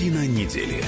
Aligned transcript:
Картина 0.00 0.26
недели. 0.26 0.82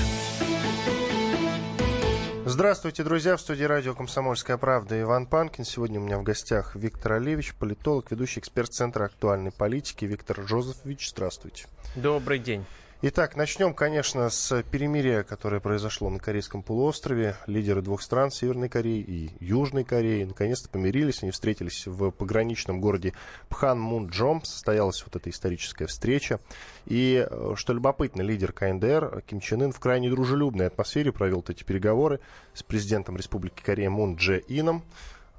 Здравствуйте, 2.46 3.04
друзья. 3.04 3.36
В 3.36 3.42
студии 3.42 3.64
радио 3.64 3.94
«Комсомольская 3.94 4.56
правда» 4.56 4.98
Иван 4.98 5.26
Панкин. 5.26 5.66
Сегодня 5.66 6.00
у 6.00 6.02
меня 6.02 6.16
в 6.16 6.22
гостях 6.22 6.74
Виктор 6.74 7.12
Олевич, 7.12 7.52
политолог, 7.54 8.10
ведущий 8.10 8.40
эксперт 8.40 8.72
Центра 8.72 9.04
актуальной 9.04 9.52
политики. 9.52 10.06
Виктор 10.06 10.40
Жозефович, 10.48 11.10
здравствуйте. 11.10 11.66
Добрый 11.94 12.38
день. 12.38 12.64
Итак, 13.04 13.34
начнем, 13.34 13.74
конечно, 13.74 14.30
с 14.30 14.62
перемирия, 14.70 15.24
которое 15.24 15.60
произошло 15.60 16.08
на 16.08 16.20
Корейском 16.20 16.62
полуострове. 16.62 17.34
Лидеры 17.48 17.82
двух 17.82 18.00
стран, 18.00 18.30
Северной 18.30 18.68
Кореи 18.68 19.00
и 19.00 19.30
Южной 19.40 19.82
Кореи, 19.82 20.22
наконец-то 20.22 20.68
помирились. 20.68 21.24
Они 21.24 21.32
встретились 21.32 21.88
в 21.88 22.12
пограничном 22.12 22.80
городе 22.80 23.12
Пхан-Мун-Джом. 23.48 24.44
Состоялась 24.44 25.02
вот 25.04 25.16
эта 25.16 25.30
историческая 25.30 25.88
встреча. 25.88 26.38
И, 26.86 27.26
э, 27.28 27.54
что 27.56 27.72
любопытно, 27.72 28.22
лидер 28.22 28.52
КНДР 28.52 29.24
Ким 29.26 29.40
Чен 29.40 29.62
Ын 29.62 29.72
в 29.72 29.80
крайне 29.80 30.08
дружелюбной 30.08 30.68
атмосфере 30.68 31.10
провел 31.10 31.44
эти 31.48 31.64
переговоры 31.64 32.20
с 32.54 32.62
президентом 32.62 33.16
Республики 33.16 33.64
Корея 33.64 33.90
Мун 33.90 34.14
Дже 34.14 34.44
Ином. 34.46 34.84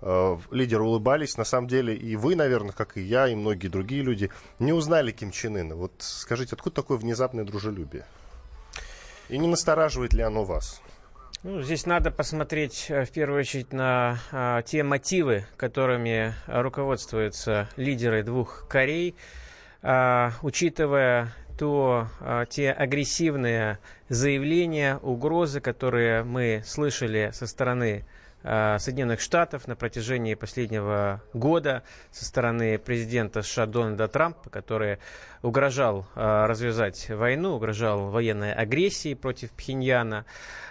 Э, 0.05 0.37
лидеры 0.51 0.83
улыбались. 0.83 1.37
На 1.37 1.45
самом 1.45 1.69
деле 1.69 1.95
и 1.95 2.17
вы, 2.17 2.35
наверное, 2.35 2.73
как 2.73 2.97
и 2.97 3.01
я, 3.01 3.29
и 3.29 3.35
многие 3.35 3.69
другие 3.69 4.03
люди, 4.03 4.29
не 4.59 4.73
узнали 4.73 5.11
Ким 5.11 5.31
Чен 5.31 5.55
Ына. 5.55 5.75
Вот 5.75 5.93
скажите, 5.99 6.55
откуда 6.55 6.75
такое 6.75 6.97
внезапное 6.97 7.45
дружелюбие? 7.45 8.05
И 9.29 9.37
не 9.37 9.47
настораживает 9.47 10.13
ли 10.13 10.21
оно 10.21 10.43
вас? 10.43 10.81
Ну, 11.43 11.61
здесь 11.61 11.85
надо 11.85 12.11
посмотреть 12.11 12.87
э, 12.89 13.05
в 13.05 13.11
первую 13.11 13.39
очередь 13.39 13.71
на 13.71 14.19
а, 14.31 14.61
те 14.61 14.83
мотивы, 14.83 15.45
которыми 15.55 16.33
руководствуются 16.47 17.69
лидеры 17.77 18.23
двух 18.23 18.67
Корей, 18.67 19.15
а, 19.81 20.33
учитывая 20.41 21.33
то 21.57 22.07
а, 22.19 22.45
те 22.45 22.71
агрессивные 22.71 23.79
заявления, 24.09 24.97
угрозы, 24.97 25.61
которые 25.61 26.23
мы 26.23 26.61
слышали 26.65 27.31
со 27.33 27.47
стороны 27.47 28.05
Соединенных 28.43 29.21
Штатов 29.21 29.67
на 29.67 29.75
протяжении 29.75 30.33
последнего 30.33 31.21
года 31.33 31.83
со 32.11 32.25
стороны 32.25 32.77
президента 32.77 33.41
США 33.41 33.65
Дональда 33.65 34.07
Трампа, 34.09 34.49
который 34.49 34.97
угрожал 35.41 36.05
э, 36.15 36.45
развязать 36.45 37.09
войну, 37.09 37.55
угрожал 37.55 38.09
военной 38.09 38.53
агрессией 38.53 39.15
против 39.15 39.51
Пхеньяна. 39.51 40.25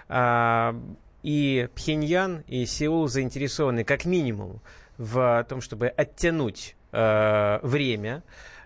Э, 0.08 0.74
и 1.22 1.68
Пхеньян 1.74 2.44
и 2.46 2.66
Сеул 2.66 3.08
заинтересованы 3.08 3.84
как 3.84 4.04
минимум 4.04 4.60
в 4.98 5.46
том, 5.48 5.60
чтобы 5.60 5.88
оттянуть 5.88 6.76
время 6.92 8.22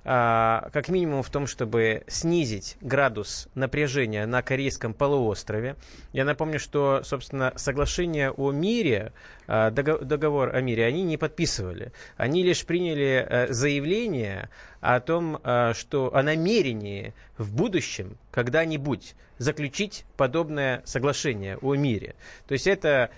как 0.07 0.89
минимум 0.89 1.25
в 1.25 1.31
том, 1.31 1.49
чтобы 1.49 2.05
снизить 2.07 2.77
градус 2.81 3.49
напряжения 3.57 4.25
на 4.25 4.41
Корейском 4.41 4.95
полуострове. 4.95 5.75
Я 6.13 6.25
напомню, 6.25 6.61
что, 6.61 7.01
собственно, 7.03 7.53
соглашение 7.57 8.31
о 8.31 8.53
мире, 8.53 9.13
а, 9.13 9.13
договор 9.47 10.55
о 10.55 10.61
мире, 10.61 10.85
они 10.85 11.03
не 11.03 11.17
подписывали. 11.17 11.93
Они 12.17 12.43
лишь 12.43 12.65
приняли 12.65 13.27
э, 13.29 13.53
заявление 13.53 14.49
о 14.81 15.01
том, 15.01 15.41
а, 15.43 15.75
что 15.75 16.15
о 16.15 16.23
намерении 16.23 17.15
в 17.39 17.55
будущем 17.55 18.17
когда-нибудь 18.31 19.15
заключить 19.39 20.05
подобное 20.17 20.83
соглашение 20.85 21.59
о 21.59 21.75
мире. 21.75 22.15
То 22.47 22.53
есть 22.53 22.67
это 22.67 23.11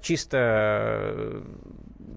чисто 0.00 1.42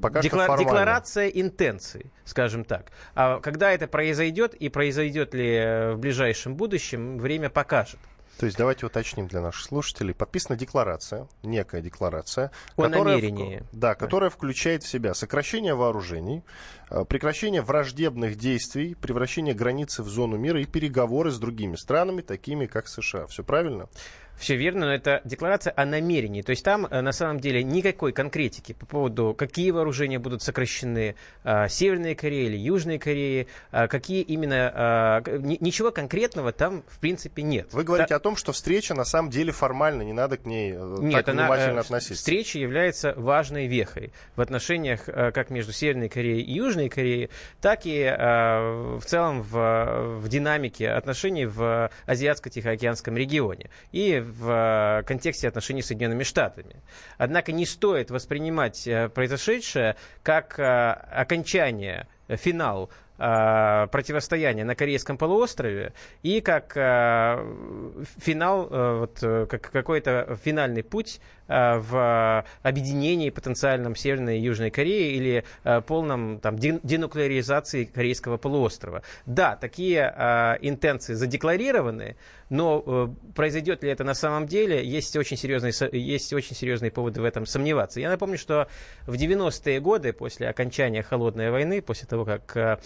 Пока 0.02 0.19
Декла- 0.19 0.58
декларация 0.58 1.27
интенций, 1.27 2.05
скажем 2.23 2.63
так. 2.63 2.91
А 3.15 3.39
когда 3.39 3.71
это 3.71 3.88
произойдет 3.88 4.53
и 4.53 4.69
произойдет 4.69 5.33
ли 5.33 5.55
э, 5.55 5.93
в 5.93 5.99
ближайшем 5.99 6.55
будущем, 6.55 7.17
время 7.17 7.49
покажет. 7.49 7.99
То 8.38 8.45
есть 8.45 8.57
давайте 8.57 8.85
уточним 8.85 9.27
для 9.27 9.41
наших 9.41 9.63
слушателей. 9.63 10.13
Подписана 10.13 10.57
декларация, 10.57 11.27
некая 11.42 11.81
декларация, 11.81 12.52
о 12.75 12.83
которая, 12.83 13.15
намерении. 13.15 13.64
В, 13.71 13.77
да, 13.77 13.95
которая 13.95 14.30
включает 14.30 14.83
в 14.83 14.87
себя 14.87 15.14
сокращение 15.14 15.73
вооружений, 15.73 16.43
э, 16.89 17.03
прекращение 17.05 17.61
враждебных 17.61 18.36
действий, 18.36 18.95
превращение 18.95 19.55
границы 19.55 20.03
в 20.03 20.08
зону 20.08 20.37
мира 20.37 20.61
и 20.61 20.65
переговоры 20.65 21.31
с 21.31 21.39
другими 21.39 21.76
странами, 21.76 22.21
такими 22.21 22.67
как 22.67 22.87
США. 22.87 23.26
Все 23.26 23.43
правильно? 23.43 23.89
Все 24.37 24.55
верно, 24.55 24.86
но 24.86 24.93
это 24.93 25.21
декларация 25.25 25.73
о 25.75 25.86
намерении. 25.86 26.43
То 26.43 26.52
есть 26.52 26.64
там 26.64 26.86
э, 26.86 27.02
на 27.02 27.11
самом 27.11 27.39
деле 27.39 27.64
никакой 27.64 28.14
конкретики 28.14 28.73
по 28.73 28.86
поводу, 28.86 29.33
какие 29.37 29.71
вооружения 29.71 30.20
будут 30.20 30.43
сокращены 30.43 31.15
э, 31.43 31.67
Северной 31.70 32.14
Кореи 32.14 32.45
или 32.45 32.58
Южной 32.58 32.99
Кореи, 32.99 33.47
э, 33.71 33.87
какие 33.87 34.21
именно... 34.21 35.23
Ничего 35.59 35.92
конкретного 35.92 36.52
там 36.52 36.83
в 36.87 36.99
принципе 36.99 37.42
нет. 37.42 37.73
Вы 37.73 37.83
говорите 37.83 38.09
да. 38.09 38.17
о 38.17 38.20
том, 38.20 38.36
что 38.36 38.52
встреча 38.52 38.93
на 38.93 39.05
самом 39.05 39.31
деле 39.31 39.52
формально, 39.52 40.03
не 40.03 40.14
надо 40.14 40.37
к 40.37 40.45
ней 40.45 40.71
нет, 40.71 41.26
так 41.26 41.33
внимательно 41.36 41.71
она, 41.71 41.81
относиться. 41.81 42.15
Встреча 42.15 42.59
является 42.59 43.14
важной 43.17 43.67
вехой 43.67 44.11
в 44.36 44.42
отношениях 44.42 45.05
как 45.05 45.49
между 45.49 45.73
Северной 45.73 46.09
Кореей 46.09 46.42
и 46.42 46.53
Южной 46.53 46.89
Кореей, 46.89 47.30
так 47.61 47.81
и 47.86 48.03
в 48.03 49.02
целом 49.05 49.42
в, 49.42 50.20
в 50.20 50.27
динамике 50.27 50.89
отношений 50.89 51.45
в 51.45 51.89
Азиатско-Тихоокеанском 52.05 53.15
регионе. 53.15 53.70
И 53.92 54.23
в 54.27 54.99
э, 54.99 55.04
контексте 55.04 55.48
отношений 55.48 55.82
с 55.82 55.88
Соединенными 55.88 56.23
Штатами. 56.23 56.82
Однако 57.17 57.52
не 57.52 57.65
стоит 57.65 58.11
воспринимать 58.11 58.88
э, 58.88 59.10
произошедшее 59.10 59.95
как 60.23 60.60
э, 60.60 60.64
окончание, 60.64 62.08
финал 62.27 62.89
э, 63.17 63.88
противостояния 63.92 64.64
на 64.66 64.76
Корейском 64.76 65.17
полуострове 65.17 65.94
и 66.23 66.42
как 66.42 66.73
э, 66.76 68.04
финал, 68.17 68.67
э, 68.70 69.00
вот, 69.00 69.50
как 69.50 69.72
какой-то 69.72 70.38
финальный 70.44 70.83
путь 70.83 71.20
в 71.50 72.45
объединении 72.61 73.30
потенциальном 73.30 73.95
Северной 73.95 74.38
и 74.38 74.42
Южной 74.42 74.70
Кореи 74.70 75.14
или 75.14 75.45
полном 75.88 76.42
там, 76.42 76.58
денуклеаризации 76.58 77.86
Корейского 77.86 78.36
полуострова. 78.36 79.02
Да, 79.26 79.56
такие 79.56 80.58
интенции 80.61 81.14
задекларированы, 81.14 82.17
но 82.50 83.16
произойдет 83.33 83.82
ли 83.82 83.89
это 83.89 84.04
на 84.04 84.14
самом 84.14 84.45
деле, 84.45 84.86
есть 84.86 85.16
очень, 85.16 85.38
серьезные, 85.38 85.72
есть 85.94 86.33
очень 86.33 86.54
серьезные 86.54 86.92
поводы 86.92 87.22
в 87.22 87.23
этом 87.23 87.45
сомневаться. 87.45 88.02
Я 88.02 88.10
напомню, 88.10 88.38
что 88.38 88.67
в 89.06 89.14
90-е 89.14 89.80
годы, 89.80 90.11
после 90.11 90.50
окончания 90.50 91.02
Холодной 91.02 91.50
войны, 91.50 91.82
после 91.82 92.08
того, 92.08 92.26
как 92.26 92.82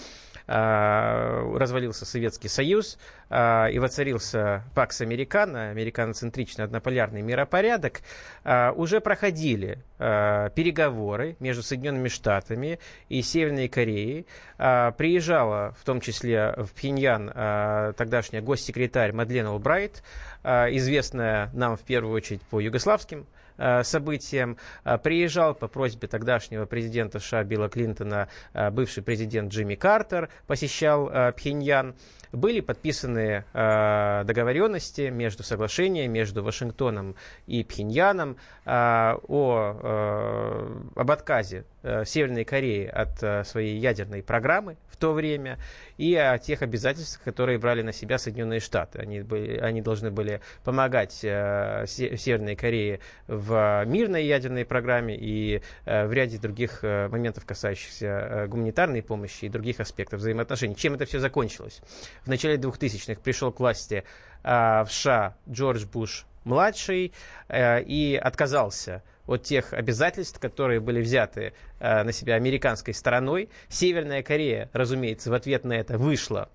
развалился 0.47 2.05
Советский 2.05 2.47
Союз 2.47 2.97
э, 3.29 3.71
и 3.71 3.79
воцарился 3.79 4.63
Пакс 4.75 5.01
Американо, 5.01 5.69
американоцентричный 5.69 6.65
однополярный 6.65 7.21
миропорядок, 7.21 8.01
э, 8.43 8.71
уже 8.71 9.01
проходили 9.01 9.79
э, 9.99 10.49
переговоры 10.55 11.35
между 11.39 11.63
Соединенными 11.63 12.09
Штатами 12.09 12.79
и 13.09 13.21
Северной 13.21 13.67
Кореей. 13.67 14.25
Э, 14.57 14.91
приезжала 14.97 15.75
в 15.79 15.85
том 15.85 16.01
числе 16.01 16.53
в 16.57 16.73
Пхеньян 16.73 17.31
э, 17.33 17.93
тогдашняя 17.95 18.41
госсекретарь 18.41 19.13
Мадлен 19.13 19.47
Олбрайт, 19.47 20.03
э, 20.43 20.75
известная 20.75 21.49
нам 21.53 21.77
в 21.77 21.81
первую 21.81 22.13
очередь 22.13 22.41
по 22.43 22.59
югославским 22.59 23.21
Э, 23.21 23.40
событиям. 23.83 24.57
Э, 24.83 24.97
приезжал 24.97 25.53
по 25.53 25.67
просьбе 25.67 26.07
тогдашнего 26.07 26.65
президента 26.65 27.19
США 27.19 27.43
Билла 27.43 27.69
Клинтона 27.69 28.27
э, 28.53 28.69
бывший 28.71 29.03
президент 29.03 29.51
Джимми 29.51 29.75
Картер, 29.75 30.29
посещал 30.47 31.09
Пхеньян. 31.35 31.95
Были 32.31 32.61
подписаны 32.61 33.43
э, 33.53 34.23
договоренности 34.23 35.09
между 35.09 35.43
соглашением 35.43 36.13
между 36.13 36.41
Вашингтоном 36.43 37.15
и 37.45 37.63
Пхеньяном 37.63 38.37
э, 38.65 39.15
о, 39.27 39.75
э, 39.83 40.81
об 40.95 41.11
отказе 41.11 41.65
э, 41.83 42.05
Северной 42.05 42.45
Кореи 42.45 42.85
от 42.85 43.21
э, 43.21 43.43
своей 43.43 43.77
ядерной 43.77 44.23
программы 44.23 44.77
в 44.87 44.95
то 44.95 45.11
время 45.11 45.57
и 46.01 46.15
о 46.15 46.39
тех 46.39 46.63
обязательствах, 46.63 47.23
которые 47.23 47.59
брали 47.59 47.83
на 47.83 47.93
себя 47.93 48.17
Соединенные 48.17 48.59
Штаты. 48.59 48.97
Они, 48.97 49.21
были, 49.21 49.57
они 49.59 49.83
должны 49.83 50.09
были 50.09 50.41
помогать 50.63 51.19
э, 51.23 51.85
Северной 51.87 52.55
Корее 52.55 53.01
в 53.27 53.85
мирной 53.85 54.25
ядерной 54.25 54.65
программе 54.65 55.15
и 55.15 55.61
э, 55.85 56.07
в 56.07 56.11
ряде 56.11 56.39
других 56.39 56.79
э, 56.83 57.07
моментов, 57.07 57.45
касающихся 57.45 58.07
э, 58.07 58.47
гуманитарной 58.47 59.03
помощи 59.03 59.45
и 59.45 59.49
других 59.49 59.79
аспектов 59.79 60.21
взаимоотношений. 60.21 60.75
Чем 60.75 60.95
это 60.95 61.05
все 61.05 61.19
закончилось? 61.19 61.81
в 62.23 62.27
начале 62.27 62.55
2000-х 62.55 63.21
пришел 63.21 63.51
к 63.51 63.59
власти 63.59 64.03
э, 64.43 64.83
в 64.83 64.87
США 64.89 65.35
Джордж 65.47 65.85
Буш 65.85 66.25
младший 66.45 67.13
э, 67.47 67.83
и 67.83 68.15
отказался 68.15 69.03
от 69.31 69.43
тех 69.43 69.73
обязательств, 69.73 70.39
которые 70.39 70.79
были 70.79 71.01
взяты 71.01 71.53
э, 71.79 72.03
на 72.03 72.11
себя 72.11 72.35
американской 72.35 72.93
стороной. 72.93 73.49
Северная 73.69 74.23
Корея, 74.23 74.69
разумеется, 74.73 75.31
в 75.31 75.33
ответ 75.33 75.63
на 75.63 75.73
это 75.73 75.97
вышла 75.97 76.49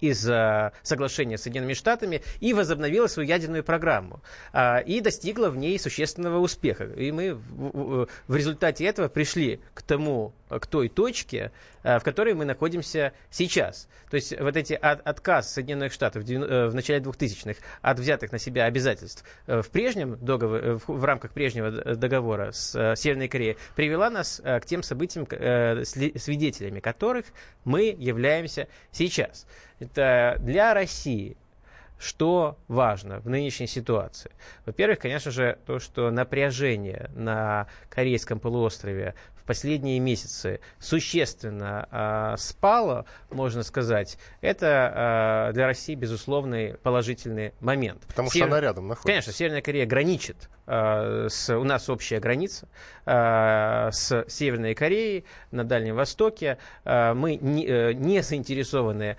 из 0.00 0.28
э, 0.28 0.72
соглашения 0.82 1.38
с 1.38 1.42
Соединенными 1.42 1.74
Штатами 1.74 2.22
и 2.40 2.52
возобновила 2.52 3.06
свою 3.06 3.28
ядерную 3.28 3.64
программу. 3.64 4.20
Э, 4.52 4.82
и 4.84 5.00
достигла 5.00 5.50
в 5.50 5.56
ней 5.56 5.78
существенного 5.78 6.38
успеха. 6.38 6.84
И 6.84 7.10
мы 7.10 7.34
в, 7.34 8.08
результате 8.28 8.84
этого 8.84 9.08
пришли 9.08 9.60
к 9.74 9.82
тому 9.82 10.32
к 10.48 10.66
той 10.66 10.88
точке, 10.88 11.52
в 11.82 12.00
которой 12.00 12.34
мы 12.34 12.44
находимся 12.44 13.12
сейчас. 13.30 13.88
То 14.10 14.16
есть 14.16 14.38
вот 14.38 14.56
эти 14.56 14.72
от, 14.72 15.06
отказ 15.06 15.52
Соединенных 15.52 15.92
Штатов 15.92 16.24
в, 16.24 16.26
в 16.68 16.74
начале 16.74 17.00
2000-х 17.00 17.60
от 17.82 17.98
взятых 17.98 18.32
на 18.32 18.38
себя 18.38 18.64
обязательств 18.64 19.24
в 19.46 19.66
прежнем 19.70 20.16
договоре, 20.20 20.78
в 20.86 21.04
рамках 21.04 21.32
прежнего 21.32 21.70
договора 21.70 22.52
с 22.52 22.96
Северной 22.96 23.28
Кореей 23.28 23.56
привела 23.76 24.10
нас 24.10 24.40
к 24.44 24.62
тем 24.66 24.82
событиям, 24.82 25.26
свидетелями 25.26 26.80
которых 26.80 27.26
мы 27.64 27.94
являемся 27.98 28.68
сейчас. 28.92 29.46
Это 29.78 30.36
для 30.40 30.74
России 30.74 31.36
что 31.98 32.58
важно 32.68 33.18
в 33.20 33.28
нынешней 33.28 33.66
ситуации? 33.66 34.30
Во-первых, 34.64 35.00
конечно 35.00 35.32
же, 35.32 35.58
то, 35.66 35.80
что 35.80 36.10
напряжение 36.10 37.10
на 37.14 37.66
Корейском 37.90 38.38
полуострове 38.38 39.14
последние 39.48 39.98
месяцы 39.98 40.60
существенно 40.78 41.88
э, 41.90 42.36
спало, 42.36 43.06
можно 43.30 43.62
сказать, 43.62 44.18
это 44.42 45.48
э, 45.48 45.54
для 45.54 45.66
России, 45.66 45.94
безусловный 45.94 46.74
положительный 46.74 47.54
момент. 47.60 48.02
Потому 48.06 48.30
Север... 48.30 48.46
что 48.46 48.54
она 48.54 48.60
рядом 48.60 48.88
находится. 48.88 49.06
Конечно, 49.06 49.32
Северная 49.32 49.62
Корея 49.62 49.86
граничит. 49.86 50.50
Э, 50.68 51.28
с... 51.30 51.56
У 51.56 51.64
нас 51.64 51.88
общая 51.88 52.20
граница 52.20 52.68
э, 53.06 53.88
с 53.90 54.26
Северной 54.28 54.74
Кореей 54.74 55.24
на 55.50 55.64
Дальнем 55.64 55.96
Востоке. 55.96 56.58
Э, 56.84 57.14
мы 57.14 57.36
не, 57.36 57.94
не 57.94 58.22
заинтересованы 58.22 59.16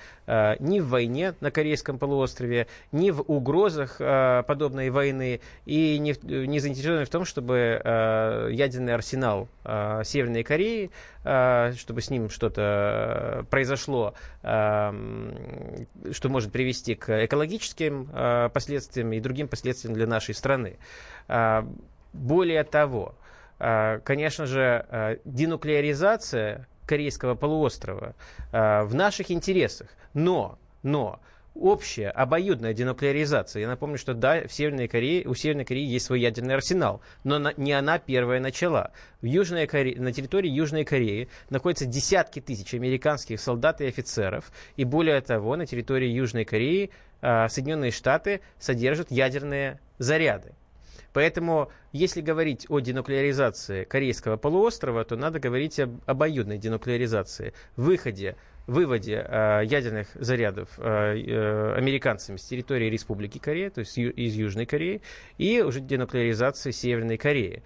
ни 0.60 0.80
в 0.80 0.90
войне 0.90 1.34
на 1.42 1.50
Корейском 1.50 1.98
полуострове, 1.98 2.68
ни 2.92 3.10
в 3.10 3.22
угрозах 3.22 3.98
подобной 3.98 4.92
войны, 4.92 5.42
и 5.66 5.98
не, 5.98 6.14
не 6.22 6.60
заинтересованы 6.60 7.06
в 7.06 7.10
том, 7.10 7.26
чтобы 7.26 7.82
ядерный 8.52 8.94
арсенал 8.94 9.48
Северной 9.64 10.44
Кореи, 10.44 10.92
чтобы 11.24 12.02
с 12.02 12.12
ним 12.12 12.30
что-то 12.30 13.44
произошло, 13.50 14.14
что 14.44 14.94
может 16.26 16.52
привести 16.52 16.94
к 16.94 17.26
экологическим 17.26 18.52
последствиям 18.54 19.12
и 19.14 19.20
другим 19.20 19.48
последствиям 19.48 19.96
для 19.96 20.06
нашей 20.06 20.36
страны. 20.36 20.78
Более 22.14 22.64
того, 22.64 23.16
конечно 23.58 24.46
же, 24.46 25.20
денуклеаризация 25.26 26.68
Корейского 26.88 27.36
полуострова 27.36 28.16
в 28.52 28.90
наших 28.94 29.30
интересах, 29.30 29.90
но, 30.14 30.58
но 30.82 31.20
общая 31.60 32.10
обоюдная 32.10 32.74
денуклеаризация. 32.74 33.62
Я 33.62 33.68
напомню, 33.68 33.98
что 33.98 34.14
да, 34.14 34.48
в 34.48 34.54
Северной 34.54 34.88
Корее, 34.88 35.28
у 35.28 35.36
Северной 35.36 35.66
Кореи 35.66 35.86
есть 35.86 36.06
свой 36.06 36.22
ядерный 36.22 36.56
арсенал, 36.56 37.02
но 37.24 37.40
на, 37.40 37.54
не 37.58 37.74
она 37.74 38.00
первая 38.00 38.40
начала. 38.40 38.92
В 39.22 39.26
Южной 39.26 39.68
Корее, 39.68 40.00
на 40.00 40.14
территории 40.14 40.50
Южной 40.50 40.86
Кореи 40.86 41.30
находятся 41.50 41.86
десятки 41.86 42.40
тысяч 42.40 42.74
американских 42.74 43.40
солдат 43.40 43.82
и 43.82 43.88
офицеров, 43.88 44.52
и 44.78 44.84
более 44.84 45.20
того, 45.22 45.56
на 45.56 45.66
территории 45.66 46.08
Южной 46.08 46.46
Кореи 46.46 46.92
э, 47.22 47.48
Соединенные 47.50 47.92
Штаты 47.92 48.42
содержат 48.60 49.12
ядерные 49.12 49.80
заряды. 49.98 50.54
Поэтому, 51.14 51.72
если 51.92 52.22
говорить 52.22 52.66
о 52.70 52.80
денуклеаризации 52.80 53.84
Корейского 53.84 54.38
полуострова, 54.38 55.04
то 55.04 55.16
надо 55.16 55.40
говорить 55.40 55.80
об 55.80 56.02
обоюдной 56.06 56.58
денуклеаризации, 56.58 57.54
выходе 57.76 58.36
выводе 58.70 59.26
э, 59.28 59.62
ядерных 59.66 60.08
зарядов 60.14 60.70
э, 60.78 60.84
э, 60.84 61.74
американцами 61.76 62.38
с 62.38 62.44
территории 62.44 62.90
Республики 62.90 63.40
Корея, 63.40 63.70
то 63.72 63.80
есть 63.80 63.98
ю, 63.98 64.12
из 64.12 64.36
Южной 64.36 64.66
Кореи, 64.66 65.02
и 65.38 65.62
уже 65.62 65.80
денуклеаризации 65.80 66.72
Северной 66.72 67.18
Кореи. 67.18 67.64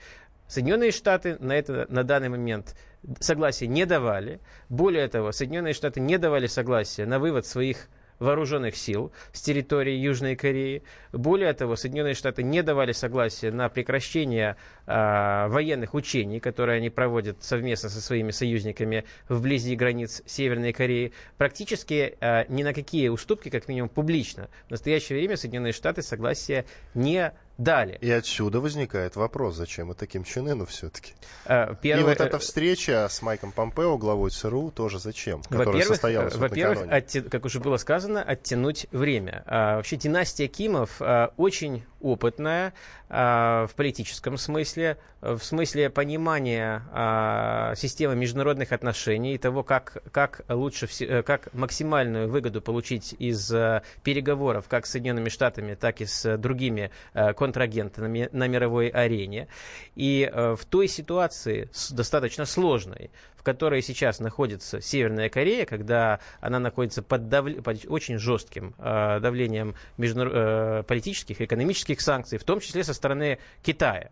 Соединенные 0.47 0.91
Штаты 0.91 1.37
на 1.39 1.53
это 1.53 1.87
на 1.89 2.03
данный 2.03 2.29
момент 2.29 2.75
согласия 3.19 3.67
не 3.67 3.85
давали. 3.85 4.39
Более 4.69 5.07
того, 5.07 5.31
Соединенные 5.31 5.73
Штаты 5.73 5.99
не 5.99 6.17
давали 6.17 6.47
согласия 6.47 7.05
на 7.05 7.19
вывод 7.19 7.45
своих 7.45 7.89
вооруженных 8.23 8.75
сил 8.75 9.11
с 9.31 9.41
территории 9.41 9.93
Южной 9.93 10.35
Кореи. 10.35 10.83
Более 11.11 11.53
того, 11.53 11.75
Соединенные 11.75 12.15
Штаты 12.15 12.41
не 12.41 12.63
давали 12.63 12.91
согласия 12.91 13.51
на 13.51 13.69
прекращение 13.69 14.55
э, 14.87 15.47
военных 15.47 15.93
учений, 15.93 16.39
которые 16.39 16.77
они 16.77 16.89
проводят 16.89 17.43
совместно 17.43 17.89
со 17.89 18.01
своими 18.01 18.31
союзниками 18.31 19.03
вблизи 19.29 19.75
границ 19.75 20.23
Северной 20.25 20.73
Кореи. 20.73 21.13
Практически 21.37 22.17
э, 22.19 22.45
ни 22.47 22.63
на 22.63 22.73
какие 22.73 23.09
уступки, 23.09 23.49
как 23.49 23.67
минимум 23.67 23.89
публично, 23.89 24.49
в 24.67 24.71
настоящее 24.71 25.19
время 25.19 25.37
Соединенные 25.37 25.73
Штаты 25.73 26.01
согласия 26.01 26.65
не 26.93 27.33
дали. 27.57 27.97
И 28.01 28.09
отсюда 28.09 28.59
возникает 28.59 29.15
вопрос, 29.15 29.55
зачем 29.55 29.91
это 29.91 30.07
Ким 30.07 30.23
Чен 30.23 30.47
Ыну 30.47 30.65
все-таки? 30.65 31.13
А, 31.45 31.75
первый... 31.75 32.01
И 32.01 32.03
вот 32.03 32.19
эта 32.19 32.39
встреча 32.39 33.07
с 33.09 33.21
Майком 33.21 33.51
Помпео, 33.51 33.97
главой 33.97 34.31
ЦРУ, 34.31 34.71
тоже 34.71 34.99
зачем? 34.99 35.41
Которая 35.43 35.83
состоялась 35.83 36.35
Во-первых, 36.35 36.87
отти... 36.89 37.21
как 37.21 37.45
уже 37.45 37.59
было 37.59 37.77
сказано, 37.77 38.23
оттянуть 38.23 38.87
время. 38.91 39.43
А, 39.45 39.75
вообще 39.77 39.97
династия 39.97 40.47
Кимов 40.47 41.01
а, 41.01 41.33
очень 41.37 41.83
опытная 42.03 42.73
а, 43.09 43.65
в 43.67 43.75
политическом 43.75 44.37
смысле, 44.37 44.97
в 45.21 45.39
смысле 45.39 45.89
понимания 45.89 46.83
а, 46.91 47.73
системы 47.75 48.15
международных 48.15 48.71
отношений 48.71 49.35
и 49.35 49.37
того, 49.37 49.63
как, 49.63 50.03
как 50.11 50.41
лучше, 50.49 50.87
э, 50.99 51.23
как 51.23 51.53
максимальную 51.53 52.29
выгоду 52.29 52.61
получить 52.61 53.15
из 53.17 53.51
а, 53.51 53.83
переговоров 54.03 54.65
как 54.67 54.85
с 54.85 54.91
Соединенными 54.91 55.29
Штатами, 55.29 55.75
так 55.75 56.01
и 56.01 56.05
с 56.05 56.37
другими 56.37 56.91
контрагентами 57.13 58.29
на 58.31 58.47
мировой 58.47 58.89
арене. 58.89 59.47
И 59.95 60.29
в 60.33 60.59
той 60.65 60.87
ситуации, 60.87 61.69
достаточно 61.91 62.45
сложной, 62.45 63.11
в 63.43 63.45
которой 63.45 63.81
сейчас 63.81 64.21
находится 64.21 64.79
Северная 64.79 65.27
Корея, 65.27 65.65
когда 65.65 66.21
она 66.39 66.59
находится 66.59 67.03
под, 67.03 67.27
дав... 67.27 67.45
под 67.61 67.85
очень 67.89 68.17
жестким 68.17 68.73
э, 68.77 69.19
давлением 69.19 69.75
международ... 69.97 70.33
э, 70.33 70.83
политических 70.87 71.41
и 71.41 71.43
экономических 71.43 71.99
санкций, 71.99 72.37
в 72.37 72.45
том 72.45 72.61
числе 72.61 72.85
со 72.85 72.93
стороны 72.93 73.39
Китая 73.61 74.11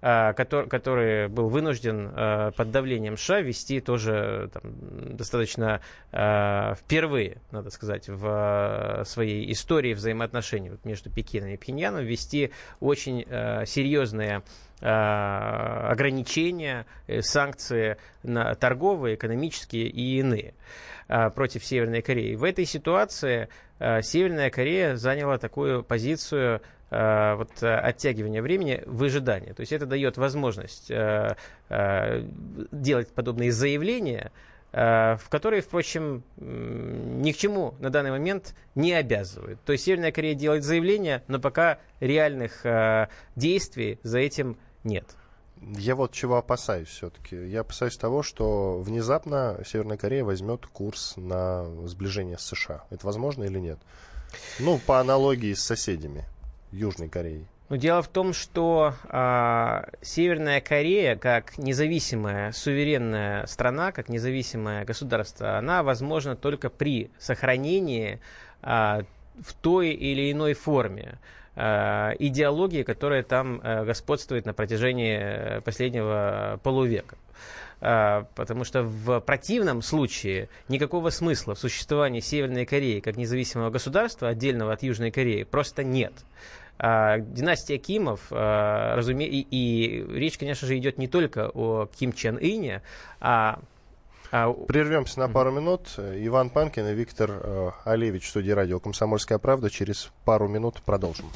э, 0.00 0.32
который, 0.34 0.68
который 0.68 1.26
был 1.26 1.48
вынужден 1.48 2.12
э, 2.14 2.52
под 2.56 2.70
давлением 2.70 3.16
США 3.16 3.40
вести 3.40 3.80
тоже 3.80 4.48
там, 4.52 4.62
достаточно 5.16 5.80
э, 6.12 6.74
впервые, 6.76 7.42
надо 7.50 7.70
сказать, 7.70 8.08
в 8.08 9.00
э, 9.00 9.04
своей 9.06 9.50
истории 9.50 9.92
взаимоотношений 9.92 10.70
между 10.84 11.10
Пекином 11.10 11.50
и 11.50 11.56
Пхеньяном 11.56 12.04
вести 12.04 12.52
очень 12.78 13.24
э, 13.28 13.66
серьезные 13.66 14.36
Э, 14.38 14.42
ограничения, 14.80 16.86
э, 17.06 17.22
санкции 17.22 17.96
на 18.22 18.54
торговые, 18.54 19.16
экономические 19.16 19.88
и 19.88 20.18
иные 20.18 20.54
э, 21.08 21.30
против 21.30 21.64
Северной 21.64 22.02
Кореи. 22.02 22.36
В 22.36 22.44
этой 22.44 22.64
ситуации 22.64 23.48
Северная 23.78 24.50
Корея 24.50 24.96
заняла 24.96 25.38
такую 25.38 25.84
позицию 25.84 26.60
вот, 26.90 27.62
оттягивания 27.62 28.42
времени 28.42 28.82
в 28.86 29.04
ожидании. 29.04 29.52
То 29.52 29.60
есть 29.60 29.72
это 29.72 29.86
дает 29.86 30.16
возможность 30.16 30.88
делать 30.88 33.08
подобные 33.14 33.52
заявления, 33.52 34.32
в 34.72 35.20
которые, 35.30 35.62
впрочем, 35.62 36.24
ни 36.38 37.30
к 37.30 37.36
чему 37.36 37.76
на 37.78 37.90
данный 37.90 38.10
момент 38.10 38.56
не 38.74 38.94
обязывают. 38.94 39.60
То 39.64 39.70
есть 39.70 39.84
Северная 39.84 40.10
Корея 40.10 40.34
делает 40.34 40.64
заявления, 40.64 41.22
но 41.28 41.38
пока 41.38 41.78
реальных 42.00 42.66
действий 43.36 44.00
за 44.02 44.18
этим 44.18 44.56
нет. 44.88 45.06
Я 45.60 45.94
вот 45.94 46.12
чего 46.12 46.36
опасаюсь 46.36 46.88
все-таки. 46.88 47.36
Я 47.36 47.60
опасаюсь 47.60 47.96
того, 47.96 48.22
что 48.22 48.78
внезапно 48.80 49.60
Северная 49.66 49.96
Корея 49.96 50.24
возьмет 50.24 50.66
курс 50.66 51.14
на 51.16 51.64
сближение 51.86 52.38
с 52.38 52.42
США. 52.42 52.84
Это 52.90 53.06
возможно 53.06 53.44
или 53.44 53.58
нет? 53.58 53.78
Ну, 54.60 54.78
по 54.78 55.00
аналогии 55.00 55.54
с 55.54 55.62
соседями 55.62 56.24
Южной 56.70 57.08
Кореей. 57.08 57.46
Но 57.68 57.76
дело 57.76 58.00
в 58.00 58.08
том, 58.08 58.32
что 58.32 58.94
э, 59.04 59.82
Северная 60.00 60.60
Корея, 60.60 61.16
как 61.16 61.58
независимая 61.58 62.52
суверенная 62.52 63.46
страна, 63.46 63.92
как 63.92 64.08
независимое 64.08 64.84
государство, 64.86 65.58
она 65.58 65.82
возможна 65.82 66.34
только 66.34 66.70
при 66.70 67.10
сохранении 67.18 68.20
э, 68.62 69.02
в 69.42 69.52
той 69.60 69.90
или 69.90 70.32
иной 70.32 70.54
форме 70.54 71.18
идеологии, 71.58 72.84
которая 72.84 73.24
там 73.24 73.60
э, 73.60 73.84
господствует 73.84 74.46
на 74.46 74.54
протяжении 74.54 75.18
э, 75.20 75.60
последнего 75.60 76.60
полувека. 76.62 77.16
Потому 77.80 78.64
что 78.64 78.82
в 78.82 79.20
противном 79.20 79.82
случае 79.82 80.48
никакого 80.68 81.10
смысла 81.10 81.54
в 81.54 81.60
существовании 81.60 82.18
Северной 82.18 82.66
Кореи 82.66 82.98
как 82.98 83.16
независимого 83.16 83.70
государства, 83.70 84.26
отдельного 84.26 84.72
от 84.72 84.82
Южной 84.82 85.12
Кореи, 85.12 85.44
просто 85.44 85.84
нет. 85.84 86.12
Династия 86.76 87.78
Кимов, 87.78 88.32
разуме... 88.32 89.28
и, 89.28 89.46
и 89.48 90.04
речь, 90.12 90.38
конечно 90.38 90.66
же, 90.66 90.76
идет 90.76 90.98
не 90.98 91.06
только 91.06 91.50
о 91.54 91.86
Ким 91.86 92.12
Чен 92.12 92.36
Ыне, 92.38 92.82
а 93.20 93.60
а... 94.30 94.52
Прервемся 94.52 95.20
на 95.20 95.28
пару 95.28 95.50
минут. 95.50 95.94
Иван 95.98 96.50
Панкин 96.50 96.86
и 96.88 96.94
Виктор 96.94 97.30
э, 97.30 97.70
Олевич 97.84 98.26
в 98.26 98.30
студии 98.30 98.50
радио 98.50 98.80
«Комсомольская 98.80 99.38
правда». 99.38 99.70
Через 99.70 100.10
пару 100.24 100.48
минут 100.48 100.82
продолжим. 100.82 101.26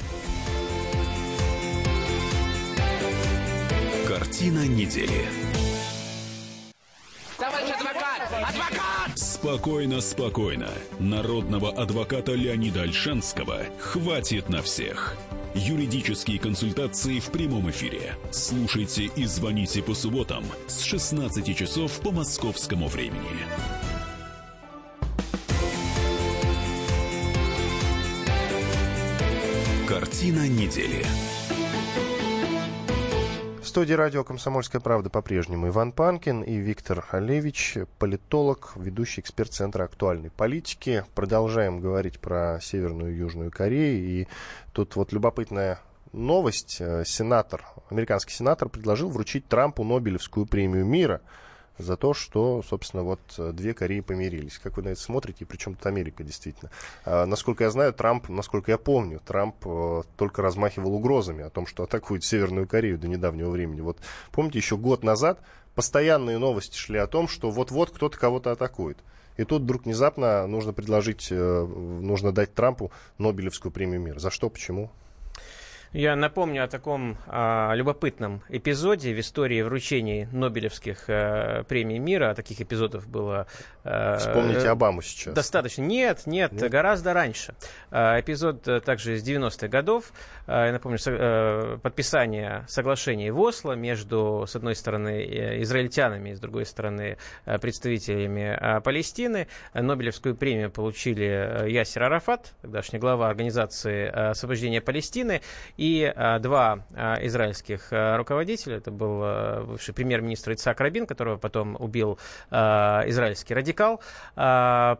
Картина 4.07 4.67
недели. 4.67 5.25
Адвокат! 7.39 9.17
Спокойно, 9.17 10.01
спокойно. 10.01 10.69
Народного 10.99 11.71
адвоката 11.71 12.33
Леонида 12.33 12.83
Альшанского 12.83 13.59
хватит 13.79 14.49
на 14.49 14.61
всех. 14.61 15.15
Юридические 15.55 16.39
консультации 16.39 17.19
в 17.19 17.29
прямом 17.29 17.69
эфире. 17.69 18.15
Слушайте 18.31 19.11
и 19.15 19.25
звоните 19.25 19.83
по 19.83 19.93
субботам 19.93 20.43
с 20.65 20.81
16 20.81 21.55
часов 21.55 21.99
по 21.99 22.11
московскому 22.11 22.87
времени. 22.87 23.21
Картина 29.87 30.47
недели. 30.47 31.05
Студии 33.73 33.93
радио 33.93 34.23
«Комсомольская 34.23 34.79
правда» 34.79 35.09
по-прежнему 35.09 35.67
Иван 35.69 35.93
Панкин 35.93 36.43
и 36.43 36.57
Виктор 36.57 37.07
Олевич, 37.09 37.79
политолог, 37.97 38.73
ведущий 38.75 39.21
эксперт 39.21 39.51
Центра 39.51 39.85
актуальной 39.85 40.29
политики. 40.29 41.03
Продолжаем 41.15 41.79
говорить 41.79 42.19
про 42.19 42.59
Северную 42.61 43.15
и 43.15 43.17
Южную 43.17 43.49
Корею. 43.49 44.05
И 44.05 44.27
тут 44.73 44.95
вот 44.95 45.11
любопытная 45.11 45.79
новость. 46.11 46.83
Сенатор, 47.03 47.65
американский 47.89 48.35
сенатор 48.35 48.69
предложил 48.69 49.09
вручить 49.09 49.47
Трампу 49.47 49.83
Нобелевскую 49.83 50.45
премию 50.45 50.85
мира– 50.85 51.21
за 51.77 51.97
то, 51.97 52.13
что, 52.13 52.61
собственно, 52.67 53.03
вот 53.03 53.19
э, 53.37 53.51
две 53.51 53.73
Кореи 53.73 54.01
помирились. 54.01 54.59
Как 54.59 54.77
вы 54.77 54.83
на 54.83 54.89
это 54.89 55.01
смотрите, 55.01 55.39
и 55.41 55.45
причем 55.45 55.75
тут 55.75 55.85
Америка, 55.85 56.23
действительно. 56.23 56.71
А, 57.05 57.25
насколько 57.25 57.63
я 57.63 57.71
знаю, 57.71 57.93
Трамп, 57.93 58.29
насколько 58.29 58.71
я 58.71 58.77
помню, 58.77 59.19
Трамп 59.25 59.55
а, 59.65 60.03
только 60.17 60.41
размахивал 60.41 60.93
угрозами 60.93 61.43
о 61.43 61.49
том, 61.49 61.65
что 61.65 61.83
атакует 61.83 62.23
Северную 62.23 62.67
Корею 62.67 62.97
до 62.97 63.07
недавнего 63.07 63.49
времени. 63.49 63.81
Вот 63.81 63.97
помните, 64.31 64.59
еще 64.59 64.77
год 64.77 65.03
назад 65.03 65.39
постоянные 65.75 66.37
новости 66.37 66.77
шли 66.77 66.99
о 66.99 67.07
том, 67.07 67.27
что 67.27 67.49
вот-вот 67.49 67.91
кто-то 67.91 68.17
кого-то 68.17 68.51
атакует. 68.51 68.97
И 69.37 69.43
тут 69.45 69.63
вдруг 69.63 69.85
внезапно 69.85 70.45
нужно 70.45 70.73
предложить, 70.73 71.29
э, 71.31 71.65
нужно 71.65 72.31
дать 72.31 72.53
Трампу 72.53 72.91
Нобелевскую 73.17 73.71
премию 73.71 73.99
мира. 73.99 74.19
За 74.19 74.29
что, 74.29 74.49
почему? 74.49 74.91
Я 75.93 76.15
напомню 76.15 76.63
о 76.63 76.67
таком 76.67 77.17
а, 77.27 77.71
любопытном 77.75 78.41
эпизоде 78.49 79.13
в 79.13 79.19
истории 79.19 79.61
вручения 79.61 80.27
Нобелевских 80.31 81.03
а, 81.07 81.63
премий 81.65 81.99
мира. 81.99 82.33
Таких 82.33 82.61
эпизодов 82.61 83.07
было... 83.07 83.45
А, 83.83 84.17
Вспомните 84.17 84.69
Обаму 84.69 85.03
сейчас. 85.03 85.35
Достаточно. 85.35 85.83
Нет, 85.83 86.23
нет, 86.25 86.51
нет? 86.51 86.71
гораздо 86.71 87.13
раньше. 87.13 87.53
А, 87.91 88.19
эпизод 88.19 88.67
а, 88.67 88.79
также 88.79 89.17
из 89.17 89.27
90-х 89.27 89.67
годов. 89.67 90.11
А, 90.47 90.65
я 90.65 90.71
напомню, 90.71 90.97
со, 90.97 91.11
а, 91.13 91.77
подписание 91.77 92.65
соглашения 92.67 93.31
в 93.31 93.39
Осло 93.39 93.73
между, 93.73 94.45
с 94.47 94.55
одной 94.55 94.75
стороны, 94.75 95.23
э, 95.23 95.61
израильтянами, 95.61 96.33
с 96.33 96.39
другой 96.39 96.65
стороны, 96.65 97.17
представителями 97.61 98.57
а, 98.59 98.81
Палестины. 98.81 99.47
Нобелевскую 99.75 100.35
премию 100.35 100.71
получили 100.71 101.69
Ясер 101.69 102.01
Арафат, 102.01 102.53
тогдашний 102.63 102.97
глава 102.97 103.27
Организации 103.27 104.07
освобождения 104.07 104.81
Палестины, 104.81 105.41
и 105.83 106.05
а, 106.15 106.39
два 106.39 106.85
а, 106.95 107.17
израильских 107.25 107.89
а, 107.91 108.15
руководителя, 108.15 108.77
это 108.77 108.89
был 108.89 109.19
бывший 109.65 109.93
премьер-министр 109.93 110.53
Ицак 110.53 110.79
Рабин, 110.79 111.05
которого 111.05 111.35
потом 111.35 111.75
убил 111.77 112.17
израильский 112.49 113.53
радикал 113.53 114.01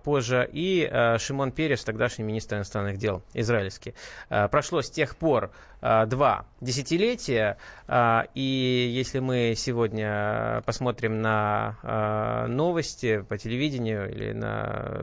позже, 0.04 0.50
и 0.52 1.16
Шимон 1.20 1.52
Перес, 1.52 1.84
тогдашний 1.84 2.24
министр 2.25 2.58
иностранных 2.58 2.98
дел 2.98 3.22
израильский. 3.34 3.94
Прошло 4.52 4.82
с 4.82 4.90
тех 4.90 5.16
пор 5.16 5.52
два 5.82 6.46
десятилетия, 6.62 7.58
и 8.34 8.92
если 8.94 9.20
мы 9.20 9.54
сегодня 9.56 10.62
посмотрим 10.66 11.22
на 11.22 12.48
новости 12.48 13.22
по 13.22 13.38
телевидению 13.38 14.10
или 14.12 14.32
на, 14.32 14.98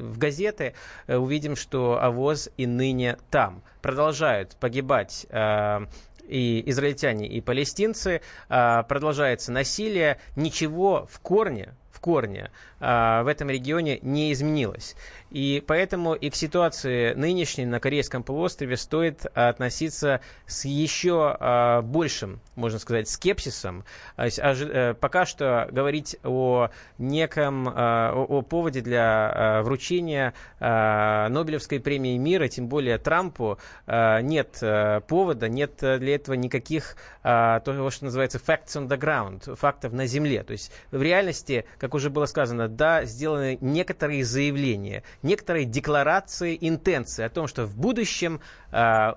в 0.00 0.18
газеты, 0.18 0.74
увидим, 1.06 1.56
что 1.56 1.98
АВОЗ 2.02 2.50
и 2.56 2.66
ныне 2.66 3.16
там 3.30 3.62
продолжают 3.82 4.56
погибать 4.56 5.26
э, 5.30 5.80
и 6.28 6.62
израильтяне, 6.70 7.26
и 7.26 7.40
палестинцы, 7.40 8.20
э, 8.48 8.82
продолжается 8.88 9.50
насилие, 9.52 10.18
ничего 10.36 11.06
в 11.10 11.20
корне, 11.20 11.74
в 11.90 12.00
корне 12.00 12.50
э, 12.80 13.22
в 13.22 13.26
этом 13.26 13.50
регионе 13.50 13.98
не 14.02 14.32
изменилось. 14.32 14.94
И 15.30 15.62
поэтому 15.66 16.14
и 16.14 16.30
к 16.30 16.34
ситуации 16.34 17.12
нынешней 17.14 17.66
на 17.66 17.80
Корейском 17.80 18.22
полуострове 18.22 18.76
стоит 18.76 19.26
относиться 19.34 20.20
с 20.46 20.64
еще 20.64 21.36
э, 21.38 21.82
большим, 21.82 22.40
можно 22.56 22.78
сказать, 22.78 23.08
скепсисом. 23.08 23.84
Э, 24.16 24.94
пока 24.94 25.26
что 25.26 25.68
говорить 25.70 26.16
о 26.24 26.70
неком, 26.98 27.68
э, 27.68 28.10
о, 28.12 28.42
поводе 28.42 28.80
для 28.80 29.58
э, 29.60 29.62
вручения 29.62 30.32
э, 30.60 31.28
Нобелевской 31.28 31.80
премии 31.80 32.16
мира, 32.16 32.48
тем 32.48 32.68
более 32.68 32.98
Трампу, 32.98 33.58
э, 33.86 34.20
нет 34.22 34.58
э, 34.62 35.00
повода, 35.06 35.48
нет 35.48 35.76
для 35.78 36.14
этого 36.14 36.34
никаких 36.34 36.96
э, 37.22 37.60
того, 37.64 37.90
что 37.90 38.06
называется 38.06 38.38
facts 38.38 38.76
on 38.76 38.88
the 38.88 38.98
ground, 38.98 39.56
фактов 39.56 39.92
на 39.92 40.06
земле. 40.06 40.42
То 40.42 40.52
есть 40.52 40.72
в 40.90 41.02
реальности, 41.02 41.66
как 41.78 41.94
уже 41.94 42.08
было 42.08 42.26
сказано, 42.26 42.68
да, 42.68 43.04
сделаны 43.04 43.58
некоторые 43.60 44.24
заявления, 44.24 45.02
некоторые 45.22 45.64
декларации 45.64 46.56
интенции 46.60 47.24
о 47.24 47.28
том, 47.28 47.46
что 47.46 47.66
в 47.66 47.76
будущем 47.76 48.40
э, 48.70 49.12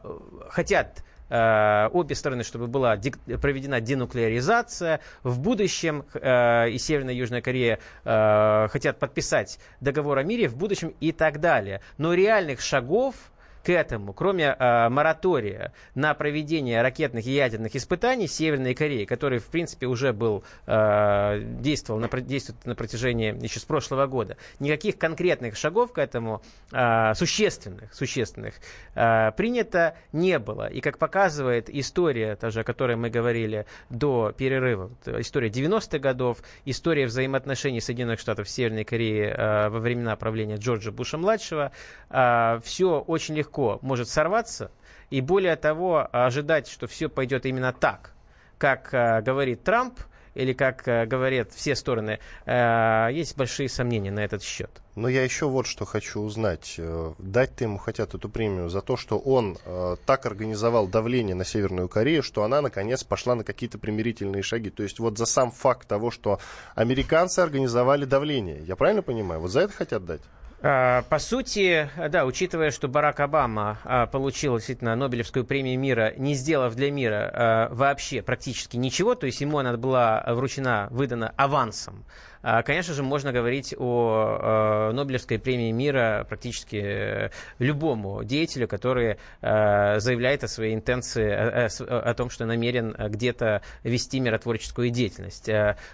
хотят 0.50 1.04
э, 1.30 1.88
обе 1.92 2.16
стороны, 2.16 2.44
чтобы 2.44 2.68
была 2.68 2.98
проведена 3.42 3.82
денуклеаризация. 3.82 5.00
В 5.24 5.40
будущем 5.40 6.06
э, 6.14 6.70
и 6.70 6.78
Северная 6.78 7.14
и 7.14 7.18
Южная 7.18 7.42
Корея 7.42 7.80
э, 8.04 8.68
хотят 8.70 9.00
подписать 9.00 9.60
договор 9.80 10.18
о 10.18 10.24
мире 10.24 10.48
в 10.48 10.56
будущем 10.56 10.94
и 11.00 11.12
так 11.12 11.40
далее. 11.40 11.82
Но 11.98 12.14
реальных 12.14 12.62
шагов 12.62 13.16
к 13.64 13.70
этому, 13.70 14.14
кроме 14.14 14.56
э, 14.58 14.90
моратория 14.90 15.74
на 15.96 16.14
проведение 16.14 16.82
ракетных 16.82 17.26
и 17.26 17.32
ядерных 17.32 17.76
испытаний 17.76 18.28
Северной 18.28 18.74
Кореи, 18.74 19.06
который, 19.06 19.40
в 19.40 19.48
принципе, 19.48 19.88
уже 19.88 20.14
был, 20.14 20.44
э, 20.66 21.42
действовал 21.60 22.00
на, 22.00 22.10
действует 22.22 22.66
на 22.66 22.76
протяжении 22.76 23.38
еще 23.42 23.60
с 23.60 23.64
прошлого 23.64 24.08
года, 24.08 24.38
никаких 24.60 24.98
конкретных 24.98 25.56
шагов 25.58 25.94
к 25.94 25.98
этому, 25.98 26.42
э, 26.72 27.14
существенных, 27.14 27.94
существенных, 27.94 28.56
э, 28.96 29.32
принято 29.38 29.96
не 30.12 30.40
было. 30.40 30.68
И, 30.68 30.82
как 30.82 30.98
показывает 30.98 31.70
история, 31.70 32.36
та 32.36 32.50
же, 32.50 32.62
о 32.62 32.64
которой 32.64 32.96
мы 32.96 33.10
говорили 33.10 33.66
до 33.90 34.34
перерыва, 34.36 34.92
история 35.06 35.50
90-х 35.50 36.00
годов, 36.00 36.40
история 36.66 37.06
взаимоотношений 37.06 37.82
Соединенных 37.82 38.20
Штатов 38.20 38.50
с 38.50 38.54
Северной 38.54 38.84
Кореей 38.84 39.30
э, 39.30 39.70
во 39.70 39.80
времена 39.80 40.16
правления 40.16 40.56
Джорджа 40.56 40.92
Буша-младшего, 40.92 41.72
э, 42.10 42.60
все 42.64 43.00
очень 43.00 43.36
легко 43.36 43.51
легко 43.52 43.80
может 43.82 44.08
сорваться, 44.08 44.72
и 45.10 45.20
более 45.22 45.56
того, 45.58 46.08
ожидать, 46.12 46.68
что 46.68 46.88
все 46.88 47.10
пойдет 47.10 47.46
именно 47.46 47.74
так, 47.74 48.14
как 48.58 48.94
э, 48.94 49.22
говорит 49.22 49.64
Трамп, 49.64 50.00
или 50.36 50.54
как 50.54 50.88
э, 50.88 51.06
говорят 51.06 51.52
все 51.52 51.76
стороны, 51.76 52.20
э, 52.46 53.10
есть 53.12 53.36
большие 53.36 53.68
сомнения 53.68 54.12
на 54.12 54.22
этот 54.22 54.42
счет. 54.42 54.70
Но 54.96 55.10
я 55.10 55.24
еще 55.24 55.48
вот 55.48 55.68
что 55.68 55.84
хочу 55.84 56.22
узнать. 56.22 56.76
Э, 56.78 57.14
дать-то 57.18 57.66
ему 57.66 57.78
хотят 57.78 58.14
эту 58.14 58.30
премию 58.30 58.70
за 58.70 58.82
то, 58.82 58.96
что 58.96 59.20
он 59.20 59.58
э, 59.66 59.98
так 60.06 60.26
организовал 60.26 60.88
давление 60.88 61.36
на 61.36 61.44
Северную 61.44 61.90
Корею, 61.90 62.24
что 62.24 62.44
она, 62.44 62.62
наконец, 62.62 63.04
пошла 63.04 63.36
на 63.36 63.44
какие-то 63.44 63.78
примирительные 63.78 64.44
шаги. 64.44 64.70
То 64.70 64.84
есть 64.84 65.00
вот 65.00 65.18
за 65.18 65.26
сам 65.26 65.52
факт 65.52 65.90
того, 65.90 66.10
что 66.10 66.40
американцы 66.76 67.40
организовали 67.42 68.06
давление. 68.06 68.64
Я 68.64 68.78
правильно 68.78 69.02
понимаю? 69.02 69.42
Вот 69.42 69.52
за 69.52 69.62
это 69.62 69.74
хотят 69.74 70.06
дать? 70.06 70.22
А, 70.64 71.02
по 71.10 71.18
сути, 71.18 71.90
да, 72.10 72.26
учитывая, 72.26 72.70
что 72.70 72.88
Барак 72.88 73.20
Обама 73.20 73.80
а, 73.84 74.06
получил 74.06 74.58
действительно 74.58 74.96
Нобелевскую 74.96 75.44
премию 75.44 75.80
мира, 75.80 76.14
не 76.18 76.36
сделав 76.36 76.76
для 76.76 76.92
мира 76.92 77.32
а, 77.34 77.70
вообще 77.72 78.22
практически 78.22 78.78
ничего, 78.78 79.16
то 79.16 79.26
есть 79.26 79.42
ему 79.42 79.58
она 79.58 79.76
была 79.76 80.24
вручена, 80.28 80.88
выдана 80.92 81.34
авансом, 81.36 82.06
конечно 82.42 82.94
же, 82.94 83.04
можно 83.04 83.32
говорить 83.32 83.76
о 83.78 84.90
э, 84.90 84.94
Нобелевской 84.94 85.38
премии 85.38 85.72
мира 85.72 86.26
практически 86.28 86.76
э, 86.76 87.30
любому 87.60 88.24
деятелю, 88.24 88.68
который 88.68 89.18
э, 89.42 90.00
заявляет 90.00 90.44
о 90.44 90.48
своей 90.48 90.74
интенции, 90.74 91.32
о 91.32 92.14
том, 92.14 92.30
что 92.30 92.46
намерен 92.46 92.96
где-то 92.98 93.62
вести 93.84 94.20
миротворческую 94.20 94.90
деятельность. 94.90 95.50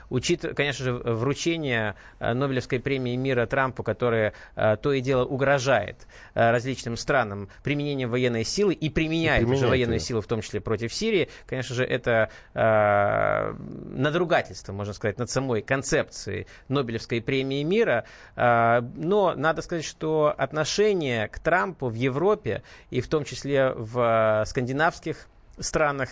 Учит, 0.09 0.45
конечно 0.55 0.85
же, 0.85 0.93
вручение 0.93 1.95
Нобелевской 2.19 2.79
премии 2.79 3.15
мира 3.15 3.45
Трампу, 3.45 3.83
которое 3.83 4.33
то 4.55 4.93
и 4.93 5.01
дело 5.01 5.25
угрожает 5.25 6.07
различным 6.33 6.97
странам 6.97 7.49
применением 7.63 8.09
военной 8.09 8.43
силы 8.43 8.73
и 8.73 8.89
применяет, 8.89 9.43
и 9.43 9.45
уже 9.45 9.67
военную 9.67 9.99
силу, 9.99 10.21
в 10.21 10.27
том 10.27 10.41
числе 10.41 10.61
против 10.61 10.93
Сирии, 10.93 11.29
конечно 11.45 11.75
же, 11.75 11.83
это 11.83 12.29
надругательство, 12.53 14.73
можно 14.73 14.93
сказать, 14.93 15.17
над 15.17 15.29
самой 15.29 15.61
концепцией 15.61 16.36
лауреаты 16.37 16.47
Нобелевской 16.67 17.21
премии 17.21 17.63
мира. 17.63 18.05
А, 18.35 18.81
но 18.95 19.33
надо 19.35 19.61
сказать, 19.61 19.85
что 19.85 20.33
отношение 20.37 21.27
к 21.27 21.39
Трампу 21.39 21.87
в 21.87 21.93
Европе 21.93 22.63
и 22.89 23.01
в 23.01 23.07
том 23.07 23.23
числе 23.23 23.73
в 23.75 24.43
скандинавских 24.45 25.27
странах 25.59 26.09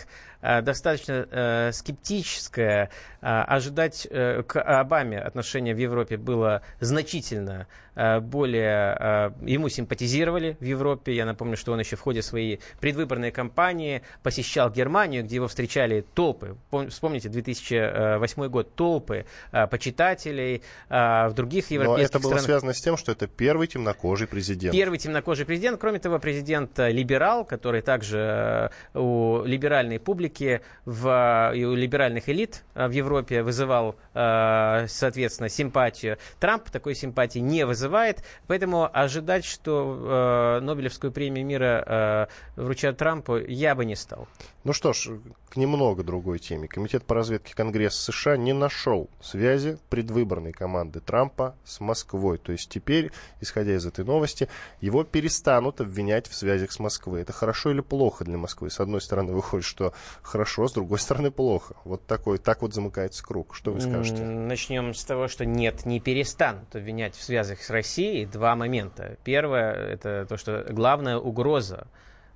достаточно 0.62 1.26
э, 1.30 1.70
скептическое. 1.72 2.90
Э, 3.20 3.42
ожидать 3.42 4.06
э, 4.10 4.42
к 4.42 4.60
Обаме 4.60 5.18
отношение 5.18 5.74
в 5.74 5.78
Европе 5.78 6.16
было 6.16 6.62
значительно 6.80 7.66
э, 7.94 8.20
более... 8.20 8.96
Э, 8.98 9.30
ему 9.42 9.68
симпатизировали 9.68 10.56
в 10.60 10.64
Европе. 10.64 11.12
Я 11.14 11.24
напомню, 11.26 11.56
что 11.56 11.72
он 11.72 11.80
еще 11.80 11.96
в 11.96 12.00
ходе 12.00 12.22
своей 12.22 12.60
предвыборной 12.80 13.30
кампании 13.32 14.02
посещал 14.22 14.70
Германию, 14.70 15.24
где 15.24 15.36
его 15.36 15.48
встречали 15.48 16.04
толпы. 16.14 16.56
Вспомните, 16.90 17.28
2008 17.28 18.48
год, 18.48 18.74
толпы 18.74 19.24
э, 19.52 19.66
почитателей 19.66 20.62
э, 20.88 21.28
в 21.28 21.32
других 21.34 21.70
европейских 21.70 22.12
Но 22.12 22.18
это 22.18 22.18
было 22.20 22.30
странах. 22.30 22.44
связано 22.44 22.72
с 22.74 22.80
тем, 22.80 22.96
что 22.96 23.12
это 23.12 23.26
первый 23.26 23.66
темнокожий 23.66 24.26
президент. 24.26 24.72
Первый 24.74 24.98
темнокожий 24.98 25.44
президент. 25.46 25.80
Кроме 25.80 25.98
того, 25.98 26.18
президент 26.18 26.78
э, 26.78 26.90
либерал, 26.92 27.44
который 27.44 27.82
также 27.82 28.70
э, 28.94 28.98
у 28.98 29.42
либеральной 29.44 29.98
публики, 29.98 30.35
в, 30.84 31.52
и 31.54 31.64
у 31.64 31.74
либеральных 31.74 32.28
элит 32.28 32.64
э, 32.74 32.86
в 32.86 32.90
Европе 32.90 33.42
вызывал, 33.42 33.96
соответственно, 34.12 35.48
симпатию. 35.48 36.18
Трамп 36.40 36.70
такой 36.70 36.94
симпатии 36.94 37.38
не 37.38 37.66
вызывает, 37.66 38.22
поэтому 38.46 38.88
ожидать, 38.92 39.44
что 39.44 40.60
Нобелевскую 40.62 41.12
премию 41.12 41.44
мира 41.44 42.28
вручат 42.56 42.96
Трампу, 42.96 43.36
я 43.36 43.74
бы 43.74 43.84
не 43.84 43.96
стал. 43.96 44.26
Ну 44.64 44.72
что 44.72 44.92
ж, 44.92 45.10
к 45.48 45.56
немного 45.56 46.02
другой 46.02 46.38
теме. 46.38 46.66
Комитет 46.66 47.04
по 47.04 47.14
разведке 47.14 47.54
Конгресса 47.54 48.12
США 48.12 48.36
не 48.36 48.52
нашел 48.52 49.08
связи 49.20 49.78
предвыборной 49.90 50.52
команды 50.52 51.00
Трампа 51.00 51.54
с 51.64 51.80
Москвой. 51.80 52.38
То 52.38 52.52
есть 52.52 52.68
теперь, 52.68 53.12
исходя 53.40 53.74
из 53.74 53.86
этой 53.86 54.04
новости, 54.04 54.48
его 54.80 55.04
перестанут 55.04 55.80
обвинять 55.80 56.26
в 56.26 56.34
связях 56.34 56.72
с 56.72 56.78
Москвой. 56.78 57.22
Это 57.22 57.32
хорошо 57.32 57.70
или 57.70 57.80
плохо 57.80 58.24
для 58.24 58.38
Москвы? 58.38 58.70
С 58.70 58.80
одной 58.80 59.00
стороны, 59.00 59.32
выходит, 59.32 59.64
что 59.64 59.92
хорошо, 60.26 60.68
с 60.68 60.72
другой 60.72 60.98
стороны, 60.98 61.30
плохо. 61.30 61.76
Вот 61.84 62.06
такой, 62.06 62.38
так 62.38 62.62
вот 62.62 62.74
замыкается 62.74 63.24
круг. 63.24 63.54
Что 63.54 63.72
вы 63.72 63.80
скажете? 63.80 64.22
Начнем 64.24 64.92
с 64.92 65.04
того, 65.04 65.28
что 65.28 65.44
нет, 65.46 65.86
не 65.86 66.00
перестанут 66.00 66.74
обвинять 66.74 67.14
в 67.14 67.22
связях 67.22 67.62
с 67.62 67.70
Россией. 67.70 68.26
Два 68.26 68.56
момента. 68.56 69.16
Первое, 69.24 69.72
это 69.72 70.26
то, 70.28 70.36
что 70.36 70.66
главная 70.68 71.16
угроза 71.16 71.86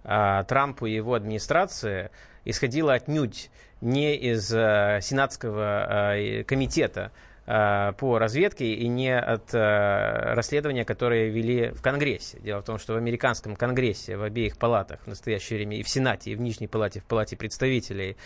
а, 0.04 0.44
Трампу 0.44 0.86
и 0.86 0.94
его 0.94 1.14
администрации 1.14 2.10
исходила 2.44 2.94
отнюдь 2.94 3.50
не 3.80 4.16
из 4.16 4.52
а, 4.54 5.00
Сенатского 5.00 6.12
а, 6.12 6.44
комитета 6.44 7.12
по 7.50 8.18
разведке 8.18 8.74
и 8.74 8.86
не 8.86 9.18
от 9.18 9.52
расследования, 9.52 10.84
которое 10.84 11.30
вели 11.30 11.70
в 11.70 11.82
Конгрессе. 11.82 12.38
Дело 12.38 12.60
в 12.60 12.64
том, 12.64 12.78
что 12.78 12.92
в 12.92 12.96
американском 12.96 13.56
Конгрессе, 13.56 14.16
в 14.16 14.22
обеих 14.22 14.56
палатах 14.56 15.00
в 15.00 15.06
настоящее 15.08 15.56
время, 15.58 15.78
и 15.78 15.82
в 15.82 15.88
Сенате, 15.88 16.30
и 16.30 16.36
в 16.36 16.40
Нижней 16.40 16.68
палате, 16.68 17.00
в 17.00 17.04
палате 17.04 17.36
представителей, 17.36 18.16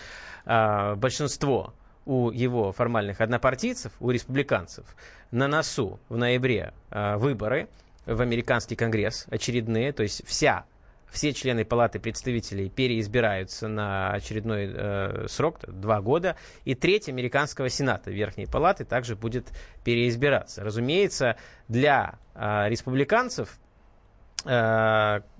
большинство 0.44 1.72
у 2.04 2.30
его 2.30 2.72
формальных 2.72 3.22
однопартийцев, 3.22 3.92
у 3.98 4.10
республиканцев, 4.10 4.84
на 5.30 5.48
носу 5.48 5.98
в 6.10 6.18
ноябре 6.18 6.74
выборы 6.90 7.68
в 8.04 8.20
американский 8.20 8.76
конгресс 8.76 9.24
очередные, 9.30 9.92
то 9.92 10.02
есть 10.02 10.26
вся 10.26 10.66
все 11.14 11.32
члены 11.32 11.64
Палаты 11.64 12.00
представителей 12.00 12.68
переизбираются 12.68 13.68
на 13.68 14.10
очередной 14.10 14.68
э, 14.74 15.26
срок, 15.28 15.60
два 15.66 16.00
года, 16.00 16.36
и 16.64 16.74
треть 16.74 17.08
американского 17.08 17.68
Сената 17.68 18.10
Верхней 18.10 18.46
Палаты 18.46 18.84
также 18.84 19.14
будет 19.14 19.46
переизбираться. 19.84 20.64
Разумеется, 20.64 21.36
для 21.68 22.18
э, 22.34 22.68
республиканцев 22.68 23.60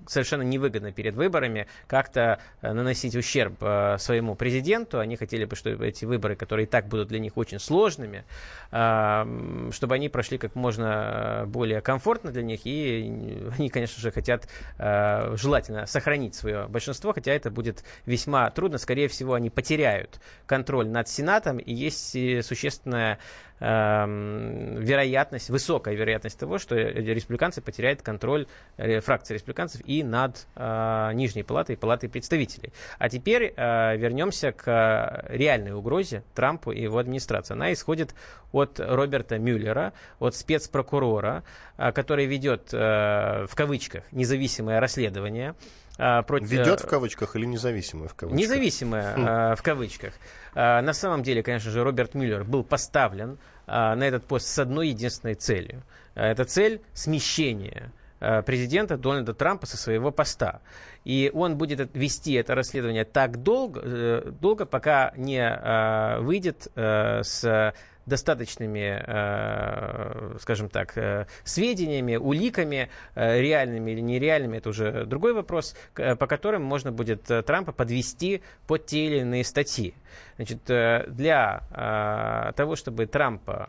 совершенно 0.06 0.42
невыгодно 0.42 0.92
перед 0.92 1.14
выборами 1.14 1.66
как-то 1.86 2.38
э, 2.60 2.72
наносить 2.72 3.14
ущерб 3.16 3.56
э, 3.60 3.96
своему 3.98 4.34
президенту. 4.34 4.98
Они 4.98 5.16
хотели 5.16 5.44
бы, 5.44 5.56
чтобы 5.56 5.86
эти 5.86 6.04
выборы, 6.04 6.36
которые 6.36 6.66
и 6.66 6.68
так 6.68 6.88
будут 6.88 7.08
для 7.08 7.18
них 7.18 7.36
очень 7.36 7.58
сложными, 7.58 8.24
э, 8.70 9.70
чтобы 9.72 9.94
они 9.94 10.08
прошли 10.08 10.38
как 10.38 10.54
можно 10.54 11.44
более 11.46 11.80
комфортно 11.80 12.30
для 12.30 12.42
них. 12.42 12.60
И 12.64 13.42
они, 13.58 13.68
конечно 13.68 14.00
же, 14.00 14.10
хотят 14.10 14.48
желательно 14.78 15.86
сохранить 15.86 16.34
свое 16.34 16.66
большинство, 16.68 17.12
хотя 17.12 17.32
это 17.32 17.50
будет 17.50 17.84
весьма 18.06 18.50
трудно. 18.50 18.78
Скорее 18.78 19.08
всего, 19.08 19.34
они 19.34 19.50
потеряют 19.50 20.20
контроль 20.46 20.88
над 20.88 21.08
Сенатом, 21.08 21.58
и 21.58 21.72
есть 21.72 22.16
существенная 22.46 23.18
вероятность, 23.64 25.48
высокая 25.48 25.94
вероятность 25.94 26.38
того, 26.38 26.58
что 26.58 26.74
республиканцы 26.74 27.62
потеряют 27.62 28.02
контроль, 28.02 28.46
фракция 28.76 29.34
республиканцев 29.36 29.80
и 29.84 30.02
над 30.02 30.46
э, 30.56 31.10
Нижней 31.14 31.42
палатой 31.42 31.76
и 31.76 31.78
палатой 31.78 32.08
представителей. 32.08 32.72
А 32.98 33.08
теперь 33.08 33.54
э, 33.56 33.96
вернемся 33.96 34.52
к 34.52 35.24
реальной 35.28 35.72
угрозе 35.72 36.22
Трампу 36.34 36.72
и 36.72 36.82
его 36.82 36.98
администрации. 36.98 37.54
Она 37.54 37.72
исходит 37.72 38.14
от 38.52 38.78
Роберта 38.80 39.38
Мюллера, 39.38 39.92
от 40.18 40.34
спецпрокурора, 40.34 41.42
э, 41.76 41.92
который 41.92 42.26
ведет, 42.26 42.72
э, 42.72 43.46
в 43.46 43.54
кавычках, 43.54 44.04
независимое 44.12 44.80
расследование. 44.80 45.54
Э, 45.98 46.22
против... 46.22 46.50
Ведет 46.50 46.80
в 46.80 46.86
кавычках 46.86 47.36
или 47.36 47.46
независимое 47.46 48.08
в 48.08 48.14
кавычках? 48.14 48.40
Независимое 48.40 49.14
хм. 49.14 49.26
э, 49.26 49.56
в 49.56 49.62
кавычках. 49.62 50.14
Э, 50.54 50.80
на 50.80 50.92
самом 50.92 51.22
деле, 51.22 51.42
конечно 51.42 51.70
же, 51.70 51.82
Роберт 51.82 52.14
Мюллер 52.14 52.44
был 52.44 52.64
поставлен 52.64 53.32
э, 53.32 53.36
на 53.66 54.02
этот 54.02 54.24
пост 54.24 54.46
с 54.46 54.58
одной 54.58 54.88
единственной 54.88 55.34
целью. 55.34 55.82
Э, 56.14 56.26
это 56.26 56.44
цель 56.44 56.80
смещения 56.92 57.92
Э, 58.24 58.42
президента 58.42 58.96
Дональда 58.96 59.34
Трампа 59.34 59.66
со 59.66 59.76
своего 59.76 60.10
поста. 60.10 60.60
И 61.04 61.30
он 61.34 61.58
будет 61.58 61.94
вести 61.94 62.32
это 62.32 62.54
расследование 62.54 63.04
так 63.04 63.42
долго, 63.42 63.80
э, 63.84 64.32
долго 64.40 64.64
пока 64.64 65.12
не 65.16 65.40
э, 65.40 66.20
выйдет 66.20 66.68
с 66.74 67.74
достаточными, 68.06 69.02
э, 69.06 70.36
скажем 70.40 70.68
так, 70.68 70.96
э, 70.96 71.26
сведениями, 71.44 72.16
уликами, 72.16 72.90
э, 73.14 73.40
реальными 73.40 73.92
или 73.92 74.00
нереальными, 74.00 74.58
это 74.58 74.70
уже 74.70 75.04
другой 75.06 75.32
вопрос, 75.32 75.74
по 75.94 76.26
которым 76.26 76.62
можно 76.62 76.92
будет 76.92 77.24
Трампа 77.24 77.72
подвести 77.72 78.42
под 78.66 78.86
те 78.86 79.06
или 79.06 79.20
иные 79.20 79.44
статьи. 79.44 79.94
Значит, 80.36 80.64
для 80.64 82.52
того, 82.56 82.76
чтобы 82.76 83.06
Трампа 83.06 83.68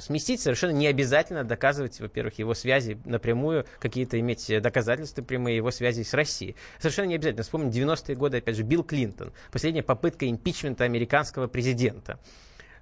сместить, 0.00 0.40
совершенно 0.40 0.72
не 0.72 0.86
обязательно 0.86 1.44
доказывать, 1.44 1.98
во-первых, 2.00 2.38
его 2.38 2.54
связи 2.54 2.98
напрямую, 3.04 3.66
какие-то 3.78 4.18
иметь 4.20 4.52
доказательства 4.62 5.22
прямые 5.22 5.56
его 5.56 5.70
связи 5.70 6.02
с 6.02 6.14
Россией. 6.14 6.56
Совершенно 6.78 7.06
не 7.06 7.14
обязательно. 7.14 7.42
Вспомним 7.42 7.70
90-е 7.70 8.16
годы, 8.16 8.38
опять 8.38 8.56
же, 8.56 8.62
Билл 8.62 8.82
Клинтон, 8.84 9.32
последняя 9.50 9.82
попытка 9.82 10.28
импичмента 10.28 10.84
американского 10.84 11.46
президента. 11.48 12.18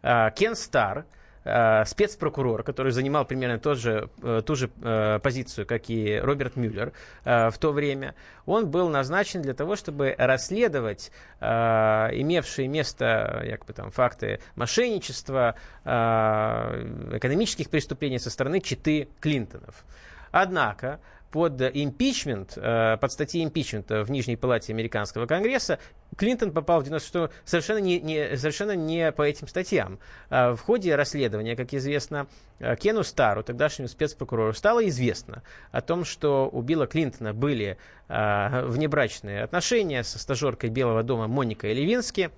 А, 0.02 0.30
Кен 0.30 0.54
Стар, 0.56 1.04
а, 1.42 1.84
спецпрокурор, 1.86 2.62
который 2.62 2.92
занимал 2.92 3.24
примерно 3.24 3.58
тот 3.58 3.78
же, 3.78 4.10
э, 4.22 4.42
ту 4.44 4.56
же 4.56 4.70
э, 4.82 5.18
позицию, 5.22 5.66
как 5.66 5.88
и 5.88 6.18
Роберт 6.18 6.56
Мюллер 6.56 6.92
э, 7.24 7.48
в 7.48 7.56
то 7.56 7.72
время, 7.72 8.14
он 8.44 8.70
был 8.70 8.90
назначен 8.90 9.40
для 9.40 9.54
того, 9.54 9.74
чтобы 9.76 10.14
расследовать 10.18 11.10
имевшие 11.40 12.68
место 12.68 13.42
якобы, 13.46 13.72
там, 13.72 13.90
факты 13.90 14.40
мошенничества, 14.56 15.54
экономических 15.84 17.70
преступлений 17.70 18.18
со 18.18 18.28
стороны 18.28 18.60
читы 18.60 19.08
Клинтонов. 19.20 19.84
Однако 20.32 21.00
под 21.30 21.60
импичмент, 21.62 22.54
э, 22.56 22.96
под 23.00 23.12
статьи 23.12 23.42
импичмента 23.44 24.02
в 24.04 24.10
Нижней 24.10 24.36
Палате 24.36 24.72
Американского 24.72 25.26
Конгресса 25.26 25.78
Клинтон 26.16 26.52
попал 26.52 26.80
в 26.80 26.84
96 26.84 27.32
совершенно 27.44 27.78
не, 27.78 28.00
не, 28.00 28.36
совершенно 28.36 28.74
не 28.74 29.12
по 29.12 29.22
этим 29.22 29.46
статьям. 29.46 30.00
Э, 30.28 30.52
в 30.52 30.60
ходе 30.60 30.96
расследования, 30.96 31.54
как 31.54 31.72
известно, 31.72 32.26
э, 32.58 32.74
Кену 32.76 33.04
Стару, 33.04 33.44
тогдашнему 33.44 33.88
спецпрокурору, 33.88 34.52
стало 34.54 34.86
известно 34.88 35.42
о 35.70 35.80
том, 35.80 36.04
что 36.04 36.48
у 36.52 36.62
Билла 36.62 36.86
Клинтона 36.86 37.32
были 37.32 37.78
внебрачные 38.08 39.44
отношения 39.44 40.02
со 40.02 40.18
стажеркой 40.18 40.68
Белого 40.70 41.04
дома 41.04 41.28
Моникой 41.28 41.74
Левински. 41.74 42.30